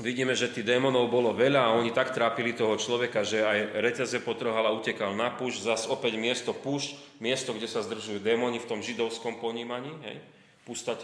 vidíme, 0.01 0.37
že 0.37 0.49
tých 0.49 0.65
démonov 0.65 1.09
bolo 1.09 1.33
veľa 1.33 1.61
a 1.67 1.75
oni 1.77 1.89
tak 1.89 2.13
trápili 2.13 2.53
toho 2.53 2.77
človeka, 2.77 3.25
že 3.25 3.41
aj 3.41 3.81
reťaze 3.81 4.17
potrhal 4.21 4.65
a 4.69 4.75
utekal 4.77 5.17
na 5.17 5.33
púšť, 5.33 5.73
zase 5.73 5.85
opäť 5.89 6.21
miesto 6.21 6.53
púšť, 6.53 7.21
miesto, 7.21 7.53
kde 7.53 7.65
sa 7.69 7.81
zdržujú 7.81 8.21
démoni 8.21 8.61
v 8.61 8.69
tom 8.69 8.79
židovskom 8.85 9.41
ponímaní, 9.41 9.93
hej? 10.05 10.17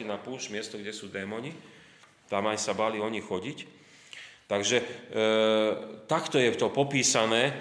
na 0.06 0.16
púšť, 0.16 0.54
miesto, 0.54 0.80
kde 0.80 0.96
sú 0.96 1.12
démoni. 1.12 1.52
Tam 2.32 2.46
aj 2.48 2.62
sa 2.62 2.72
bali 2.72 3.04
oni 3.04 3.20
chodiť. 3.20 3.68
Takže 4.48 4.78
e, 4.80 4.86
takto 6.08 6.40
je 6.40 6.56
to 6.56 6.72
popísané 6.72 7.52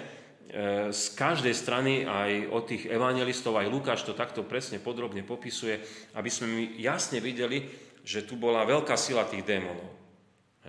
z 0.91 1.03
každej 1.19 1.51
strany 1.51 2.07
aj 2.07 2.47
od 2.47 2.63
tých 2.71 2.87
evangelistov, 2.87 3.59
aj 3.59 3.67
Lukáš 3.67 4.07
to 4.07 4.15
takto 4.15 4.47
presne 4.47 4.79
podrobne 4.79 5.19
popisuje, 5.19 5.75
aby 6.15 6.29
sme 6.31 6.47
my 6.47 6.63
jasne 6.79 7.19
videli, 7.19 7.67
že 8.07 8.23
tu 8.23 8.39
bola 8.39 8.63
veľká 8.63 8.95
sila 8.95 9.27
tých 9.27 9.43
démonov. 9.43 9.91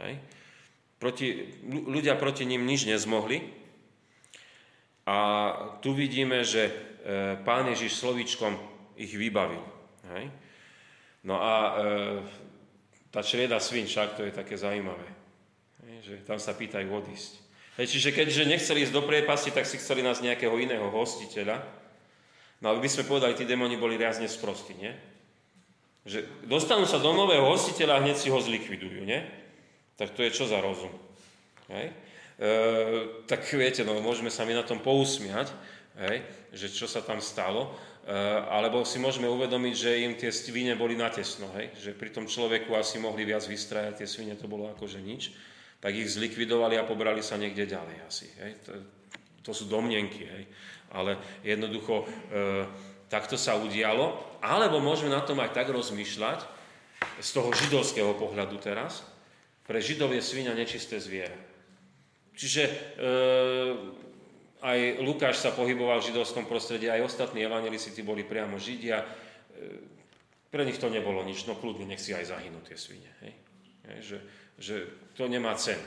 Hej? 0.03 0.19
Proti, 0.99 1.55
ľudia 1.71 2.19
proti 2.19 2.43
ním 2.43 2.67
nič 2.67 2.91
nezmohli. 2.91 3.39
A 5.07 5.17
tu 5.79 5.95
vidíme, 5.95 6.43
že 6.43 6.69
e, 6.69 6.73
pán 7.47 7.71
Ježiš 7.71 8.03
slovíčkom 8.03 8.59
ich 8.99 9.15
vybavil. 9.15 9.63
Hej? 10.19 10.29
No 11.23 11.39
a 11.39 11.55
e, 11.55 11.73
tá 13.15 13.23
črieda 13.23 13.63
svin 13.63 13.87
však, 13.87 14.19
to 14.19 14.27
je 14.27 14.35
také 14.35 14.59
zaujímavé. 14.59 15.07
Že 16.03 16.27
tam 16.27 16.43
sa 16.43 16.53
pýtajú 16.59 16.91
odísť. 16.91 17.48
Hej, 17.79 17.95
čiže 17.95 18.11
keďže 18.11 18.51
nechceli 18.51 18.83
ísť 18.83 18.95
do 18.95 19.07
priepasti, 19.07 19.55
tak 19.55 19.63
si 19.63 19.79
chceli 19.79 20.03
nás 20.03 20.19
nejakého 20.19 20.59
iného 20.59 20.91
hostiteľa. 20.91 21.63
No 22.59 22.75
ale 22.75 22.83
by 22.83 22.91
sme 22.91 23.07
povedali, 23.07 23.39
tí 23.39 23.47
demoni 23.47 23.79
boli 23.79 23.95
riazne 23.95 24.27
sprostí, 24.27 24.75
nie? 24.75 24.91
Že 26.03 26.27
dostanú 26.51 26.91
sa 26.91 26.99
do 26.99 27.15
nového 27.15 27.47
hostiteľa 27.47 28.03
a 28.03 28.03
hneď 28.03 28.19
si 28.19 28.35
ho 28.35 28.39
zlikvidujú, 28.43 29.07
nie? 29.07 29.23
Tak 29.95 30.11
to 30.11 30.27
je 30.27 30.35
čo 30.35 30.51
za 30.51 30.59
rozum? 30.59 30.91
Hej? 31.71 31.95
E, 32.39 32.51
tak 33.31 33.47
viete, 33.47 33.87
no, 33.87 33.95
môžeme 34.03 34.31
sa 34.31 34.43
mi 34.43 34.59
na 34.59 34.67
tom 34.67 34.83
pousmiať, 34.83 35.55
hej? 36.03 36.27
že 36.51 36.71
čo 36.75 36.91
sa 36.91 36.99
tam 36.99 37.23
stalo, 37.23 37.75
e, 38.07 38.15
alebo 38.51 38.83
si 38.83 38.99
môžeme 38.99 39.31
uvedomiť, 39.31 39.75
že 39.75 40.03
im 40.03 40.19
tie 40.19 40.35
svine 40.35 40.75
boli 40.75 40.99
natesno, 40.99 41.47
hej? 41.55 41.71
že 41.79 41.95
pri 41.95 42.11
tom 42.11 42.27
človeku 42.27 42.75
asi 42.75 42.99
mohli 43.03 43.23
viac 43.23 43.47
vystrajať, 43.47 44.03
tie 44.03 44.09
svine 44.11 44.35
to 44.35 44.51
bolo 44.51 44.71
akože 44.75 44.99
nič, 45.03 45.35
tak 45.79 45.95
ich 45.95 46.11
zlikvidovali 46.11 46.75
a 46.75 46.89
pobrali 46.89 47.23
sa 47.23 47.39
niekde 47.39 47.71
ďalej 47.71 47.97
asi. 48.03 48.27
Hej? 48.43 48.53
To, 48.67 48.71
to 49.47 49.53
sú 49.55 49.71
domnenky, 49.71 50.27
hej? 50.27 50.45
ale 50.91 51.19
jednoducho 51.47 52.03
e, 52.03 52.07
takto 53.07 53.39
sa 53.39 53.55
udialo, 53.57 54.39
alebo 54.43 54.83
môžeme 54.83 55.15
na 55.15 55.23
tom 55.23 55.39
aj 55.39 55.55
tak 55.55 55.71
rozmýšľať, 55.71 56.59
z 57.19 57.31
toho 57.31 57.51
židovského 57.55 58.15
pohľadu 58.15 58.59
teraz, 58.59 59.07
pre 59.67 59.79
židov 59.79 60.11
je 60.15 60.23
svinia 60.23 60.55
nečisté 60.55 60.99
zviera. 60.99 61.37
Čiže 62.39 62.63
e, 62.65 62.73
aj 64.63 64.79
Lukáš 65.03 65.43
sa 65.43 65.55
pohyboval 65.55 65.99
v 66.03 66.11
židovskom 66.11 66.47
prostredí, 66.47 66.87
aj 66.87 67.07
ostatní 67.07 67.43
evangelisi 67.43 67.95
boli 68.03 68.23
priamo 68.23 68.59
židia. 68.59 69.03
E, 69.03 69.07
pre 70.49 70.63
nich 70.65 70.79
to 70.81 70.89
nebolo 70.89 71.23
nič, 71.27 71.45
no 71.45 71.59
kľudne 71.59 71.91
nech 71.91 72.01
si 72.03 72.15
aj 72.15 72.31
zahynú 72.31 72.63
tie 72.67 72.79
svine. 72.79 73.11
Hej? 73.23 73.33
Hej, 73.91 73.99
že, 74.01 74.19
že 74.59 74.91
to 75.15 75.31
nemá 75.31 75.55
cenu. 75.55 75.83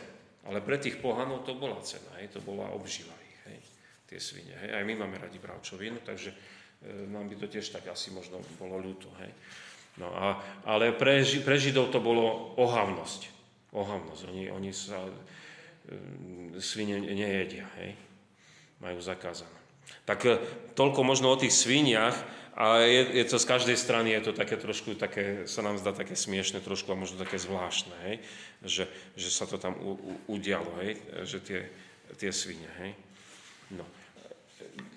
Ale 0.50 0.64
pre 0.64 0.82
tých 0.82 0.98
pohanov 0.98 1.46
to 1.46 1.54
bola 1.54 1.78
cena, 1.86 2.18
hej? 2.18 2.34
to 2.34 2.42
bola 2.42 2.74
obživa 2.74 3.14
ich, 3.14 3.40
hej? 3.52 3.60
tie 4.10 4.18
svine. 4.18 4.58
Hej? 4.58 4.74
Aj 4.74 4.84
my 4.88 4.94
máme 5.06 5.22
radi 5.22 5.38
bravčovinu, 5.38 6.02
takže 6.02 6.34
e, 6.34 6.38
nám 7.12 7.30
by 7.30 7.36
to 7.38 7.48
tiež 7.52 7.70
tak 7.70 7.86
asi 7.92 8.10
možno 8.10 8.42
bolo 8.58 8.82
ľúto. 8.82 9.12
Hej? 9.22 9.32
No 10.02 10.10
a, 10.10 10.42
ale 10.66 10.98
pre, 10.98 11.22
pre 11.46 11.56
Židov 11.62 11.94
to 11.94 12.02
bolo 12.02 12.58
ohavnosť. 12.58 13.30
Ohavnosť. 13.76 14.22
Oni, 14.34 14.50
oni 14.50 14.72
sa 14.74 14.98
Ehm, 15.90 16.54
svine 16.62 17.02
nejedia, 17.02 17.66
hej? 17.82 17.98
Majú 18.78 19.02
zakázané. 19.02 19.61
Tak 20.06 20.20
e, 20.26 20.38
toľko 20.74 21.02
možno 21.06 21.32
o 21.32 21.40
tých 21.40 21.54
sviniach, 21.54 22.42
a 22.52 22.84
je, 22.84 23.24
je 23.24 23.26
to 23.32 23.40
z 23.40 23.48
každej 23.48 23.78
strany, 23.80 24.12
je 24.12 24.28
to 24.28 24.34
také 24.36 24.60
trošku, 24.60 24.94
také, 25.00 25.48
sa 25.48 25.64
nám 25.64 25.80
zdá 25.80 25.96
také 25.96 26.20
smiešne 26.20 26.60
trošku 26.60 26.92
a 26.92 27.00
možno 27.00 27.16
také 27.16 27.40
zvláštne, 27.40 27.96
hej? 28.06 28.16
Že, 28.62 28.84
že 29.16 29.30
sa 29.32 29.48
to 29.48 29.56
tam 29.56 29.80
u, 29.80 29.96
u, 29.96 30.14
udialo, 30.36 30.68
hej? 30.84 31.00
že 31.24 31.40
tie, 31.40 31.60
tie 32.20 32.30
svine. 32.30 32.68
Hej? 32.84 32.92
No. 33.72 33.88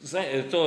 E, 0.03 0.51
to 0.51 0.61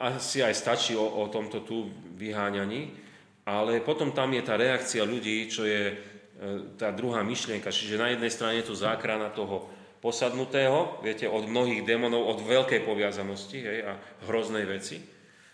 asi 0.00 0.40
aj 0.40 0.56
stačí 0.56 0.96
o, 0.96 1.04
o 1.04 1.28
tomto 1.28 1.60
tu 1.62 1.92
vyháňaní, 2.16 2.96
ale 3.44 3.84
potom 3.84 4.10
tam 4.10 4.32
je 4.32 4.42
tá 4.42 4.56
reakcia 4.56 5.04
ľudí, 5.04 5.46
čo 5.52 5.68
je 5.68 5.94
E, 6.36 6.76
tá 6.76 6.92
druhá 6.92 7.24
myšlienka. 7.24 7.72
Čiže 7.72 7.96
na 7.96 8.12
jednej 8.12 8.28
strane 8.28 8.60
je 8.60 8.68
tu 8.68 8.76
záchrana 8.76 9.32
toho 9.32 9.72
posadnutého, 10.00 11.00
viete, 11.02 11.26
od 11.26 11.48
mnohých 11.48 11.82
démonov, 11.82 12.26
od 12.26 12.38
veľkej 12.44 12.84
poviazanosti 12.84 13.58
hej, 13.60 13.78
a 13.84 13.92
hroznej 14.28 14.64
veci. 14.68 15.00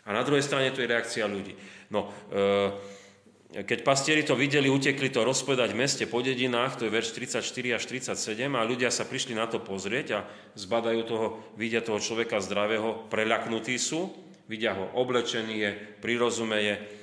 A 0.06 0.10
na 0.10 0.26
druhej 0.26 0.42
strane 0.42 0.74
tu 0.74 0.82
je 0.82 0.90
reakcia 0.90 1.30
ľudí. 1.30 1.54
No, 1.94 2.10
e, 2.32 3.62
keď 3.62 3.78
pastieri 3.84 4.24
to 4.24 4.32
videli, 4.32 4.72
utekli 4.72 5.12
to 5.12 5.22
rozpovedať 5.22 5.76
v 5.76 5.80
meste 5.84 6.04
po 6.08 6.24
dedinách, 6.24 6.80
to 6.80 6.88
je 6.88 6.94
verš 6.94 7.12
34 7.12 7.76
až 7.76 7.82
37, 7.84 8.48
a 8.48 8.64
ľudia 8.64 8.88
sa 8.88 9.04
prišli 9.04 9.36
na 9.36 9.44
to 9.44 9.60
pozrieť 9.60 10.06
a 10.16 10.20
zbadajú 10.56 11.00
toho, 11.04 11.26
vidia 11.60 11.84
toho 11.84 12.00
človeka 12.00 12.40
zdravého, 12.40 13.06
preľaknutí 13.12 13.76
sú, 13.76 14.08
vidia 14.48 14.72
ho 14.72 14.88
oblečený 14.96 15.54
je, 15.54 15.70
prirozumeje, 16.00 17.02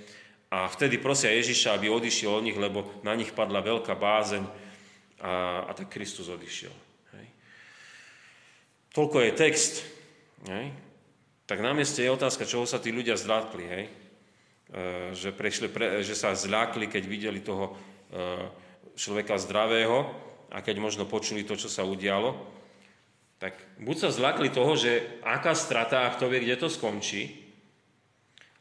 a 0.50 0.66
vtedy 0.66 0.98
prosia 0.98 1.30
Ježiša, 1.30 1.78
aby 1.78 1.94
odišiel 1.94 2.42
od 2.42 2.46
nich, 2.50 2.58
lebo 2.58 2.90
na 3.06 3.14
nich 3.14 3.30
padla 3.30 3.62
veľká 3.62 3.94
bázeň 3.94 4.44
a, 5.22 5.62
a 5.70 5.72
tak 5.78 5.94
Kristus 5.94 6.26
odišiel. 6.26 6.89
Toľko 8.94 9.18
je 9.22 9.32
text. 9.34 9.74
Hej. 10.50 10.74
Tak 11.46 11.60
na 11.62 11.74
mieste 11.74 12.02
je 12.02 12.14
otázka, 12.14 12.50
čoho 12.50 12.70
sa 12.70 12.82
tí 12.82 12.94
ľudia 12.94 13.18
zlákli. 13.18 13.66
Hej. 13.66 13.84
E, 13.86 13.92
že, 15.18 15.30
prešli, 15.34 15.68
pre, 15.70 16.02
že 16.06 16.14
sa 16.14 16.34
zlákli, 16.34 16.86
keď 16.90 17.04
videli 17.06 17.40
toho 17.42 17.74
e, 17.74 17.74
človeka 18.94 19.38
zdravého 19.38 20.10
a 20.50 20.62
keď 20.62 20.82
možno 20.82 21.04
počuli 21.10 21.46
to, 21.46 21.58
čo 21.58 21.70
sa 21.70 21.86
udialo. 21.86 22.38
Tak 23.40 23.82
buď 23.82 23.96
sa 23.98 24.10
zlákli 24.12 24.52
toho, 24.52 24.76
že 24.76 25.22
aká 25.24 25.56
strata, 25.56 26.04
a 26.06 26.14
kto 26.14 26.28
vie, 26.28 26.44
kde 26.44 26.60
to 26.60 26.68
skončí, 26.68 27.48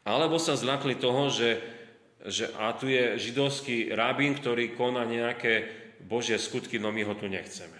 alebo 0.07 0.39
sa 0.39 0.55
zlákli 0.55 0.95
toho, 0.95 1.27
že 1.29 1.79
že 2.25 2.51
a 2.59 2.75
tu 2.75 2.91
je 2.91 3.15
židovský 3.15 3.95
rabín, 3.95 4.35
ktorý 4.35 4.75
koná 4.75 5.07
nejaké 5.07 5.71
božie 6.03 6.35
skutky, 6.35 6.75
no 6.75 6.91
my 6.91 7.07
ho 7.07 7.15
tu 7.15 7.31
nechceme. 7.31 7.79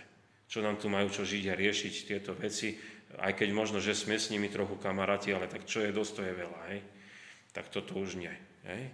Čo 0.50 0.66
nám 0.66 0.82
tu 0.82 0.89
majú 0.89 1.14
čo 1.14 1.22
žiť 1.22 1.54
a 1.54 1.54
riešiť 1.54 1.93
tieto 2.10 2.34
veci, 2.34 2.74
aj 3.22 3.38
keď 3.38 3.50
možno, 3.54 3.78
že 3.78 3.93
sme 3.93 4.18
s 4.18 4.34
nimi 4.34 4.50
trochu 4.50 4.82
kamaráti, 4.82 5.30
ale 5.30 5.45
tak 5.45 5.70
čo 5.70 5.86
je 5.86 5.93
dosť, 5.93 6.12
to 6.18 6.22
je 6.26 6.34
veľa, 6.34 6.62
hej? 6.74 6.80
Tak 7.54 7.70
toto 7.70 8.02
už 8.02 8.18
nie, 8.18 8.34
hej? 8.66 8.89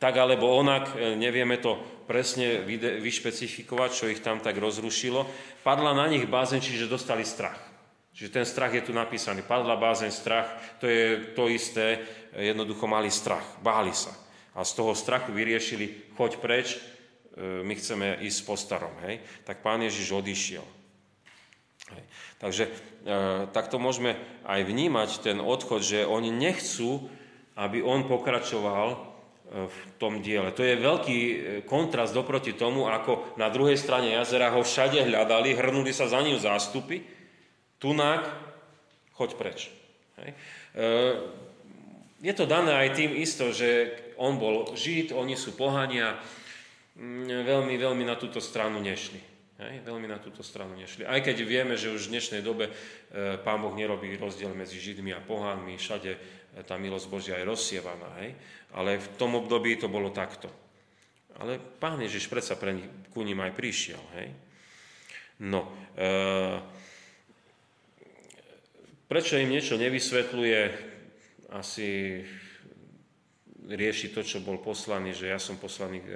Tak 0.00 0.14
alebo 0.16 0.48
onak, 0.48 0.96
e, 0.96 1.20
nevieme 1.20 1.60
to 1.60 1.76
presne 2.08 2.64
vyšpecifikovať, 3.02 3.90
čo 3.92 4.08
ich 4.08 4.24
tam 4.24 4.40
tak 4.40 4.56
rozrušilo. 4.56 5.28
Padla 5.60 5.92
na 5.92 6.08
nich 6.08 6.24
bázeň, 6.24 6.64
čiže 6.64 6.88
dostali 6.88 7.28
strach. 7.28 7.58
Čiže 8.16 8.32
ten 8.32 8.46
strach 8.48 8.72
je 8.72 8.88
tu 8.88 8.96
napísaný. 8.96 9.44
Padla 9.44 9.76
bázeň, 9.76 10.10
strach, 10.10 10.48
to 10.80 10.88
je 10.88 11.34
to 11.36 11.50
isté, 11.52 12.08
jednoducho 12.32 12.88
mali 12.88 13.12
strach, 13.12 13.44
báli 13.60 13.92
sa 13.92 14.16
a 14.58 14.66
z 14.66 14.74
toho 14.74 14.90
strachu 14.90 15.30
vyriešili, 15.30 16.18
choď 16.18 16.42
preč, 16.42 16.82
my 17.38 17.74
chceme 17.78 18.18
ísť 18.18 18.40
po 18.42 18.58
starom. 18.58 18.92
Hej? 19.06 19.22
Tak 19.46 19.62
pán 19.62 19.78
Ježiš 19.78 20.10
odišiel. 20.10 20.66
Hej. 21.94 22.04
Takže 22.38 22.64
e, 22.68 22.70
takto 23.54 23.80
môžeme 23.80 24.18
aj 24.44 24.60
vnímať 24.66 25.10
ten 25.24 25.38
odchod, 25.40 25.80
že 25.80 26.04
oni 26.04 26.28
nechcú, 26.28 27.08
aby 27.56 27.80
on 27.80 28.04
pokračoval 28.04 28.88
e, 28.92 28.98
v 29.66 29.78
tom 29.96 30.20
diele. 30.20 30.52
To 30.52 30.62
je 30.62 30.76
veľký 30.76 31.18
e, 31.18 31.36
kontrast 31.64 32.12
doproti 32.12 32.52
tomu, 32.52 32.86
ako 32.90 33.38
na 33.40 33.48
druhej 33.48 33.80
strane 33.80 34.12
jazera 34.12 34.52
ho 34.52 34.60
všade 34.60 35.00
hľadali, 35.00 35.56
hrnuli 35.56 35.90
sa 35.96 36.10
za 36.10 36.20
ním 36.20 36.36
zástupy, 36.36 37.00
tunák, 37.80 38.28
choď 39.16 39.30
preč. 39.40 39.58
Hej. 40.20 40.30
E, 40.76 40.86
je 42.18 42.34
to 42.34 42.50
dané 42.50 42.74
aj 42.74 42.98
tým 42.98 43.14
isto, 43.14 43.54
že 43.54 43.94
on 44.18 44.42
bol 44.42 44.74
Žid, 44.74 45.14
oni 45.14 45.38
sú 45.38 45.54
pohania, 45.54 46.18
veľmi, 46.98 47.74
veľmi 47.78 48.04
na 48.04 48.18
túto 48.18 48.42
stranu 48.42 48.82
nešli. 48.82 49.38
Hej, 49.58 49.82
veľmi 49.82 50.06
na 50.06 50.22
túto 50.22 50.46
stranu 50.46 50.78
nešli. 50.78 51.02
Aj 51.02 51.18
keď 51.18 51.42
vieme, 51.42 51.74
že 51.74 51.90
už 51.90 52.06
v 52.06 52.14
dnešnej 52.14 52.46
dobe 52.46 52.70
e, 52.70 52.72
Pán 53.42 53.58
Boh 53.58 53.74
nerobí 53.74 54.14
rozdiel 54.14 54.54
medzi 54.54 54.78
Židmi 54.78 55.10
a 55.10 55.18
pohánmi, 55.18 55.74
všade 55.74 56.10
e, 56.14 56.18
tá 56.62 56.78
milosť 56.78 57.06
Božia 57.10 57.34
je 57.42 57.50
rozsievaná. 57.50 58.22
Hej? 58.22 58.38
Ale 58.70 59.02
v 59.02 59.08
tom 59.18 59.34
období 59.34 59.74
to 59.74 59.90
bolo 59.90 60.14
takto. 60.14 60.46
Ale 61.42 61.58
Pán 61.58 61.98
Ježiš 61.98 62.30
predsa 62.30 62.54
pre 62.54 62.78
nich, 62.78 62.86
ku 63.10 63.26
ním 63.26 63.42
aj 63.42 63.50
prišiel. 63.58 64.02
Hej? 64.22 64.30
No, 65.42 65.74
e, 65.98 66.14
prečo 69.10 69.42
im 69.42 69.50
niečo 69.50 69.74
nevysvetľuje, 69.74 70.60
asi 71.50 72.22
rieši 73.66 74.14
to, 74.14 74.22
čo 74.22 74.38
bol 74.38 74.62
poslaný, 74.62 75.18
že 75.18 75.34
ja 75.34 75.42
som 75.42 75.58
poslaný 75.58 75.98
e, 75.98 76.08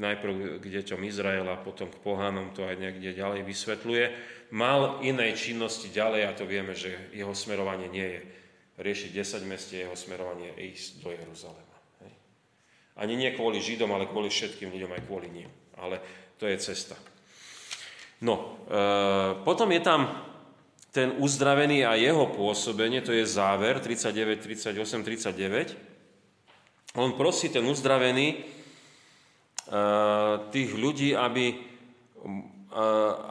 najprv 0.00 0.58
k 0.58 0.64
deťom 0.80 1.00
Izraela, 1.04 1.60
potom 1.60 1.92
k 1.92 2.00
pohánom, 2.00 2.56
to 2.56 2.64
aj 2.64 2.80
niekde 2.80 3.12
ďalej 3.12 3.44
vysvetľuje. 3.44 4.04
Mal 4.56 5.04
inej 5.04 5.36
činnosti 5.36 5.92
ďalej 5.92 6.22
a 6.24 6.32
to 6.32 6.48
vieme, 6.48 6.72
že 6.72 7.12
jeho 7.12 7.36
smerovanie 7.36 7.92
nie 7.92 8.08
je 8.16 8.20
riešiť 8.80 9.10
10 9.12 9.44
mestie, 9.50 9.84
jeho 9.84 9.94
smerovanie 9.94 10.56
je 10.56 10.72
ísť 10.72 10.90
do 11.04 11.10
Jeruzalema. 11.12 11.74
Ani 12.94 13.18
nie 13.18 13.34
kvôli 13.34 13.58
Židom, 13.58 13.90
ale 13.90 14.06
kvôli 14.06 14.30
všetkým 14.30 14.70
ľuďom, 14.70 14.94
aj 14.94 15.02
kvôli 15.10 15.26
ním. 15.26 15.50
Ale 15.82 15.98
to 16.38 16.46
je 16.46 16.54
cesta. 16.62 16.94
No, 18.22 18.62
e, 18.70 19.42
potom 19.42 19.66
je 19.74 19.82
tam 19.82 20.14
ten 20.94 21.10
uzdravený 21.18 21.82
a 21.82 21.98
jeho 21.98 22.30
pôsobenie, 22.30 23.02
to 23.02 23.10
je 23.10 23.26
záver 23.26 23.82
39, 23.82 24.38
38, 24.38 25.02
39. 25.02 25.74
On 26.94 27.10
prosí 27.18 27.50
ten 27.50 27.66
uzdravený 27.66 28.46
tých 30.52 30.70
ľudí, 30.76 31.16
aby 31.16 31.44
e, 31.50 31.56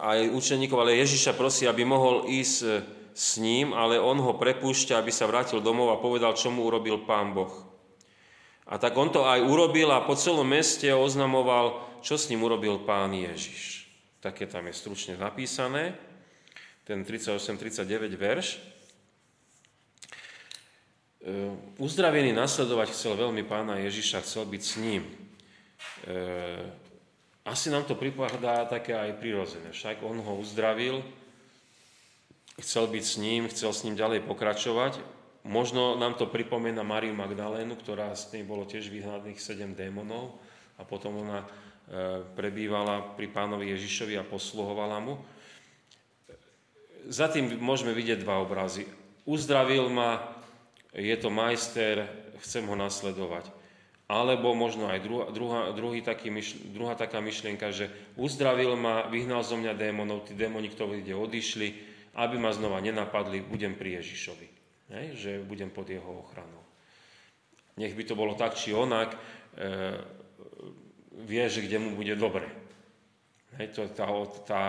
aj 0.01 0.33
učeníkov, 0.33 0.77
ale 0.81 0.97
Ježiša 0.97 1.37
prosí, 1.37 1.69
aby 1.69 1.85
mohol 1.85 2.25
ísť 2.25 2.57
e, 2.65 2.69
s 3.13 3.37
ním, 3.37 3.77
ale 3.77 4.01
on 4.01 4.17
ho 4.17 4.33
prepúšťa, 4.33 4.97
aby 4.97 5.13
sa 5.13 5.29
vrátil 5.29 5.61
domov 5.61 5.93
a 5.93 6.01
povedal, 6.01 6.33
čo 6.33 6.49
mu 6.49 6.65
urobil 6.65 7.05
pán 7.05 7.37
Boh. 7.37 7.53
A 8.65 8.81
tak 8.81 8.97
on 8.97 9.13
to 9.13 9.29
aj 9.29 9.45
urobil 9.45 9.93
a 9.93 10.01
po 10.01 10.17
celom 10.17 10.47
meste 10.47 10.89
oznamoval, 10.89 11.85
čo 12.01 12.17
s 12.17 12.31
ním 12.33 12.41
urobil 12.41 12.81
pán 12.81 13.13
Ježiš. 13.13 13.85
Také 14.17 14.49
tam 14.49 14.65
je 14.65 14.73
stručne 14.73 15.13
napísané 15.19 15.93
ten 16.83 17.05
38-39 17.05 18.09
verš. 18.17 18.57
E, 18.57 18.59
uzdravený 21.77 22.33
nasledovať 22.33 22.91
chcel 22.91 23.15
veľmi 23.15 23.45
pána 23.45 23.79
Ježiša, 23.85 24.25
chcel 24.25 24.49
byť 24.49 24.63
s 24.63 24.73
ním. 24.81 25.22
E, 26.03 26.17
asi 27.43 27.67
nám 27.67 27.83
to 27.83 27.95
pripadá 27.99 28.63
také 28.67 28.95
aj 28.95 29.19
prirodzené. 29.19 29.75
Však 29.75 30.03
on 30.03 30.19
ho 30.23 30.39
uzdravil, 30.39 31.03
chcel 32.59 32.87
byť 32.87 33.03
s 33.03 33.15
ním, 33.19 33.41
chcel 33.51 33.71
s 33.75 33.83
ním 33.83 33.99
ďalej 33.99 34.23
pokračovať. 34.23 34.99
Možno 35.43 35.99
nám 35.99 36.15
to 36.15 36.23
pripomína 36.23 36.87
Mariu 36.87 37.11
Magdalénu, 37.11 37.75
ktorá 37.75 38.15
s 38.15 38.31
nej 38.31 38.47
bolo 38.47 38.63
tiež 38.63 38.87
vyhľadných 38.87 39.35
sedem 39.43 39.75
démonov 39.75 40.39
a 40.79 40.87
potom 40.87 41.19
ona 41.19 41.43
e, 41.43 41.47
prebývala 42.31 43.15
pri 43.19 43.27
pánovi 43.27 43.75
Ježišovi 43.75 44.15
a 44.15 44.23
posluhovala 44.23 45.03
mu. 45.03 45.19
Za 47.11 47.27
tým 47.27 47.59
môžeme 47.59 47.91
vidieť 47.91 48.23
dva 48.23 48.39
obrazy. 48.39 48.87
Uzdravil 49.27 49.91
ma, 49.91 50.31
je 50.95 51.15
to 51.19 51.27
majster, 51.27 52.07
chcem 52.39 52.63
ho 52.63 52.75
nasledovať. 52.79 53.62
Alebo 54.13 54.53
možno 54.53 54.85
aj 54.85 55.01
druhá, 55.01 55.25
druhá, 55.33 55.61
druhý 55.73 56.05
taký 56.05 56.29
myšl, 56.29 56.69
druhá 56.69 56.93
taká 56.93 57.17
myšlienka, 57.17 57.73
že 57.73 57.89
uzdravil 58.13 58.77
ma, 58.77 59.09
vyhnal 59.09 59.41
zo 59.41 59.57
mňa 59.57 59.73
démonov, 59.73 60.29
tí 60.29 60.37
démoni, 60.37 60.69
ktorí 60.69 61.01
ide 61.01 61.17
odišli, 61.17 61.67
aby 62.13 62.37
ma 62.37 62.53
znova 62.53 62.77
nenapadli, 62.77 63.41
budem 63.41 63.73
pri 63.73 63.97
Ježišovi. 63.97 64.47
Hej? 64.93 65.05
Že 65.17 65.31
budem 65.49 65.73
pod 65.73 65.89
jeho 65.89 66.05
ochranou. 66.05 66.61
Nech 67.81 67.97
by 67.97 68.03
to 68.05 68.13
bolo 68.13 68.37
tak 68.37 68.53
či 68.53 68.69
onak, 68.69 69.17
e, 69.17 69.19
vie, 71.25 71.43
že 71.49 71.65
kde 71.65 71.81
mu 71.81 71.97
bude 71.97 72.13
dobre. 72.13 72.45
Hej? 73.57 73.73
To, 73.73 73.89
tá, 73.89 74.05
tá 74.45 74.61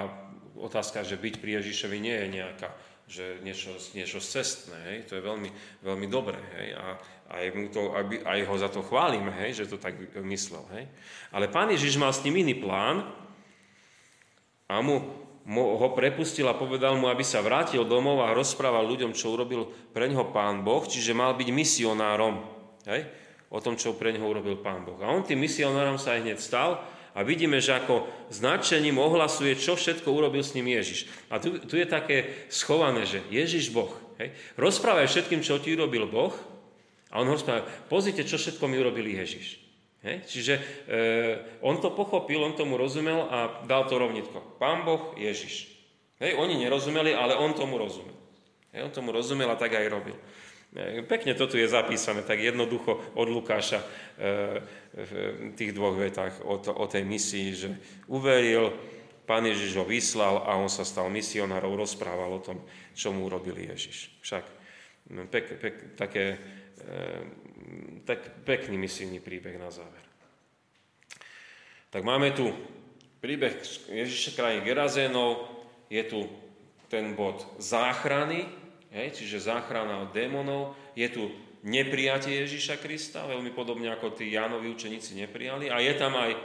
otázka, 0.56 1.04
že 1.04 1.20
byť 1.20 1.36
pri 1.36 1.60
Ježišovi 1.60 2.00
nie 2.00 2.16
je 2.16 2.28
nejaká 2.40 2.72
že 3.04 3.44
niečo, 3.44 3.76
niečo 3.92 4.16
cestné, 4.20 4.76
hej, 4.88 4.98
to 5.04 5.20
je 5.20 5.22
veľmi, 5.22 5.50
veľmi 5.84 6.06
dobré, 6.08 6.40
hej, 6.56 6.68
a 6.72 6.84
aj, 7.36 7.44
mu 7.52 7.68
to, 7.68 7.92
aby, 7.92 8.24
aj 8.24 8.40
ho 8.48 8.54
za 8.56 8.68
to 8.72 8.80
chválime, 8.80 9.28
hej, 9.44 9.64
že 9.64 9.68
to 9.68 9.76
tak 9.76 9.96
myslel, 10.24 10.64
hej. 10.72 10.88
Ale 11.28 11.52
pán 11.52 11.68
Ježiš 11.68 12.00
mal 12.00 12.12
s 12.16 12.24
ním 12.24 12.40
iný 12.40 12.56
plán 12.56 13.04
a 14.72 14.80
mu, 14.80 15.04
mu 15.44 15.76
ho 15.76 15.88
prepustil 15.92 16.48
a 16.48 16.56
povedal 16.56 16.96
mu, 16.96 17.12
aby 17.12 17.20
sa 17.20 17.44
vrátil 17.44 17.84
domov 17.84 18.24
a 18.24 18.32
rozprával 18.32 18.88
ľuďom, 18.88 19.12
čo 19.12 19.36
urobil 19.36 19.68
pre 19.92 20.08
ňoho 20.08 20.32
pán 20.32 20.64
Boh, 20.64 20.84
čiže 20.88 21.12
mal 21.12 21.36
byť 21.36 21.48
misionárom, 21.52 22.40
hej, 22.88 23.04
o 23.52 23.60
tom, 23.60 23.76
čo 23.76 23.92
pre 23.92 24.16
ňoho 24.16 24.32
urobil 24.32 24.56
pán 24.64 24.88
Boh. 24.88 24.96
A 25.04 25.12
on 25.12 25.20
tým 25.20 25.44
misionárom 25.44 26.00
sa 26.00 26.16
aj 26.16 26.24
hneď 26.24 26.38
stal, 26.40 26.80
a 27.14 27.22
vidíme, 27.22 27.62
že 27.62 27.78
ako 27.78 28.10
značením 28.34 28.98
ohlasuje, 28.98 29.54
čo 29.54 29.78
všetko 29.78 30.10
urobil 30.10 30.42
s 30.42 30.58
ním 30.58 30.66
Ježiš. 30.74 31.06
A 31.30 31.38
tu, 31.38 31.62
tu 31.62 31.78
je 31.78 31.86
také 31.86 32.46
schované, 32.50 33.06
že 33.06 33.22
Ježiš 33.30 33.70
Boh. 33.70 33.94
Hej? 34.18 34.34
Rozprávaj 34.58 35.06
všetkým, 35.06 35.38
čo 35.46 35.62
ti 35.62 35.78
urobil 35.78 36.10
Boh. 36.10 36.34
A 37.14 37.22
on 37.22 37.30
rozpráva, 37.30 37.62
pozrite, 37.86 38.26
čo 38.26 38.34
všetko 38.34 38.66
mi 38.66 38.82
urobil 38.82 39.06
Ježiš. 39.06 39.62
Hej? 40.02 40.16
Čiže 40.26 40.54
e, 40.58 40.62
on 41.62 41.78
to 41.78 41.94
pochopil, 41.94 42.42
on 42.42 42.58
tomu 42.58 42.74
rozumel 42.74 43.30
a 43.30 43.62
dal 43.62 43.86
to 43.86 43.94
rovnitko. 43.94 44.58
Pán 44.58 44.82
Boh, 44.82 45.14
Ježiš. 45.14 45.70
Hej? 46.18 46.34
Oni 46.34 46.58
nerozumeli, 46.58 47.14
ale 47.14 47.38
on 47.38 47.54
tomu 47.54 47.78
rozumel. 47.78 48.18
Hej? 48.74 48.90
On 48.90 48.92
tomu 48.92 49.14
rozumel 49.14 49.46
a 49.46 49.54
tak 49.54 49.78
aj 49.78 49.86
robil. 49.86 50.18
E, 50.74 51.06
pekne 51.06 51.38
to 51.38 51.46
tu 51.46 51.54
je 51.54 51.70
zapísané, 51.70 52.26
tak 52.26 52.42
jednoducho 52.42 53.14
od 53.14 53.28
Lukáša 53.30 53.78
e, 53.78 53.86
v 54.98 55.10
tých 55.54 55.70
dvoch 55.70 55.94
vetách 55.94 56.42
o, 56.42 56.58
to, 56.58 56.74
o 56.74 56.86
tej 56.90 57.06
misii, 57.06 57.48
že 57.54 57.68
uveril, 58.10 58.74
pán 59.22 59.46
Ježiš 59.46 59.78
ho 59.78 59.86
vyslal 59.86 60.42
a 60.42 60.58
on 60.58 60.66
sa 60.66 60.82
stal 60.82 61.06
misionárov, 61.14 61.78
rozprával 61.78 62.26
o 62.34 62.42
tom, 62.42 62.58
čo 62.90 63.14
mu 63.14 63.30
urobil 63.30 63.54
Ježiš. 63.54 64.18
Však 64.18 64.44
pek, 65.30 65.46
pek, 65.62 65.74
také, 65.94 66.24
e, 66.82 66.88
tak 68.02 68.42
pekný 68.42 68.74
misijný 68.74 69.22
príbeh 69.22 69.54
na 69.54 69.70
záver. 69.70 70.02
Tak 71.94 72.02
máme 72.02 72.34
tu 72.34 72.50
príbeh 73.22 73.62
Ježiša 73.94 74.34
krajín 74.34 74.66
Gerazénov, 74.66 75.46
je 75.86 76.02
tu 76.02 76.26
ten 76.90 77.14
bod 77.14 77.46
záchrany, 77.62 78.63
Hej, 78.94 79.18
čiže 79.18 79.50
záchrana 79.50 80.06
od 80.06 80.14
démonov. 80.14 80.78
Je 80.94 81.10
tu 81.10 81.26
neprijatie 81.66 82.46
Ježiša 82.46 82.78
Krista, 82.78 83.26
veľmi 83.26 83.50
podobne 83.50 83.90
ako 83.90 84.14
tí 84.14 84.30
Jánovi 84.30 84.70
učeníci 84.70 85.18
neprijali. 85.18 85.66
A 85.66 85.82
je 85.82 85.94
tam 85.98 86.14
aj 86.14 86.38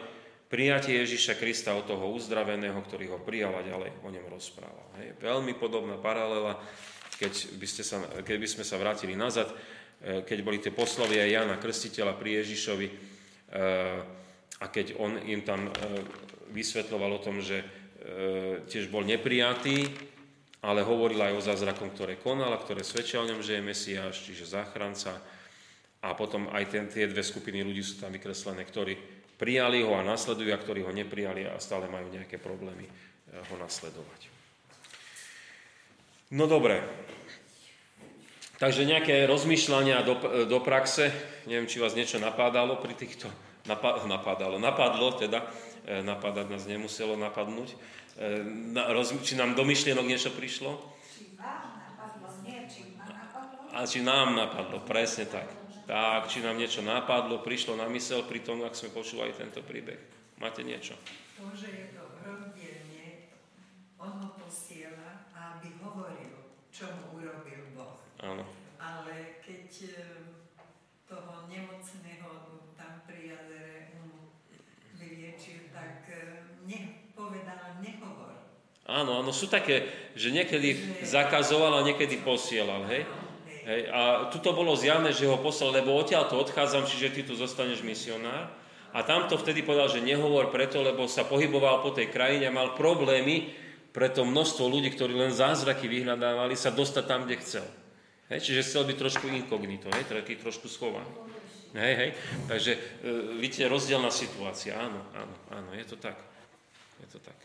prijatie 0.50 0.98
Ježiša 0.98 1.38
Krista 1.38 1.78
od 1.78 1.86
toho 1.86 2.10
uzdraveného, 2.10 2.82
ktorý 2.82 3.14
ho 3.14 3.20
prijal 3.22 3.54
a 3.54 3.62
ďalej 3.62 4.02
o 4.02 4.10
ňom 4.10 4.26
rozprával. 4.34 4.88
Hej, 4.98 5.22
veľmi 5.22 5.54
podobná 5.62 6.02
paralela, 6.02 6.58
keď 7.22 7.54
by, 7.62 7.68
ste 7.70 7.84
sa, 7.86 8.02
keď 8.26 8.38
by 8.42 8.48
sme 8.50 8.66
sa 8.66 8.82
vrátili 8.82 9.14
nazad, 9.14 9.54
e, 10.02 10.26
keď 10.26 10.38
boli 10.42 10.58
tie 10.58 10.74
poslovia 10.74 11.30
Jana 11.30 11.62
Krstiteľa 11.62 12.18
pri 12.18 12.42
Ježišovi 12.42 12.88
e, 12.90 12.94
a 14.58 14.66
keď 14.74 14.98
on 14.98 15.22
im 15.22 15.46
tam 15.46 15.70
e, 15.70 15.72
vysvetloval 16.50 17.22
o 17.22 17.24
tom, 17.24 17.46
že 17.46 17.62
tiež 18.66 18.90
bol 18.90 19.04
neprijatý, 19.04 19.86
ale 20.60 20.84
hovoril 20.84 21.20
aj 21.24 21.34
o 21.40 21.46
zázrakom, 21.46 21.88
ktoré 21.96 22.20
konal 22.20 22.52
a 22.52 22.60
ktoré 22.60 22.84
svedčia 22.84 23.24
o 23.24 23.28
ňom, 23.28 23.40
že 23.40 23.60
je 23.60 23.64
Mesiáš, 23.64 24.28
čiže 24.28 24.60
záchranca. 24.60 25.16
A 26.04 26.16
potom 26.16 26.52
aj 26.52 26.64
ten, 26.68 26.86
tie 26.92 27.08
dve 27.08 27.24
skupiny 27.24 27.64
ľudí 27.64 27.84
sú 27.84 28.00
tam 28.00 28.12
vykreslené, 28.12 28.64
ktorí 28.68 28.96
prijali 29.40 29.84
ho 29.88 29.96
a 29.96 30.04
nasledujú 30.04 30.52
a 30.52 30.60
ktorí 30.60 30.84
ho 30.84 30.92
neprijali 30.92 31.48
a 31.48 31.56
stále 31.64 31.88
majú 31.88 32.12
nejaké 32.12 32.36
problémy 32.36 32.84
eh, 32.84 32.92
ho 33.40 33.56
nasledovať. 33.56 34.28
No 36.36 36.46
dobre. 36.46 36.84
Takže 38.60 38.84
nejaké 38.84 39.24
rozmýšľania 39.24 40.04
do, 40.04 40.20
do 40.44 40.60
praxe, 40.60 41.16
neviem, 41.48 41.72
či 41.72 41.80
vás 41.80 41.96
niečo 41.96 42.20
napádalo 42.20 42.76
pri 42.84 42.92
týchto, 42.92 43.32
napádalo, 44.04 44.60
napadlo 44.68 45.16
teda, 45.16 45.48
eh, 45.88 46.04
napadať 46.04 46.52
nás 46.52 46.68
nemuselo 46.68 47.16
napadnúť. 47.16 47.80
E, 48.20 48.44
na, 48.76 48.92
roz, 48.92 49.16
či 49.24 49.40
nám 49.40 49.56
do 49.56 49.64
myšlienok 49.64 50.04
niečo 50.04 50.36
prišlo? 50.36 50.76
Či 51.08 51.40
vám 51.40 51.80
napadlo, 51.80 52.28
nie, 52.44 52.68
či 52.68 53.00
napadlo. 53.00 53.72
A 53.72 53.88
či 53.88 54.04
nám 54.04 54.36
napadlo, 54.36 54.84
presne 54.84 55.24
tak. 55.24 55.48
Tak, 55.88 56.28
či 56.28 56.44
nám 56.44 56.60
niečo 56.60 56.84
napadlo, 56.84 57.40
prišlo 57.40 57.80
na 57.80 57.88
mysel 57.88 58.28
pri 58.28 58.44
tom, 58.44 58.60
ak 58.68 58.76
sme 58.76 58.92
počúvali 58.92 59.32
tento 59.32 59.64
príbeh. 59.64 59.96
Máte 60.36 60.68
niečo? 60.68 61.00
To, 61.40 61.48
že 61.56 61.72
je 61.72 61.86
to 61.96 62.04
rozdielne, 62.20 63.32
on 63.96 64.20
ho 64.20 64.36
posiela, 64.36 65.24
aby 65.32 65.80
hovoril, 65.80 66.60
čo 66.76 66.92
mu 66.92 67.24
urobil 67.24 67.72
Boh. 67.72 68.04
Áno. 68.20 68.44
Ale 68.84 69.40
keď 69.40 69.72
e, 69.88 69.92
toho 71.08 71.48
nemocného 71.48 72.32
tam 72.76 72.94
pri 73.08 73.32
jazere 73.32 73.96
vyliečil, 75.00 75.72
tak 75.72 76.04
e, 76.12 76.44
ne, 76.68 76.99
povedal, 77.30 77.78
nehovor. 77.86 78.34
Áno, 78.90 79.22
áno, 79.22 79.30
sú 79.30 79.46
také, 79.46 79.86
že 80.18 80.34
niekedy 80.34 81.02
zakazoval 81.06 81.78
a 81.78 81.86
niekedy 81.86 82.18
posielal, 82.26 82.90
hej? 82.90 83.06
hej? 83.70 83.82
A 83.94 84.34
tu 84.34 84.42
to 84.42 84.58
bolo 84.58 84.74
zjavné, 84.74 85.14
že 85.14 85.30
ho 85.30 85.38
poslal, 85.38 85.78
lebo 85.78 85.94
odtiaľ 85.94 86.26
to 86.26 86.42
odchádzam, 86.42 86.90
čiže 86.90 87.14
ty 87.14 87.22
tu 87.22 87.38
zostaneš 87.38 87.86
misionár. 87.86 88.50
A 88.90 89.06
tamto 89.06 89.38
vtedy 89.38 89.62
povedal, 89.62 89.86
že 89.86 90.02
nehovor 90.02 90.50
preto, 90.50 90.82
lebo 90.82 91.06
sa 91.06 91.22
pohyboval 91.22 91.86
po 91.86 91.94
tej 91.94 92.10
krajine 92.10 92.50
a 92.50 92.56
mal 92.58 92.74
problémy 92.74 93.54
pre 93.94 94.10
to 94.10 94.26
množstvo 94.26 94.66
ľudí, 94.66 94.90
ktorí 94.98 95.14
len 95.14 95.30
zázraky 95.30 95.86
vyhľadávali, 95.86 96.58
sa 96.58 96.74
dostať 96.74 97.04
tam, 97.06 97.30
kde 97.30 97.38
chcel. 97.46 97.66
Hej? 98.34 98.50
Čiže 98.50 98.66
chcel 98.66 98.84
byť 98.90 98.98
trošku 98.98 99.30
inkognito, 99.30 99.94
hej? 99.94 100.10
taký 100.10 100.42
trošku 100.42 100.66
schovaný. 100.66 101.30
Hej, 101.78 101.94
hej. 101.94 102.12
Takže 102.50 102.72
e, 102.74 102.80
vidíte, 103.38 103.70
rozdielna 103.70 104.10
situácia. 104.10 104.74
Áno, 104.74 105.06
áno, 105.14 105.36
áno, 105.54 105.70
je 105.78 105.86
to 105.86 106.02
tak. 106.02 106.18
Je 107.04 107.08
to 107.16 107.20
tak. 107.24 107.40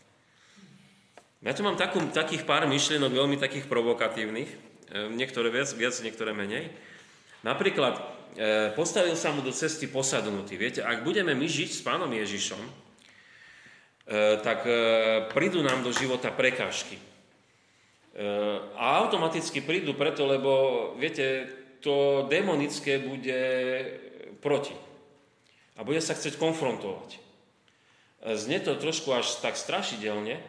Ja 1.45 1.53
tu 1.53 1.61
mám 1.61 1.77
takú, 1.77 2.01
takých 2.09 2.41
pár 2.41 2.65
myšlienok, 2.65 3.13
veľmi 3.13 3.37
takých 3.37 3.69
provokatívnych, 3.69 4.49
e, 4.49 4.57
niektoré 5.13 5.53
viac, 5.53 5.69
viac 5.77 5.93
niektoré 6.01 6.33
menej. 6.33 6.73
Napríklad, 7.45 8.01
e, 8.33 8.73
postavil 8.73 9.13
sa 9.13 9.29
mu 9.29 9.45
do 9.45 9.53
cesty 9.53 9.85
posadnutý. 9.85 10.57
Viete, 10.57 10.81
ak 10.81 11.05
budeme 11.05 11.37
my 11.37 11.45
žiť 11.45 11.69
s 11.69 11.85
pánom 11.85 12.09
Ježišom, 12.09 12.61
e, 12.65 12.71
tak 14.41 14.65
prídu 15.37 15.61
nám 15.61 15.85
do 15.85 15.93
života 15.93 16.33
prekážky. 16.33 16.97
A 18.79 19.03
automaticky 19.03 19.59
prídu 19.59 19.91
preto, 19.91 20.23
lebo, 20.23 20.95
viete, 20.95 21.51
to 21.83 22.23
demonické 22.31 22.95
bude 22.95 23.35
proti. 24.39 24.71
A 25.75 25.83
bude 25.83 25.99
sa 25.99 26.15
chcieť 26.15 26.39
konfrontovať. 26.39 27.24
Znie 28.33 28.57
to 28.57 28.73
trošku 28.73 29.13
až 29.13 29.37
tak 29.37 29.53
strašidelne, 29.53 30.41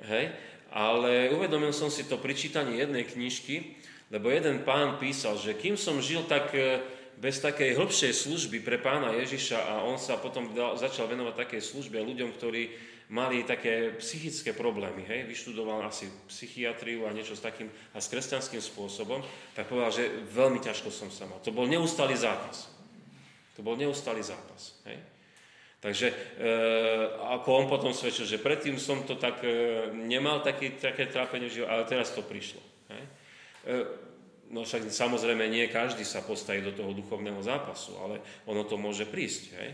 hej, 0.00 0.32
ale 0.72 1.28
uvedomil 1.28 1.76
som 1.76 1.92
si 1.92 2.08
to 2.08 2.16
pri 2.16 2.32
čítaní 2.32 2.80
jednej 2.80 3.04
knižky, 3.04 3.76
lebo 4.08 4.32
jeden 4.32 4.64
pán 4.64 4.96
písal, 4.96 5.36
že 5.36 5.52
kým 5.52 5.76
som 5.76 6.00
žil 6.00 6.24
tak 6.24 6.56
e, 6.56 6.80
bez 7.20 7.36
takej 7.44 7.76
hĺbšej 7.76 8.12
služby 8.16 8.64
pre 8.64 8.80
pána 8.80 9.12
Ježiša 9.12 9.60
a 9.60 9.74
on 9.84 10.00
sa 10.00 10.16
potom 10.16 10.56
dal, 10.56 10.80
začal 10.80 11.08
venovať 11.08 11.36
takej 11.36 11.60
službe 11.60 12.00
ľuďom, 12.00 12.32
ktorí 12.32 12.72
mali 13.12 13.44
také 13.44 13.92
psychické 14.00 14.56
problémy, 14.56 15.04
hej, 15.04 15.28
vyštudoval 15.28 15.84
asi 15.84 16.08
psychiatriu 16.32 17.04
a 17.04 17.12
niečo 17.12 17.36
s 17.36 17.44
takým 17.44 17.68
a 17.92 18.00
s 18.00 18.08
kresťanským 18.08 18.64
spôsobom, 18.64 19.20
tak 19.52 19.68
povedal, 19.68 19.92
že 19.92 20.08
veľmi 20.32 20.64
ťažko 20.64 20.88
som 20.88 21.12
sa 21.12 21.28
mal. 21.28 21.36
To 21.44 21.52
bol 21.52 21.68
neustály 21.68 22.16
zápas. 22.16 22.72
To 23.52 23.60
bol 23.60 23.76
neustály 23.76 24.24
zápas. 24.24 24.80
Hej. 24.88 25.11
Takže 25.82 26.14
e, 26.14 26.14
ako 27.34 27.48
on 27.58 27.66
potom 27.66 27.90
svedčil, 27.90 28.22
že 28.22 28.38
predtým 28.38 28.78
som 28.78 29.02
to 29.02 29.18
tak 29.18 29.42
e, 29.42 29.90
nemal 29.90 30.38
taký, 30.38 30.78
také 30.78 31.10
trápenie, 31.10 31.50
ale 31.66 31.82
teraz 31.90 32.14
to 32.14 32.22
prišlo. 32.22 32.62
Hej? 32.94 33.02
E, 33.02 33.74
no 34.54 34.62
však 34.62 34.86
samozrejme 34.86 35.42
nie 35.50 35.66
každý 35.66 36.06
sa 36.06 36.22
postaví 36.22 36.62
do 36.62 36.70
toho 36.70 36.94
duchovného 36.94 37.42
zápasu, 37.42 37.98
ale 37.98 38.22
ono 38.46 38.62
to 38.62 38.78
môže 38.78 39.10
prísť. 39.10 39.42
Hej? 39.58 39.70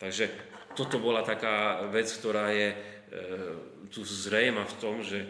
Takže 0.00 0.24
toto 0.72 0.96
bola 0.96 1.20
taká 1.20 1.84
vec, 1.92 2.08
ktorá 2.08 2.48
je 2.48 2.72
tu 3.92 4.08
zrejma 4.08 4.64
v 4.64 4.78
tom, 4.80 5.04
že 5.04 5.28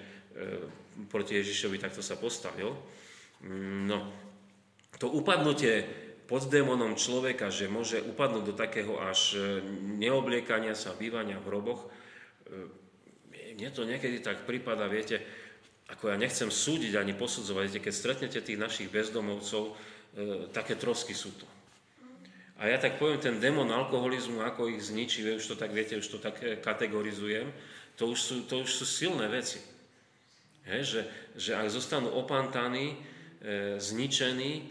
proti 1.10 1.34
Ježišovi 1.34 1.82
takto 1.82 1.98
sa 1.98 2.14
postavil. 2.14 2.70
Mm, 3.42 3.90
no, 3.90 3.98
to 5.02 5.10
upadnutie 5.10 6.01
pod 6.32 6.48
démonom 6.48 6.96
človeka, 6.96 7.52
že 7.52 7.68
môže 7.68 8.00
upadnúť 8.00 8.44
do 8.48 8.54
takého 8.56 8.96
až 8.96 9.36
e, 9.36 9.60
neobliekania 10.00 10.72
sa, 10.72 10.96
bývania 10.96 11.36
v 11.36 11.44
hroboch, 11.52 11.84
e, 11.84 13.52
mne 13.52 13.68
to 13.68 13.84
niekedy 13.84 14.24
tak 14.24 14.48
prípada, 14.48 14.88
viete, 14.88 15.20
ako 15.92 16.08
ja 16.08 16.16
nechcem 16.16 16.48
súdiť 16.48 16.96
ani 16.96 17.12
posudzovať, 17.12 17.64
viete, 17.68 17.84
keď 17.84 17.92
stretnete 17.92 18.40
tých 18.40 18.56
našich 18.56 18.88
bezdomovcov, 18.88 19.62
e, 19.68 19.72
také 20.56 20.80
trosky 20.80 21.12
sú 21.12 21.36
to. 21.36 21.44
A 22.56 22.72
ja 22.72 22.80
tak 22.80 22.96
poviem, 22.96 23.20
ten 23.20 23.36
démon 23.36 23.68
alkoholizmu, 23.68 24.40
ako 24.40 24.72
ich 24.72 24.88
zničí, 24.88 25.20
už 25.36 25.52
to 25.52 25.56
tak, 25.60 25.68
viete, 25.76 26.00
už 26.00 26.08
to 26.08 26.16
tak 26.16 26.40
kategorizujem, 26.64 27.52
to 28.00 28.08
už 28.08 28.16
sú, 28.16 28.36
to 28.48 28.64
už 28.64 28.72
sú 28.72 28.88
silné 28.88 29.28
veci. 29.28 29.60
He, 30.64 30.80
že, 30.80 31.04
že 31.36 31.60
ak 31.60 31.68
zostanú 31.68 32.08
opantaní, 32.08 32.96
e, 33.44 33.76
zničení, 33.76 34.64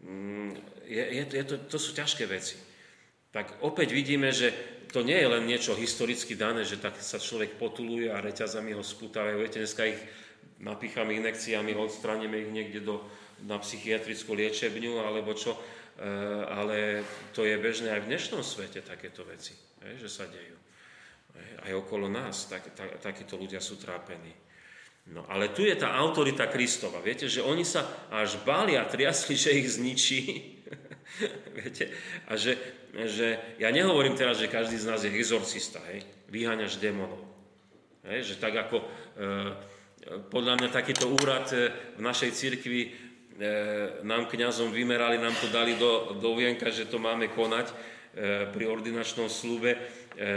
mm, 0.00 0.75
je, 0.86 1.02
je, 1.02 1.22
je 1.26 1.44
to, 1.44 1.54
to 1.66 1.78
sú 1.82 1.92
ťažké 1.92 2.24
veci. 2.30 2.56
Tak 3.34 3.60
opäť 3.60 3.92
vidíme, 3.92 4.32
že 4.32 4.54
to 4.88 5.04
nie 5.04 5.18
je 5.18 5.28
len 5.28 5.44
niečo 5.44 5.76
historicky 5.76 6.38
dané, 6.38 6.64
že 6.64 6.80
tak 6.80 6.96
sa 7.02 7.20
človek 7.20 7.60
potuluje 7.60 8.08
a 8.08 8.22
reťazami 8.22 8.72
ho 8.72 8.80
sputávajú. 8.80 9.36
Viete, 9.42 9.60
dneska 9.60 9.84
ich 9.84 10.00
napíchame 10.62 11.18
inekciami, 11.20 11.76
odstraníme 11.76 12.48
ich 12.48 12.50
niekde 12.54 12.80
do, 12.80 13.04
na 13.44 13.60
psychiatrickú 13.60 14.32
liečebňu 14.32 15.04
alebo 15.04 15.36
čo, 15.36 15.52
e, 15.52 15.60
ale 16.48 17.04
to 17.36 17.44
je 17.44 17.60
bežné 17.60 17.92
aj 17.92 18.08
v 18.08 18.10
dnešnom 18.14 18.40
svete 18.40 18.80
takéto 18.80 19.26
veci, 19.28 19.52
že 19.84 20.08
sa 20.08 20.24
dejú. 20.24 20.56
Aj 21.36 21.72
okolo 21.76 22.08
nás 22.08 22.48
tak, 22.48 22.72
tak, 22.72 22.96
takíto 23.04 23.36
ľudia 23.36 23.60
sú 23.60 23.76
trápení. 23.76 24.32
No 25.12 25.28
ale 25.28 25.52
tu 25.52 25.62
je 25.62 25.76
tá 25.76 25.92
autorita 25.94 26.48
Kristova. 26.48 27.04
Viete, 27.04 27.28
že 27.28 27.44
oni 27.44 27.62
sa 27.62 28.08
až 28.10 28.40
báli 28.42 28.74
a 28.80 28.88
triasli, 28.88 29.36
že 29.44 29.52
ich 29.52 29.76
zničí. 29.76 30.55
Viete? 31.56 31.90
A 32.28 32.36
že, 32.36 32.56
že, 32.92 33.56
ja 33.58 33.68
nehovorím 33.72 34.16
teraz, 34.16 34.38
že 34.40 34.50
každý 34.50 34.76
z 34.76 34.88
nás 34.88 35.00
je 35.02 35.12
exorcista, 35.12 35.80
hej? 35.92 36.04
vyháňaš 36.28 36.78
démonov. 36.78 37.22
Hej? 38.06 38.32
Že 38.32 38.34
tak 38.38 38.54
ako 38.68 38.76
e, 38.82 38.86
podľa 40.30 40.54
mňa 40.62 40.68
takýto 40.70 41.10
úrad 41.10 41.46
e, 41.52 41.70
v 41.98 42.02
našej 42.02 42.30
cirkvi 42.34 42.80
e, 42.86 42.90
nám 44.04 44.30
kňazom 44.30 44.70
vymerali, 44.70 45.18
nám 45.18 45.34
to 45.38 45.48
dali 45.50 45.74
do, 45.78 46.16
do 46.18 46.30
vienka, 46.36 46.70
že 46.70 46.88
to 46.88 47.00
máme 47.00 47.32
konať 47.32 47.66
e, 47.70 47.74
pri 48.50 48.64
ordinačnom 48.68 49.30
slúbe 49.30 49.74
e, 49.74 49.78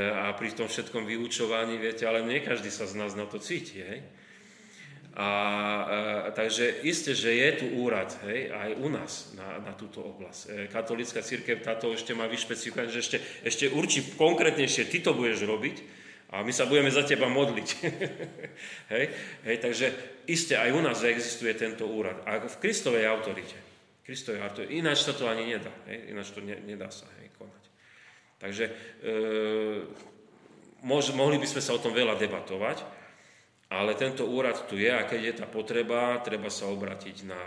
a 0.10 0.34
pri 0.34 0.56
tom 0.56 0.68
všetkom 0.68 1.06
vyučovaní, 1.06 1.78
viete, 1.78 2.08
ale 2.08 2.26
nie 2.26 2.42
každý 2.42 2.72
sa 2.74 2.90
z 2.90 2.98
nás 2.98 3.14
na 3.14 3.30
to 3.30 3.38
cíti. 3.38 3.82
Hej? 3.82 4.19
A, 5.20 5.28
a 5.28 6.30
takže 6.32 6.80
isté, 6.88 7.12
že 7.12 7.36
je 7.36 7.50
tu 7.60 7.66
úrad 7.84 8.08
hej, 8.24 8.56
aj 8.56 8.72
u 8.80 8.88
nás 8.88 9.36
na, 9.36 9.60
na 9.60 9.76
túto 9.76 10.00
oblasť. 10.00 10.42
E, 10.48 10.72
Katolická 10.72 11.20
církev 11.20 11.60
táto 11.60 11.92
ešte 11.92 12.16
má 12.16 12.24
vyšpecifikované, 12.32 12.88
že 12.88 13.04
ešte, 13.04 13.18
ešte 13.44 13.66
určí 13.68 14.16
konkrétnejšie, 14.16 14.88
ty 14.88 15.04
to 15.04 15.12
budeš 15.12 15.44
robiť 15.44 15.84
a 16.32 16.40
my 16.40 16.56
sa 16.56 16.72
budeme 16.72 16.88
za 16.88 17.04
teba 17.04 17.28
modliť. 17.28 17.70
hej, 18.96 19.06
hej, 19.44 19.58
takže 19.60 19.88
isté 20.32 20.56
aj 20.56 20.72
u 20.72 20.80
nás 20.88 21.04
existuje 21.04 21.52
tento 21.52 21.84
úrad. 21.84 22.24
A 22.24 22.40
v 22.40 22.56
Kristovej 22.64 23.04
autorite. 23.04 23.60
Kristovej 24.08 24.40
autorite. 24.40 24.72
Ináč 24.72 25.04
sa 25.04 25.12
to 25.12 25.28
ani 25.28 25.52
nedá. 25.52 25.74
Hej, 25.92 26.16
ináč 26.16 26.32
to 26.32 26.40
ne, 26.40 26.56
nedá 26.64 26.88
sa 26.88 27.12
hej, 27.20 27.28
konať. 27.36 27.64
Takže 28.40 28.64
e, 28.64 28.74
mož, 30.88 31.12
mohli 31.12 31.36
by 31.36 31.48
sme 31.50 31.60
sa 31.60 31.76
o 31.76 31.84
tom 31.84 31.92
veľa 31.92 32.16
debatovať, 32.16 32.99
ale 33.70 33.94
tento 33.94 34.26
úrad 34.26 34.66
tu 34.66 34.82
je 34.82 34.90
a 34.90 35.06
keď 35.06 35.22
je 35.22 35.34
tá 35.38 35.46
potreba, 35.46 36.18
treba 36.26 36.50
sa 36.50 36.66
obratiť 36.74 37.18
na, 37.30 37.42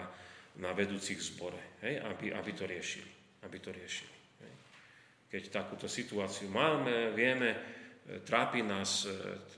na 0.62 0.70
vedúcich 0.70 1.18
zbore, 1.18 1.83
hej, 1.83 1.99
aby, 1.99 2.31
aby 2.31 2.51
to 2.55 2.62
riešili. 2.62 3.11
Aby 3.43 3.59
to 3.59 3.75
riešili 3.75 4.16
hej. 4.39 4.53
Keď 5.27 5.43
takúto 5.51 5.91
situáciu 5.91 6.47
máme, 6.47 7.11
vieme, 7.11 7.51
e, 7.51 7.59
trápi 8.23 8.62
nás, 8.62 9.03
e, 9.03 9.11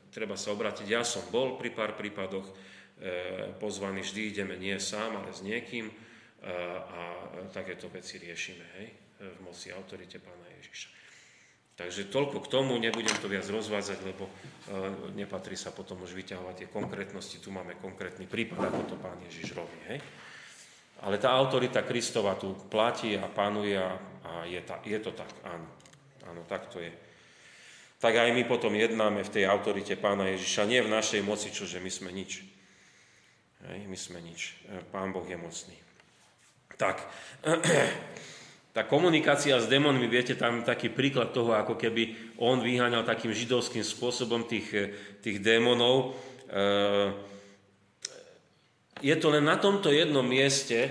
treba 0.08 0.40
sa 0.40 0.56
obratiť. 0.56 0.86
Ja 0.88 1.04
som 1.04 1.28
bol 1.28 1.60
pri 1.60 1.68
pár 1.68 1.92
prípadoch 2.00 2.48
e, 2.48 2.54
pozvaný, 3.60 4.00
vždy 4.00 4.20
ideme 4.32 4.56
nie 4.56 4.80
sám, 4.80 5.20
ale 5.20 5.36
s 5.36 5.44
niekým 5.44 5.92
a 6.44 7.24
takéto 7.56 7.88
veci 7.88 8.20
riešime 8.20 8.66
hej, 8.76 8.88
v 9.16 9.38
moci 9.48 9.72
autorite 9.72 10.20
Pána 10.20 10.44
Ježiša. 10.60 11.03
Takže 11.74 12.06
toľko 12.06 12.46
k 12.46 12.50
tomu, 12.54 12.78
nebudem 12.78 13.14
to 13.18 13.26
viac 13.26 13.42
rozvádzať, 13.50 13.98
lebo 14.06 14.30
e, 14.30 14.32
nepatrí 15.18 15.58
sa 15.58 15.74
potom 15.74 15.98
už 16.06 16.14
vyťahovať 16.14 16.54
tie 16.54 16.68
konkrétnosti. 16.70 17.42
Tu 17.42 17.50
máme 17.50 17.74
konkrétny 17.82 18.30
prípad, 18.30 18.70
ako 18.70 18.94
to 18.94 18.96
pán 19.02 19.18
Ježiš 19.26 19.58
robí. 19.58 19.74
Hej? 19.90 19.98
Ale 21.02 21.18
tá 21.18 21.34
autorita 21.34 21.82
Kristova 21.82 22.38
tu 22.38 22.54
platí 22.70 23.18
a 23.18 23.26
panuje 23.26 23.74
a, 23.74 23.98
je, 24.46 24.60
ta, 24.62 24.78
je 24.86 24.98
to 25.02 25.10
tak, 25.10 25.30
áno. 25.42 25.66
Áno, 26.24 26.40
tak 26.48 26.72
to 26.72 26.80
je. 26.80 26.88
Tak 28.00 28.16
aj 28.16 28.30
my 28.32 28.44
potom 28.48 28.72
jednáme 28.72 29.24
v 29.24 29.32
tej 29.32 29.44
autorite 29.48 29.96
pána 29.96 30.32
Ježiša, 30.32 30.68
nie 30.68 30.80
v 30.80 30.92
našej 30.92 31.20
moci, 31.26 31.52
čože 31.52 31.82
my 31.82 31.90
sme 31.92 32.10
nič. 32.14 32.44
Hej, 33.64 33.80
my 33.88 33.98
sme 33.98 34.18
nič. 34.22 34.60
E, 34.70 34.78
pán 34.94 35.10
Boh 35.10 35.24
je 35.24 35.36
mocný. 35.36 35.76
Tak, 36.76 37.02
tá 38.74 38.82
komunikácia 38.82 39.54
s 39.62 39.70
démonmi, 39.70 40.10
viete, 40.10 40.34
tam 40.34 40.66
taký 40.66 40.90
príklad 40.90 41.30
toho, 41.30 41.54
ako 41.54 41.78
keby 41.78 42.34
on 42.42 42.58
vyháňal 42.58 43.06
takým 43.06 43.30
židovským 43.30 43.86
spôsobom 43.86 44.50
tých, 44.50 44.66
tých 45.22 45.38
démonov. 45.38 46.18
E, 46.50 46.58
je 48.98 49.14
to 49.14 49.30
len 49.30 49.46
na 49.46 49.62
tomto 49.62 49.94
jednom 49.94 50.26
mieste, 50.26 50.90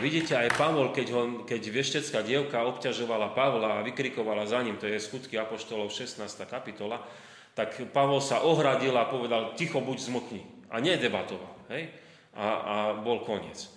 vidíte 0.00 0.32
aj 0.32 0.56
Pavol, 0.56 0.88
keď, 0.96 1.06
ho, 1.12 1.22
keď 1.44 1.60
vieštecká 1.60 2.24
dievka 2.24 2.64
obťažovala 2.64 3.36
Pavla 3.36 3.70
a 3.76 3.84
vykrikovala 3.84 4.48
za 4.48 4.64
ním, 4.64 4.80
to 4.80 4.88
je 4.88 4.96
skutky 4.96 5.36
Apoštolov 5.36 5.92
16. 5.92 6.24
kapitola, 6.48 7.04
tak 7.52 7.76
Pavol 7.92 8.24
sa 8.24 8.40
ohradil 8.48 8.96
a 8.96 9.04
povedal, 9.04 9.52
ticho 9.60 9.84
buď 9.84 10.08
zmokni. 10.08 10.40
A 10.72 10.80
nedebatoval. 10.80 11.68
Hej? 11.68 11.92
A, 12.32 12.46
a 12.48 12.76
bol 12.96 13.28
koniec. 13.28 13.68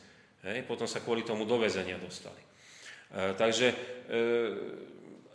Hej? 0.48 0.64
Potom 0.64 0.88
sa 0.88 1.04
kvôli 1.04 1.28
tomu 1.28 1.44
do 1.44 1.60
väzenia 1.60 2.00
dostali. 2.00 2.51
E, 3.12 3.34
takže 3.36 3.68
e, 3.72 3.76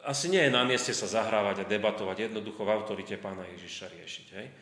asi 0.09 0.33
nie 0.33 0.41
je 0.41 0.55
na 0.55 0.64
mieste 0.64 0.97
sa 0.97 1.05
zahrávať 1.05 1.66
a 1.66 1.68
debatovať, 1.68 2.31
jednoducho 2.31 2.64
v 2.64 2.72
autorite 2.72 3.20
pána 3.20 3.45
Ježiša 3.53 3.87
riešiť. 3.93 4.27
Hej? 4.33 4.47
E, 4.47 4.55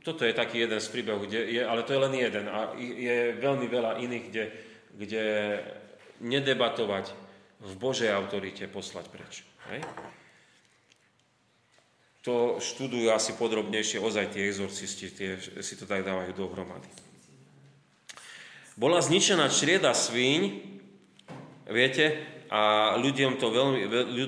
toto 0.00 0.22
je 0.24 0.32
taký 0.32 0.64
jeden 0.64 0.80
z 0.80 0.88
príbehov, 0.88 1.26
kde 1.26 1.42
je, 1.50 1.62
ale 1.66 1.82
to 1.82 1.92
je 1.92 2.00
len 2.00 2.14
jeden 2.14 2.46
a 2.46 2.72
je 2.78 3.34
veľmi 3.42 3.66
veľa 3.66 3.98
iných, 4.00 4.24
kde, 4.30 4.44
kde 4.94 5.24
nedebatovať 6.22 7.12
v 7.60 7.72
Božej 7.76 8.14
autorite 8.14 8.64
poslať 8.70 9.10
preč. 9.10 9.42
Hej? 9.68 9.82
To 12.22 12.58
študujú 12.58 13.10
asi 13.14 13.38
podrobnejšie 13.38 14.02
ozaj 14.02 14.34
tie 14.34 14.50
exorcisti, 14.50 15.10
tie 15.14 15.38
si 15.62 15.74
to 15.78 15.86
tak 15.86 16.02
dávajú 16.02 16.34
dohromady. 16.34 16.90
Bola 18.76 19.00
zničená 19.00 19.46
črieda 19.48 19.94
svíň, 19.94 20.75
Viete, 21.66 22.36
a 22.46 22.94
ľuďom 22.94 23.42
to 23.42 23.50
veľmi, 23.50 23.80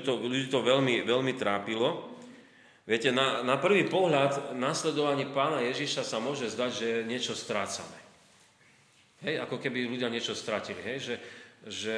ľudí 0.03 0.47
to, 0.51 0.59
veľmi, 0.59 1.07
veľmi 1.07 1.33
trápilo. 1.39 2.11
Viete, 2.83 3.13
na, 3.15 3.45
na 3.45 3.55
prvý 3.55 3.87
pohľad 3.87 4.57
nasledovanie 4.57 5.29
pána 5.29 5.63
Ježiša 5.63 6.03
sa 6.03 6.17
môže 6.19 6.51
zdať, 6.51 6.71
že 6.73 6.89
niečo 7.07 7.37
strácame. 7.37 7.95
Hej, 9.23 9.39
ako 9.45 9.59
keby 9.59 9.87
ľudia 9.87 10.11
niečo 10.11 10.35
stratili. 10.35 10.79
Hej, 10.83 10.97
že, 10.99 11.15
že 11.67 11.97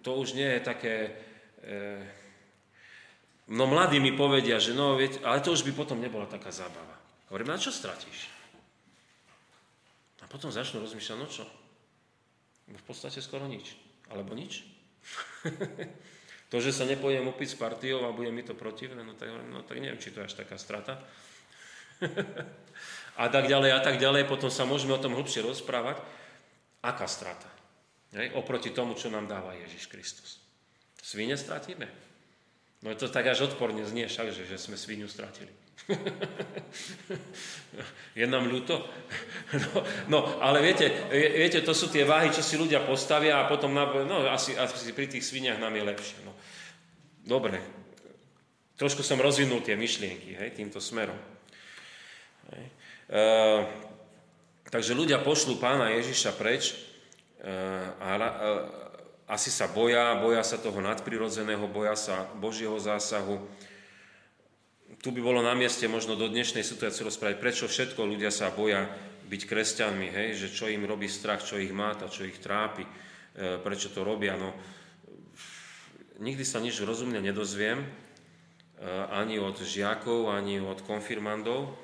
to 0.00 0.16
už 0.16 0.32
nie 0.32 0.48
je 0.48 0.60
také... 0.60 0.94
E, 1.60 1.80
no 3.52 3.64
mladí 3.68 4.00
mi 4.00 4.16
povedia, 4.16 4.60
že 4.60 4.76
no, 4.76 4.96
viete, 4.96 5.20
ale 5.24 5.44
to 5.44 5.52
už 5.52 5.66
by 5.66 5.72
potom 5.76 6.00
nebola 6.00 6.28
taká 6.28 6.52
zábava. 6.52 6.96
Hovorím, 7.28 7.52
a 7.52 7.60
čo 7.60 7.72
stratíš? 7.74 8.32
A 10.20 10.24
potom 10.28 10.52
začnú 10.52 10.84
rozmýšľať, 10.84 11.16
no 11.16 11.26
čo? 11.28 11.44
V 12.68 12.84
podstate 12.84 13.24
skoro 13.24 13.48
nič. 13.48 13.87
Alebo 14.08 14.32
nič. 14.32 14.64
to, 16.52 16.56
že 16.60 16.72
sa 16.72 16.84
nepojem 16.88 17.24
opiť 17.28 17.48
s 17.54 17.60
partiou 17.60 18.04
a 18.08 18.16
bude 18.16 18.32
mi 18.32 18.40
to 18.44 18.56
protivné, 18.56 19.00
no 19.04 19.12
tak, 19.14 19.28
no 19.52 19.60
tak 19.64 19.78
neviem, 19.80 20.00
či 20.00 20.12
to 20.12 20.24
je 20.24 20.28
až 20.28 20.34
taká 20.36 20.56
strata. 20.56 21.00
a 23.22 23.26
tak 23.28 23.50
ďalej, 23.50 23.70
a 23.74 23.80
tak 23.82 23.98
ďalej. 23.98 24.30
Potom 24.30 24.48
sa 24.48 24.64
môžeme 24.64 24.94
o 24.94 25.02
tom 25.02 25.16
hlbšie 25.18 25.42
rozprávať. 25.42 25.98
Aká 26.80 27.10
strata? 27.10 27.50
Hej? 28.14 28.32
Oproti 28.38 28.70
tomu, 28.70 28.94
čo 28.94 29.10
nám 29.10 29.26
dáva 29.26 29.58
Ježiš 29.58 29.90
Kristus. 29.90 30.38
Svine 31.02 31.34
stratíme. 31.34 31.88
No 32.78 32.94
to 32.94 33.10
tak 33.10 33.26
až 33.26 33.50
odporne 33.50 33.82
znie 33.82 34.06
však, 34.06 34.30
že, 34.30 34.46
že 34.46 34.56
sme 34.56 34.78
svinu 34.78 35.10
stratili. 35.10 35.50
je 38.18 38.26
nám 38.26 38.50
ľúto? 38.50 38.82
No, 39.48 39.80
no, 40.12 40.18
ale 40.44 40.60
viete, 40.60 41.08
viete, 41.08 41.64
to 41.64 41.72
sú 41.72 41.88
tie 41.88 42.04
váhy, 42.04 42.28
čo 42.28 42.44
si 42.44 42.60
ľudia 42.60 42.84
postavia 42.84 43.40
a 43.40 43.48
potom, 43.48 43.72
na, 43.72 43.88
no 44.04 44.28
asi, 44.28 44.52
asi 44.52 44.92
pri 44.92 45.08
tých 45.08 45.24
sviniach 45.24 45.56
nám 45.56 45.72
je 45.72 45.88
lepšie. 45.88 46.20
No. 46.20 46.36
Dobre, 47.24 47.56
trošku 48.76 49.00
som 49.00 49.16
rozvinul 49.16 49.64
tie 49.64 49.72
myšlienky, 49.72 50.36
hej, 50.36 50.52
týmto 50.52 50.84
smerom. 50.84 51.16
Hej. 52.52 52.64
E, 53.08 53.22
takže 54.68 54.92
ľudia 54.92 55.24
pošlú 55.24 55.56
pána 55.56 55.96
Ježiša 55.96 56.36
preč 56.36 56.76
e, 57.40 57.48
a 57.96 58.08
e, 58.20 58.28
asi 59.28 59.48
sa 59.48 59.68
boja, 59.68 60.16
boja 60.20 60.40
sa 60.40 60.56
toho 60.56 60.80
nadprirodzeného, 60.80 61.68
boja 61.68 61.96
sa 61.96 62.24
Božieho 62.36 62.76
zásahu, 62.80 63.44
tu 64.98 65.14
by 65.14 65.20
bolo 65.22 65.40
na 65.42 65.54
mieste 65.54 65.86
možno 65.86 66.18
do 66.18 66.26
dnešnej 66.26 66.66
situácie 66.66 67.06
rozprávať, 67.06 67.38
prečo 67.38 67.70
všetko 67.70 68.02
ľudia 68.02 68.34
sa 68.34 68.50
boja 68.50 68.90
byť 69.30 69.42
kresťanmi, 69.46 70.08
hej? 70.10 70.28
že 70.34 70.48
čo 70.50 70.66
im 70.66 70.82
robí 70.88 71.06
strach, 71.06 71.44
čo 71.44 71.60
ich 71.60 71.70
máta, 71.70 72.10
čo 72.10 72.26
ich 72.26 72.40
trápi, 72.42 72.82
e, 72.82 72.90
prečo 73.62 73.94
to 73.94 74.02
robia. 74.02 74.34
No, 74.34 74.56
nikdy 76.18 76.42
sa 76.42 76.58
nič 76.58 76.82
rozumne 76.82 77.22
nedozviem, 77.22 77.78
e, 77.78 77.88
ani 79.14 79.38
od 79.38 79.62
žiakov, 79.62 80.34
ani 80.34 80.58
od 80.58 80.82
konfirmandov, 80.82 81.78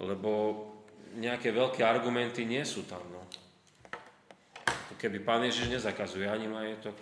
lebo 0.00 0.30
nejaké 1.20 1.52
veľké 1.52 1.84
argumenty 1.84 2.48
nie 2.48 2.64
sú 2.64 2.88
tam. 2.88 3.04
No. 3.12 3.22
Keby 4.96 5.20
pán 5.20 5.44
Ježiš 5.44 5.68
nezakazuje 5.68 6.24
ani 6.24 6.48
majetok, 6.48 6.96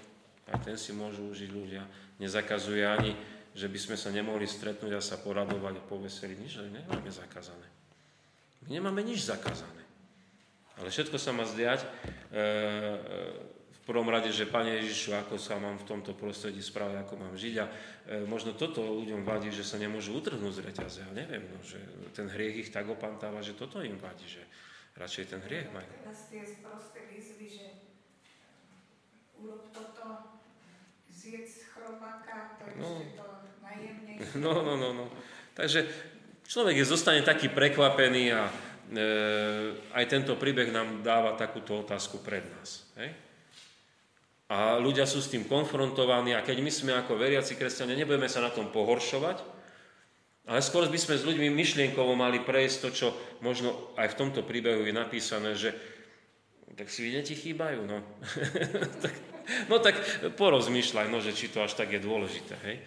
aj 0.51 0.59
ten 0.67 0.77
si 0.81 0.91
môžu 0.91 1.31
užiť 1.31 1.51
ľudia, 1.55 1.87
nezakazuje 2.19 2.83
ani 2.83 3.15
že 3.53 3.69
by 3.69 3.79
sme 3.79 3.97
sa 4.01 4.09
nemohli 4.09 4.49
stretnúť 4.49 4.93
a 4.97 5.05
sa 5.05 5.21
poradovať 5.21 5.75
a 5.77 5.87
poveseliť. 5.87 6.37
Nič 6.41 6.53
nemáme 6.73 7.11
zakázané. 7.13 7.69
My 8.65 8.79
nemáme 8.79 9.03
nič 9.05 9.29
zakázané. 9.29 9.83
Ale 10.81 10.89
všetko 10.89 11.21
sa 11.21 11.37
má 11.37 11.45
zdiať 11.45 11.85
e, 11.85 11.87
e, 11.87 12.41
v 13.53 13.81
prvom 13.85 14.09
rade, 14.09 14.33
že 14.33 14.49
Pane 14.49 14.81
Ježišu, 14.81 15.13
ako 15.13 15.37
sa 15.37 15.61
mám 15.61 15.77
v 15.77 15.85
tomto 15.85 16.17
prostredí 16.17 16.65
správať, 16.65 17.05
ako 17.05 17.15
mám 17.21 17.35
žiť. 17.37 17.55
A 17.61 17.67
e, 17.69 17.73
možno 18.25 18.57
toto 18.57 18.81
ľuďom 18.81 19.27
vadí, 19.27 19.53
že 19.53 19.67
sa 19.67 19.77
nemôžu 19.77 20.17
utrhnúť 20.17 20.63
z 20.63 20.65
reťaze. 20.65 20.99
Ja 21.05 21.13
neviem, 21.13 21.45
no, 21.45 21.61
že 21.61 21.77
ten 22.17 22.31
hriech 22.31 22.69
ich 22.69 22.71
tak 22.73 22.89
opantáva, 22.89 23.45
že 23.45 23.53
toto 23.53 23.85
im 23.85 24.01
vadí, 24.01 24.25
že 24.25 24.41
radšej 24.97 25.25
ten 25.29 25.41
hriech 25.45 25.69
majú. 25.75 25.93
Teraz 26.09 26.33
tie 26.33 26.43
sprosté 26.47 27.05
výzvy, 27.11 27.47
že 27.53 27.67
urob 29.43 29.69
toto, 29.75 30.39
zjedz 31.11 31.69
chromaka, 31.75 32.57
to 32.63 32.65
no. 32.79 32.87
ešte 32.97 33.07
to 33.19 33.27
No, 34.39 34.63
no, 34.63 34.75
no, 34.79 34.91
no. 34.95 35.07
Takže 35.53 35.85
človek 36.47 36.81
je 36.81 36.87
zostane 36.87 37.21
taký 37.27 37.51
prekvapený 37.51 38.25
a 38.33 38.43
e, 38.47 38.53
aj 39.93 40.05
tento 40.09 40.39
príbeh 40.39 40.73
nám 40.73 41.05
dáva 41.05 41.37
takúto 41.37 41.83
otázku 41.83 42.23
pred 42.23 42.45
nás. 42.47 42.87
Hej? 42.97 43.11
A 44.53 44.77
ľudia 44.77 45.09
sú 45.09 45.25
s 45.25 45.33
tým 45.33 45.49
konfrontovaní 45.49 46.37
a 46.37 46.45
keď 46.45 46.61
my 46.61 46.71
sme 46.73 46.93
ako 46.93 47.17
veriaci 47.17 47.57
kresťania, 47.57 47.97
nebudeme 47.97 48.29
sa 48.29 48.45
na 48.45 48.53
tom 48.53 48.69
pohoršovať, 48.69 49.41
ale 50.45 50.61
skôr 50.61 50.85
by 50.91 50.99
sme 50.99 51.17
s 51.17 51.25
ľuďmi 51.25 51.49
myšlienkovo 51.55 52.13
mali 52.19 52.43
prejsť 52.43 52.77
to, 52.85 52.89
čo 52.93 53.09
možno 53.41 53.95
aj 53.97 54.13
v 54.13 54.19
tomto 54.19 54.45
príbehu 54.45 54.85
je 54.85 54.93
napísané, 54.93 55.55
že 55.57 55.73
tak 56.73 56.89
si 56.89 57.05
vidíte, 57.05 57.37
chýbajú, 57.37 57.85
no. 57.85 58.01
tak, 59.05 59.15
no 59.71 59.79
tak 59.79 59.99
porozmýšľaj, 60.39 61.07
no, 61.11 61.19
že 61.19 61.35
či 61.35 61.51
to 61.51 61.63
až 61.63 61.75
tak 61.75 61.93
je 61.93 62.01
dôležité, 62.01 62.55
hej. 62.67 62.77
E, 62.79 62.83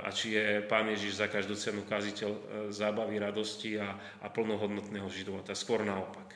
a 0.00 0.08
či 0.14 0.34
je 0.34 0.64
Pán 0.64 0.88
Ježiš 0.88 1.20
za 1.20 1.26
každú 1.26 1.58
cenu 1.58 1.84
kaziteľ 1.84 2.30
e, 2.30 2.40
zábavy, 2.72 3.18
radosti 3.20 3.76
a, 3.76 3.94
a 4.22 4.26
plnohodnotného 4.30 5.06
života. 5.10 5.52
Skôr 5.52 5.82
naopak. 5.84 6.34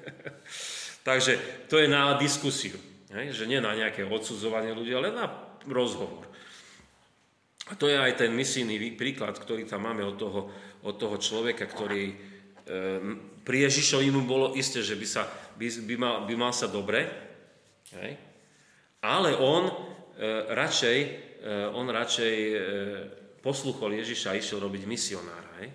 Takže 1.08 1.66
to 1.66 1.82
je 1.82 1.88
na 1.90 2.14
diskusiu, 2.16 2.78
hej, 3.12 3.34
že 3.34 3.48
nie 3.50 3.58
na 3.58 3.74
nejaké 3.74 4.06
odsudzovanie 4.06 4.72
ľudí, 4.72 4.94
ale 4.94 5.10
na 5.10 5.26
rozhovor. 5.66 6.30
A 7.70 7.78
to 7.78 7.86
je 7.86 7.96
aj 7.96 8.18
ten 8.18 8.34
misijný 8.34 8.76
príklad, 8.98 9.38
ktorý 9.38 9.64
tam 9.64 9.86
máme 9.86 10.02
od 10.02 10.16
toho, 10.18 10.40
od 10.82 10.94
toho 10.98 11.16
človeka, 11.18 11.64
ktorý 11.66 12.02
e, 12.10 12.14
pri 13.42 13.58
Ježišovi 13.70 14.08
mu 14.14 14.22
bolo 14.26 14.54
isté, 14.54 14.82
že 14.82 14.98
by, 14.98 15.06
sa, 15.06 15.26
by, 15.58 15.66
by, 15.86 15.94
mal, 15.98 16.14
by 16.26 16.34
mal 16.38 16.52
sa 16.54 16.66
dobre, 16.70 17.06
hej? 17.94 18.31
Ale 19.02 19.34
on 19.36 19.66
e, 19.66 19.74
radšej, 20.54 20.98
e, 21.02 21.08
on 21.74 21.86
radšej 21.90 22.36
e, 22.38 22.56
posluchol 23.42 23.98
Ježiša 23.98 24.32
a 24.32 24.38
išiel 24.38 24.62
robiť 24.62 24.82
misionára. 24.86 25.50
Hej? 25.58 25.68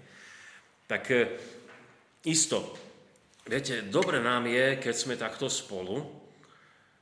Tak 0.88 1.04
e, 1.12 1.20
isto, 2.32 2.72
viete, 3.44 3.84
dobre 3.92 4.24
nám 4.24 4.48
je, 4.48 4.80
keď 4.80 4.96
sme 4.96 5.20
takto 5.20 5.52
spolu, 5.52 6.00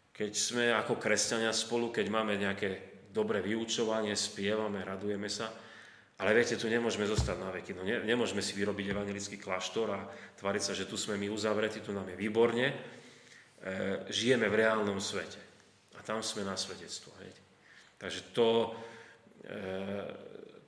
keď 0.10 0.32
sme 0.34 0.66
ako 0.74 0.98
kresťania 0.98 1.54
spolu, 1.54 1.94
keď 1.94 2.06
máme 2.10 2.34
nejaké 2.42 2.98
dobré 3.14 3.46
vyučovanie, 3.46 4.18
spievame, 4.18 4.82
radujeme 4.82 5.30
sa, 5.30 5.54
ale 6.16 6.32
viete, 6.32 6.56
tu 6.56 6.72
nemôžeme 6.72 7.04
zostať 7.04 7.38
na 7.38 7.52
veky. 7.52 7.76
No 7.76 7.84
ne, 7.84 8.00
nemôžeme 8.08 8.40
si 8.40 8.56
vyrobiť 8.56 8.96
evangelický 8.96 9.36
kláštor 9.36 9.88
a 9.92 10.08
tváriť 10.40 10.64
sa, 10.64 10.74
že 10.74 10.88
tu 10.88 10.96
sme 10.96 11.20
my 11.20 11.28
uzavretí, 11.28 11.84
tu 11.84 11.92
nám 11.92 12.08
je 12.10 12.18
výborne. 12.18 12.72
E, 12.72 12.76
žijeme 14.08 14.48
v 14.48 14.64
reálnom 14.64 14.98
svete. 14.98 15.45
Tam 16.06 16.22
sme 16.22 16.46
na 16.46 16.54
svedectvo. 16.54 17.10
Hej. 17.26 17.34
Takže 17.98 18.22
to, 18.32 18.78
e, 19.44 19.58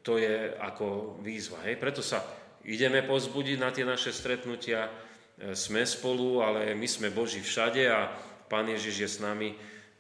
to 0.02 0.18
je 0.18 0.58
ako 0.58 1.22
výzva. 1.22 1.62
Hej. 1.70 1.78
Preto 1.78 2.02
sa 2.02 2.26
ideme 2.66 3.06
pozbudiť 3.06 3.58
na 3.62 3.70
tie 3.70 3.86
naše 3.86 4.10
stretnutia. 4.10 4.90
E, 5.38 5.54
sme 5.54 5.86
spolu, 5.86 6.42
ale 6.42 6.74
my 6.74 6.88
sme 6.90 7.14
Boží 7.14 7.40
všade 7.40 7.86
a 7.86 8.10
Pán 8.50 8.66
Ježiš 8.66 8.96
je 8.98 9.10
s 9.14 9.20
nami 9.22 9.54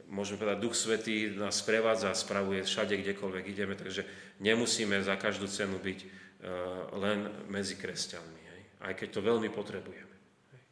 môžeme 0.08 0.40
povedať, 0.40 0.64
Duch 0.64 0.76
Svetý 0.76 1.36
nás 1.36 1.60
sprevádza 1.60 2.12
a 2.12 2.16
spravuje 2.16 2.64
všade, 2.64 2.96
kdekoľvek 2.96 3.46
ideme, 3.52 3.76
takže 3.76 4.08
nemusíme 4.40 4.96
za 5.04 5.20
každú 5.20 5.52
cenu 5.52 5.78
byť 5.80 6.00
uh, 6.00 6.10
len 7.00 7.28
medzi 7.52 7.76
kresťanmi, 7.76 8.42
hej? 8.42 8.62
aj 8.88 8.94
keď 8.96 9.08
to 9.12 9.22
veľmi 9.22 9.50
potrebujeme. 9.52 10.16
Hej? 10.56 10.64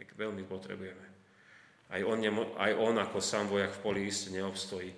Aj 0.00 0.04
veľmi 0.20 0.44
potrebujeme. 0.44 1.13
Aj 1.92 2.00
on, 2.00 2.18
aj 2.56 2.72
on 2.80 2.96
ako 2.98 3.18
sám 3.20 3.46
vojak 3.50 3.72
v 3.76 3.82
poli 3.84 4.00
iste 4.08 4.32
neobstojí. 4.32 4.90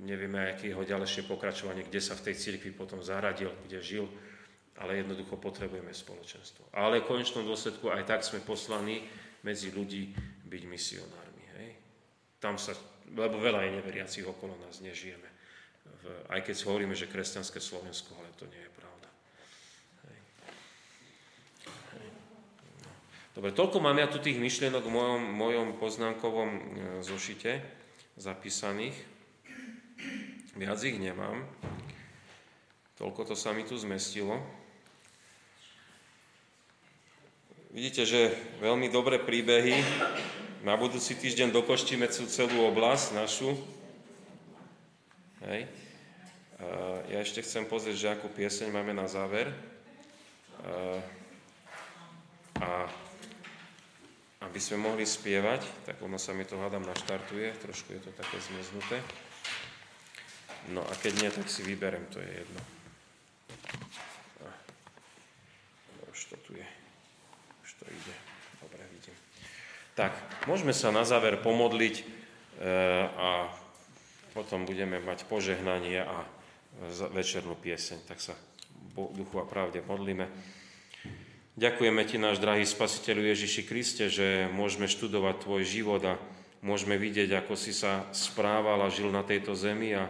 Nevieme, 0.00 0.54
aké 0.54 0.70
jeho 0.70 0.86
ďalšie 0.86 1.26
pokračovanie, 1.26 1.84
kde 1.84 2.00
sa 2.00 2.14
v 2.14 2.30
tej 2.30 2.34
cirkvi 2.38 2.70
potom 2.70 3.02
zaradil, 3.02 3.50
kde 3.66 3.82
žil, 3.82 4.06
ale 4.78 5.02
jednoducho 5.02 5.36
potrebujeme 5.36 5.92
spoločenstvo. 5.92 6.72
Ale 6.72 7.04
v 7.04 7.10
konečnom 7.10 7.44
dôsledku 7.44 7.90
aj 7.92 8.06
tak 8.06 8.20
sme 8.24 8.40
poslaní 8.40 9.04
medzi 9.44 9.68
ľudí 9.74 10.14
byť 10.46 10.62
misionármi. 10.64 11.44
Hej? 11.58 11.70
Tam 12.40 12.56
sa 12.56 12.72
lebo 13.16 13.42
veľa 13.42 13.66
je 13.66 13.70
neveriacich 13.82 14.26
okolo 14.26 14.54
nás, 14.62 14.78
nežijeme. 14.78 15.26
V, 16.00 16.04
aj 16.30 16.40
keď 16.46 16.54
hovoríme, 16.70 16.94
že 16.94 17.10
kresťanské 17.10 17.58
Slovensko, 17.58 18.14
ale 18.14 18.30
to 18.38 18.46
nie 18.46 18.62
je 18.62 18.70
pravda. 18.70 19.08
Hej. 20.06 20.18
Hej. 21.98 22.08
No. 22.86 22.90
Dobre, 23.40 23.56
toľko 23.56 23.80
mám 23.80 23.96
ja 23.96 24.04
tu 24.04 24.20
tých 24.20 24.36
myšlienok 24.36 24.84
v 24.84 24.92
mojom, 24.92 25.22
mojom 25.32 25.68
poznámkovom 25.80 26.50
e, 26.52 26.60
zošite 27.00 27.64
zapísaných. 28.20 28.92
Viac 30.60 30.76
ich 30.84 31.00
nemám. 31.00 31.48
Toľko 33.00 33.32
to 33.32 33.34
sa 33.40 33.56
mi 33.56 33.64
tu 33.64 33.80
zmestilo. 33.80 34.44
Vidíte, 37.72 38.04
že 38.04 38.28
veľmi 38.60 38.92
dobré 38.92 39.16
príbehy 39.16 39.80
na 40.60 40.76
budúci 40.76 41.16
týždeň 41.16 41.48
dokoštíme 41.48 42.12
celú 42.12 42.68
oblasť 42.68 43.16
našu. 43.16 43.56
Hej. 45.48 45.64
Ja 47.08 47.24
ešte 47.24 47.40
chcem 47.40 47.64
pozrieť, 47.64 47.96
že 47.96 48.12
akú 48.12 48.28
pieseň 48.28 48.68
máme 48.68 48.92
na 48.92 49.08
záver. 49.08 49.48
A 52.60 52.84
aby 54.40 54.56
sme 54.56 54.80
mohli 54.80 55.04
spievať, 55.04 55.84
tak 55.84 56.00
ono 56.00 56.16
sa 56.16 56.32
mi 56.32 56.48
to 56.48 56.56
hádam 56.56 56.84
naštartuje, 56.88 57.52
trošku 57.60 57.92
je 57.92 58.00
to 58.00 58.10
také 58.16 58.40
zmiznuté. 58.40 58.96
No 60.72 60.84
a 60.84 60.92
keď 60.96 61.12
nie, 61.20 61.30
tak 61.32 61.48
si 61.48 61.60
vyberem, 61.64 62.04
to 62.08 62.20
je 62.20 62.30
jedno. 62.30 62.60
Už 66.08 66.20
to 66.32 66.36
tu 66.44 66.52
je. 66.56 66.68
Už 67.64 67.70
to 67.80 67.84
ide. 67.88 68.14
Dobre, 68.60 68.82
vidím. 68.92 69.16
Tak, 69.96 70.12
môžeme 70.48 70.76
sa 70.76 70.92
na 70.92 71.04
záver 71.04 71.40
pomodliť 71.40 71.94
e, 72.00 72.04
a 73.08 73.48
potom 74.36 74.68
budeme 74.68 75.00
mať 75.00 75.24
požehnanie 75.28 76.00
a 76.00 76.24
večernú 77.12 77.56
pieseň. 77.56 78.04
Tak 78.06 78.18
sa 78.20 78.34
duchu 78.94 79.36
a 79.40 79.48
pravde 79.48 79.82
modlíme. 79.84 80.28
Ďakujeme 81.60 82.08
Ti, 82.08 82.16
náš 82.16 82.40
drahý 82.40 82.64
Spasiteľu 82.64 83.36
Ježiši 83.36 83.68
Kriste, 83.68 84.08
že 84.08 84.48
môžeme 84.48 84.88
študovať 84.88 85.44
Tvoj 85.44 85.68
život 85.68 86.00
a 86.08 86.16
môžeme 86.64 86.96
vidieť, 86.96 87.36
ako 87.36 87.52
si 87.52 87.76
sa 87.76 88.08
správal 88.16 88.80
a 88.80 88.88
žil 88.88 89.12
na 89.12 89.20
tejto 89.20 89.52
zemi 89.52 89.92
a 89.92 90.08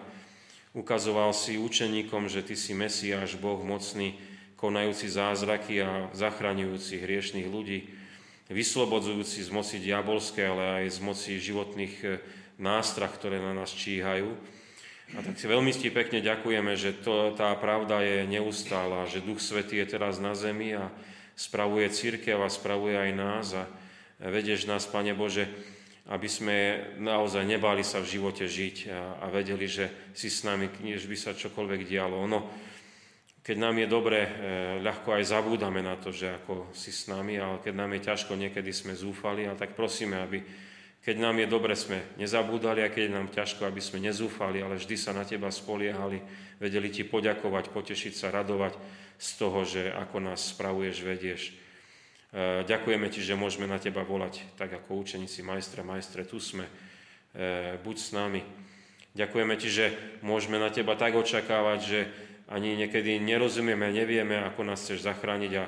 Ukazoval 0.78 1.34
si 1.34 1.58
učeníkom, 1.58 2.30
že 2.30 2.46
Ty 2.46 2.54
si 2.54 2.70
Mesiáš, 2.70 3.34
Boh 3.34 3.58
mocný, 3.66 4.14
konajúci 4.54 5.10
zázraky 5.10 5.82
a 5.82 6.06
zachraňujúci 6.14 7.02
hriešných 7.02 7.50
ľudí, 7.50 7.90
vyslobodzujúci 8.46 9.42
z 9.42 9.50
moci 9.50 9.82
diabolskej, 9.82 10.46
ale 10.46 10.86
aj 10.86 10.94
z 10.94 10.98
moci 11.02 11.30
životných 11.34 11.94
e, 12.06 12.08
nástrach, 12.62 13.10
ktoré 13.18 13.42
na 13.42 13.58
nás 13.58 13.74
číhajú. 13.74 14.38
A 15.18 15.26
tak 15.26 15.34
si 15.34 15.50
veľmi 15.50 15.74
ti 15.74 15.90
pekne 15.90 16.22
ďakujeme, 16.22 16.78
že 16.78 16.94
to, 17.02 17.34
tá 17.34 17.50
pravda 17.58 18.06
je 18.06 18.38
neustála, 18.38 19.10
že 19.10 19.18
Duch 19.18 19.42
Svetý 19.42 19.82
je 19.82 19.98
teraz 19.98 20.22
na 20.22 20.38
zemi 20.38 20.78
a 20.78 20.94
spravuje 21.40 21.88
církev 21.88 22.36
a 22.36 22.52
spravuje 22.52 23.00
aj 23.00 23.10
nás 23.16 23.46
a 23.56 23.64
vedieš 24.28 24.68
nás, 24.68 24.84
Pane 24.84 25.16
Bože, 25.16 25.48
aby 26.12 26.28
sme 26.28 26.56
naozaj 27.00 27.48
nebáli 27.48 27.80
sa 27.80 28.04
v 28.04 28.12
živote 28.20 28.44
žiť 28.44 28.76
a, 28.92 29.24
a 29.24 29.26
vedeli, 29.32 29.64
že 29.64 30.12
si 30.12 30.28
s 30.28 30.44
nami, 30.44 30.68
než 30.84 31.08
by 31.08 31.16
sa 31.16 31.32
čokoľvek 31.32 31.88
dialo. 31.88 32.20
Ono, 32.28 32.40
keď 33.40 33.56
nám 33.56 33.80
je 33.80 33.88
dobre, 33.88 34.20
e, 34.20 34.30
ľahko 34.84 35.16
aj 35.16 35.32
zabúdame 35.32 35.80
na 35.80 35.96
to, 35.96 36.12
že 36.12 36.44
ako 36.44 36.76
si 36.76 36.92
s 36.92 37.08
nami, 37.08 37.40
ale 37.40 37.64
keď 37.64 37.72
nám 37.72 37.96
je 37.96 38.00
ťažko, 38.04 38.32
niekedy 38.36 38.68
sme 38.68 38.92
zúfali, 38.92 39.48
ale 39.48 39.56
tak 39.56 39.72
prosíme, 39.72 40.20
aby 40.20 40.44
keď 41.00 41.16
nám 41.16 41.40
je 41.40 41.48
dobre, 41.48 41.72
sme 41.72 42.04
nezabúdali 42.20 42.84
a 42.84 42.92
keď 42.92 43.02
je 43.08 43.16
nám 43.16 43.28
ťažko, 43.32 43.64
aby 43.64 43.80
sme 43.80 44.04
nezúfali, 44.04 44.60
ale 44.60 44.76
vždy 44.76 44.96
sa 45.00 45.16
na 45.16 45.24
teba 45.24 45.48
spoliehali, 45.48 46.20
vedeli 46.60 46.92
ti 46.92 47.08
poďakovať, 47.08 47.72
potešiť 47.72 48.12
sa, 48.12 48.28
radovať 48.28 48.76
z 49.16 49.28
toho, 49.40 49.64
že 49.64 49.88
ako 49.96 50.16
nás 50.20 50.52
spravuješ, 50.52 50.96
vedieš. 51.00 51.42
E, 51.50 51.52
ďakujeme 52.68 53.08
ti, 53.08 53.24
že 53.24 53.32
môžeme 53.32 53.64
na 53.64 53.80
teba 53.80 54.04
volať, 54.04 54.44
tak 54.60 54.76
ako 54.76 55.00
učeníci 55.00 55.40
majstra, 55.40 55.80
majstre, 55.80 56.28
tu 56.28 56.36
sme, 56.36 56.68
e, 57.32 57.80
buď 57.80 57.96
s 57.96 58.10
nami. 58.12 58.44
Ďakujeme 59.16 59.54
ti, 59.56 59.72
že 59.72 59.96
môžeme 60.20 60.60
na 60.60 60.68
teba 60.68 61.00
tak 61.00 61.16
očakávať, 61.16 61.80
že 61.80 62.00
ani 62.50 62.76
niekedy 62.76 63.16
nerozumieme, 63.18 63.88
nevieme, 63.88 64.36
ako 64.36 64.68
nás 64.68 64.84
chceš 64.84 65.08
zachrániť 65.08 65.52
a 65.58 65.64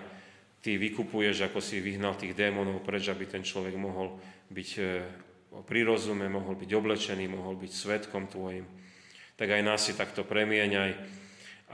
ty 0.62 0.78
vykupuješ, 0.78 1.50
ako 1.50 1.58
si 1.58 1.82
vyhnal 1.82 2.14
tých 2.14 2.38
démonov 2.38 2.86
preč, 2.86 3.10
aby 3.10 3.26
ten 3.26 3.42
človek 3.42 3.74
mohol 3.74 4.14
byť 4.48 4.70
e, 4.78 4.82
pri 5.66 5.80
rozume, 5.82 6.30
mohol 6.30 6.54
byť 6.54 6.70
oblečený, 6.70 7.26
mohol 7.26 7.58
byť 7.58 7.72
svetkom 7.74 8.30
tvojim. 8.30 8.64
Tak 9.34 9.58
aj 9.58 9.62
nás 9.66 9.82
si 9.82 9.92
takto 9.98 10.22
premieňaj 10.22 10.94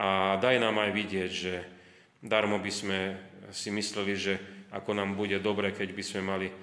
a 0.01 0.41
daj 0.41 0.57
nám 0.57 0.81
aj 0.81 0.91
vidieť, 0.97 1.31
že 1.31 1.55
darmo 2.25 2.57
by 2.57 2.73
sme 2.73 2.99
si 3.53 3.69
mysleli, 3.69 4.15
že 4.17 4.35
ako 4.73 4.97
nám 4.97 5.15
bude 5.15 5.37
dobre, 5.39 5.71
keď 5.77 5.89
by 5.93 6.03
sme 6.03 6.21
mali 6.25 6.49
e, 6.49 6.55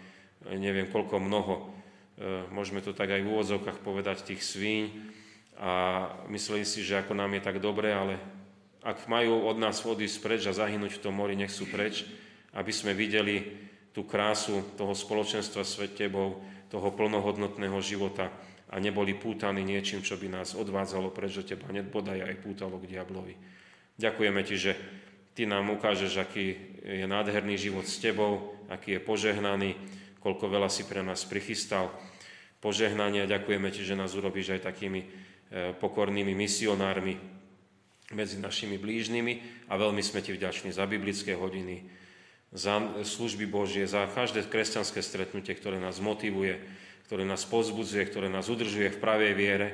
neviem 0.58 0.90
koľko 0.90 1.22
mnoho, 1.22 1.56
e, 1.62 2.50
môžeme 2.50 2.82
to 2.82 2.98
tak 2.98 3.14
aj 3.14 3.22
v 3.22 3.32
úvodzovkách 3.38 3.86
povedať, 3.86 4.34
tých 4.34 4.42
svíň 4.42 5.14
a 5.62 5.72
mysleli 6.34 6.66
si, 6.66 6.82
že 6.82 7.00
ako 7.00 7.14
nám 7.16 7.38
je 7.38 7.42
tak 7.46 7.62
dobre, 7.62 7.94
ale 7.94 8.18
ak 8.86 9.10
majú 9.10 9.50
od 9.50 9.58
nás 9.58 9.82
odísť 9.82 10.18
preč 10.22 10.42
a 10.46 10.54
zahynúť 10.54 11.02
v 11.02 11.04
tom 11.10 11.18
mori, 11.18 11.34
nech 11.34 11.50
sú 11.50 11.66
preč, 11.66 12.06
aby 12.54 12.70
sme 12.70 12.94
videli 12.94 13.66
tú 13.90 14.06
krásu 14.06 14.62
toho 14.78 14.94
spoločenstva 14.94 15.66
s 15.66 15.82
Tebou, 15.98 16.38
toho 16.70 16.94
plnohodnotného 16.94 17.82
života 17.82 18.30
a 18.70 18.78
neboli 18.78 19.18
pútaní 19.18 19.66
niečím, 19.66 20.06
čo 20.06 20.22
by 20.22 20.30
nás 20.30 20.54
odvádzalo 20.54 21.10
preč 21.10 21.42
od 21.42 21.50
Teba, 21.50 21.74
nebodaj 21.74 22.30
aj 22.30 22.36
pútalo 22.46 22.78
k 22.78 22.94
diablovi. 22.94 23.34
Ďakujeme 23.98 24.42
Ti, 24.46 24.56
že 24.56 24.72
Ty 25.34 25.50
nám 25.50 25.74
ukážeš, 25.74 26.22
aký 26.22 26.46
je 26.86 27.06
nádherný 27.10 27.58
život 27.58 27.90
s 27.90 27.98
Tebou, 27.98 28.54
aký 28.70 29.02
je 29.02 29.02
požehnaný, 29.02 29.74
koľko 30.22 30.46
veľa 30.46 30.70
si 30.70 30.86
pre 30.86 31.02
nás 31.02 31.26
prichystal. 31.26 31.90
Požehnanie 32.62 33.26
a 33.26 33.32
ďakujeme 33.34 33.74
Ti, 33.74 33.82
že 33.82 33.98
nás 33.98 34.14
urobíš 34.14 34.58
aj 34.58 34.70
takými 34.70 35.02
e, 35.02 35.08
pokornými 35.74 36.38
misionármi 36.38 37.35
medzi 38.14 38.38
našimi 38.38 38.78
blížnymi 38.78 39.66
a 39.72 39.80
veľmi 39.80 40.02
sme 40.06 40.22
Ti 40.22 40.38
vďační 40.38 40.70
za 40.76 40.86
biblické 40.86 41.34
hodiny, 41.34 41.90
za 42.54 42.78
služby 43.02 43.50
Božie, 43.50 43.90
za 43.90 44.06
každé 44.06 44.46
kresťanské 44.46 45.02
stretnutie, 45.02 45.58
ktoré 45.58 45.82
nás 45.82 45.98
motivuje, 45.98 46.62
ktoré 47.10 47.26
nás 47.26 47.44
pozbudzuje, 47.46 48.06
ktoré 48.06 48.28
nás 48.30 48.50
udržuje 48.50 48.94
v 48.94 49.02
pravej 49.02 49.34
viere 49.34 49.68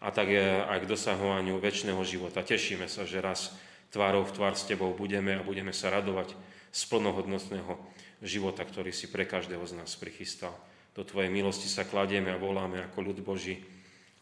a 0.00 0.08
tak 0.08 0.32
aj 0.32 0.78
k 0.80 0.90
dosahovaniu 0.90 1.60
väčšného 1.60 2.00
života. 2.08 2.40
Tešíme 2.40 2.88
sa, 2.88 3.04
že 3.04 3.20
raz 3.20 3.52
tvárou 3.92 4.24
v 4.24 4.32
tvár 4.32 4.54
s 4.56 4.64
Tebou 4.64 4.96
budeme 4.96 5.36
a 5.36 5.44
budeme 5.44 5.76
sa 5.76 5.92
radovať 5.92 6.32
z 6.72 6.82
plnohodnotného 6.88 7.76
života, 8.24 8.64
ktorý 8.64 8.92
si 8.92 9.08
pre 9.08 9.28
každého 9.28 9.62
z 9.68 9.76
nás 9.76 9.96
prichystal. 9.96 10.56
Do 10.96 11.06
Tvojej 11.06 11.30
milosti 11.30 11.70
sa 11.70 11.86
kladieme 11.86 12.34
a 12.34 12.40
voláme 12.40 12.82
ako 12.90 12.98
ľud 13.12 13.18
Boží. 13.22 13.62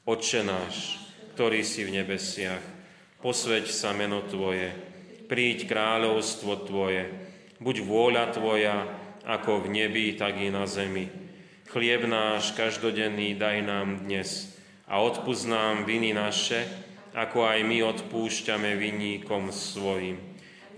Otče 0.05 0.45
náš, 0.45 1.01
ktorý 1.35 1.65
si 1.65 1.85
v 1.85 2.01
nebesiach, 2.01 2.78
posveď 3.19 3.67
sa 3.67 3.91
meno 3.91 4.23
Tvoje, 4.23 4.71
príď 5.27 5.67
kráľovstvo 5.67 6.63
Tvoje, 6.63 7.11
buď 7.59 7.77
vôľa 7.83 8.25
Tvoja, 8.31 8.87
ako 9.27 9.67
v 9.67 9.75
nebi, 9.75 10.15
tak 10.15 10.39
i 10.39 10.49
na 10.55 10.65
zemi. 10.71 11.11
Chlieb 11.69 12.09
náš 12.09 12.57
každodenný 12.57 13.37
daj 13.37 13.61
nám 13.67 14.09
dnes 14.09 14.57
a 14.89 15.05
odpúsť 15.05 15.45
nám 15.51 15.77
viny 15.85 16.17
naše, 16.17 16.65
ako 17.13 17.45
aj 17.45 17.61
my 17.67 17.85
odpúšťame 17.85 18.79
vinníkom 18.79 19.53
svojim. 19.53 20.17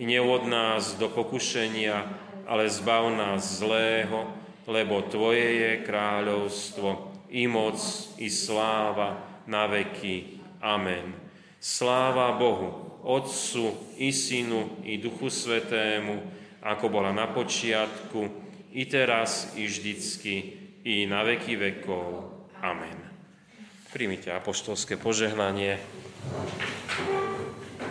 I 0.01 0.09
neod 0.09 0.49
nás 0.49 0.97
do 0.97 1.13
pokušenia, 1.13 2.09
ale 2.49 2.73
zbav 2.73 3.13
nás 3.13 3.61
zlého, 3.61 4.33
lebo 4.65 5.05
Tvoje 5.07 5.61
je 5.61 5.73
kráľovstvo, 5.85 7.13
i 7.31 7.47
moc, 7.47 7.79
i 8.19 8.27
sláva 8.27 9.45
na 9.47 9.71
veky. 9.71 10.43
Amen. 10.59 11.30
Sláva 11.61 12.33
Bohu, 12.41 12.97
Otcu, 13.05 13.77
i 14.01 14.09
Synu, 14.17 14.81
i 14.81 14.97
Duchu 14.97 15.29
Svetému, 15.29 16.25
ako 16.65 16.89
bola 16.89 17.13
na 17.13 17.29
počiatku, 17.29 18.33
i 18.73 18.89
teraz, 18.89 19.53
i 19.61 19.69
vždycky, 19.69 20.35
i 20.89 21.05
na 21.05 21.21
veky 21.21 21.61
vekov. 21.61 22.33
Amen. 22.65 22.97
Príjmite 23.93 24.33
apoštolské 24.33 24.97
požehnanie. 24.97 25.77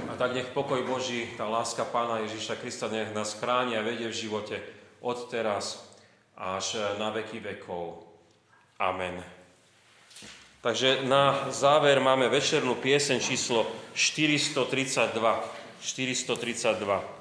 A 0.09 0.17
tak 0.17 0.33
nech 0.33 0.49
pokoj 0.49 0.81
Boží, 0.89 1.29
tá 1.37 1.45
láska 1.45 1.85
Pána 1.85 2.25
Ježíša 2.25 2.57
Krista 2.57 2.89
nech 2.89 3.13
nás 3.13 3.37
chráni 3.37 3.77
a 3.77 3.85
vedie 3.85 4.09
v 4.09 4.17
živote 4.17 4.57
od 4.97 5.29
teraz 5.29 5.85
až 6.33 6.97
na 6.97 7.13
veky 7.13 7.37
vekov. 7.37 8.01
Amen. 8.81 9.38
Takže 10.59 11.07
na 11.07 11.47
záver 11.47 12.03
máme 12.03 12.27
večernú 12.27 12.75
pieseň 12.75 13.23
číslo 13.23 13.63
432. 13.95 15.15
432. 15.79 17.18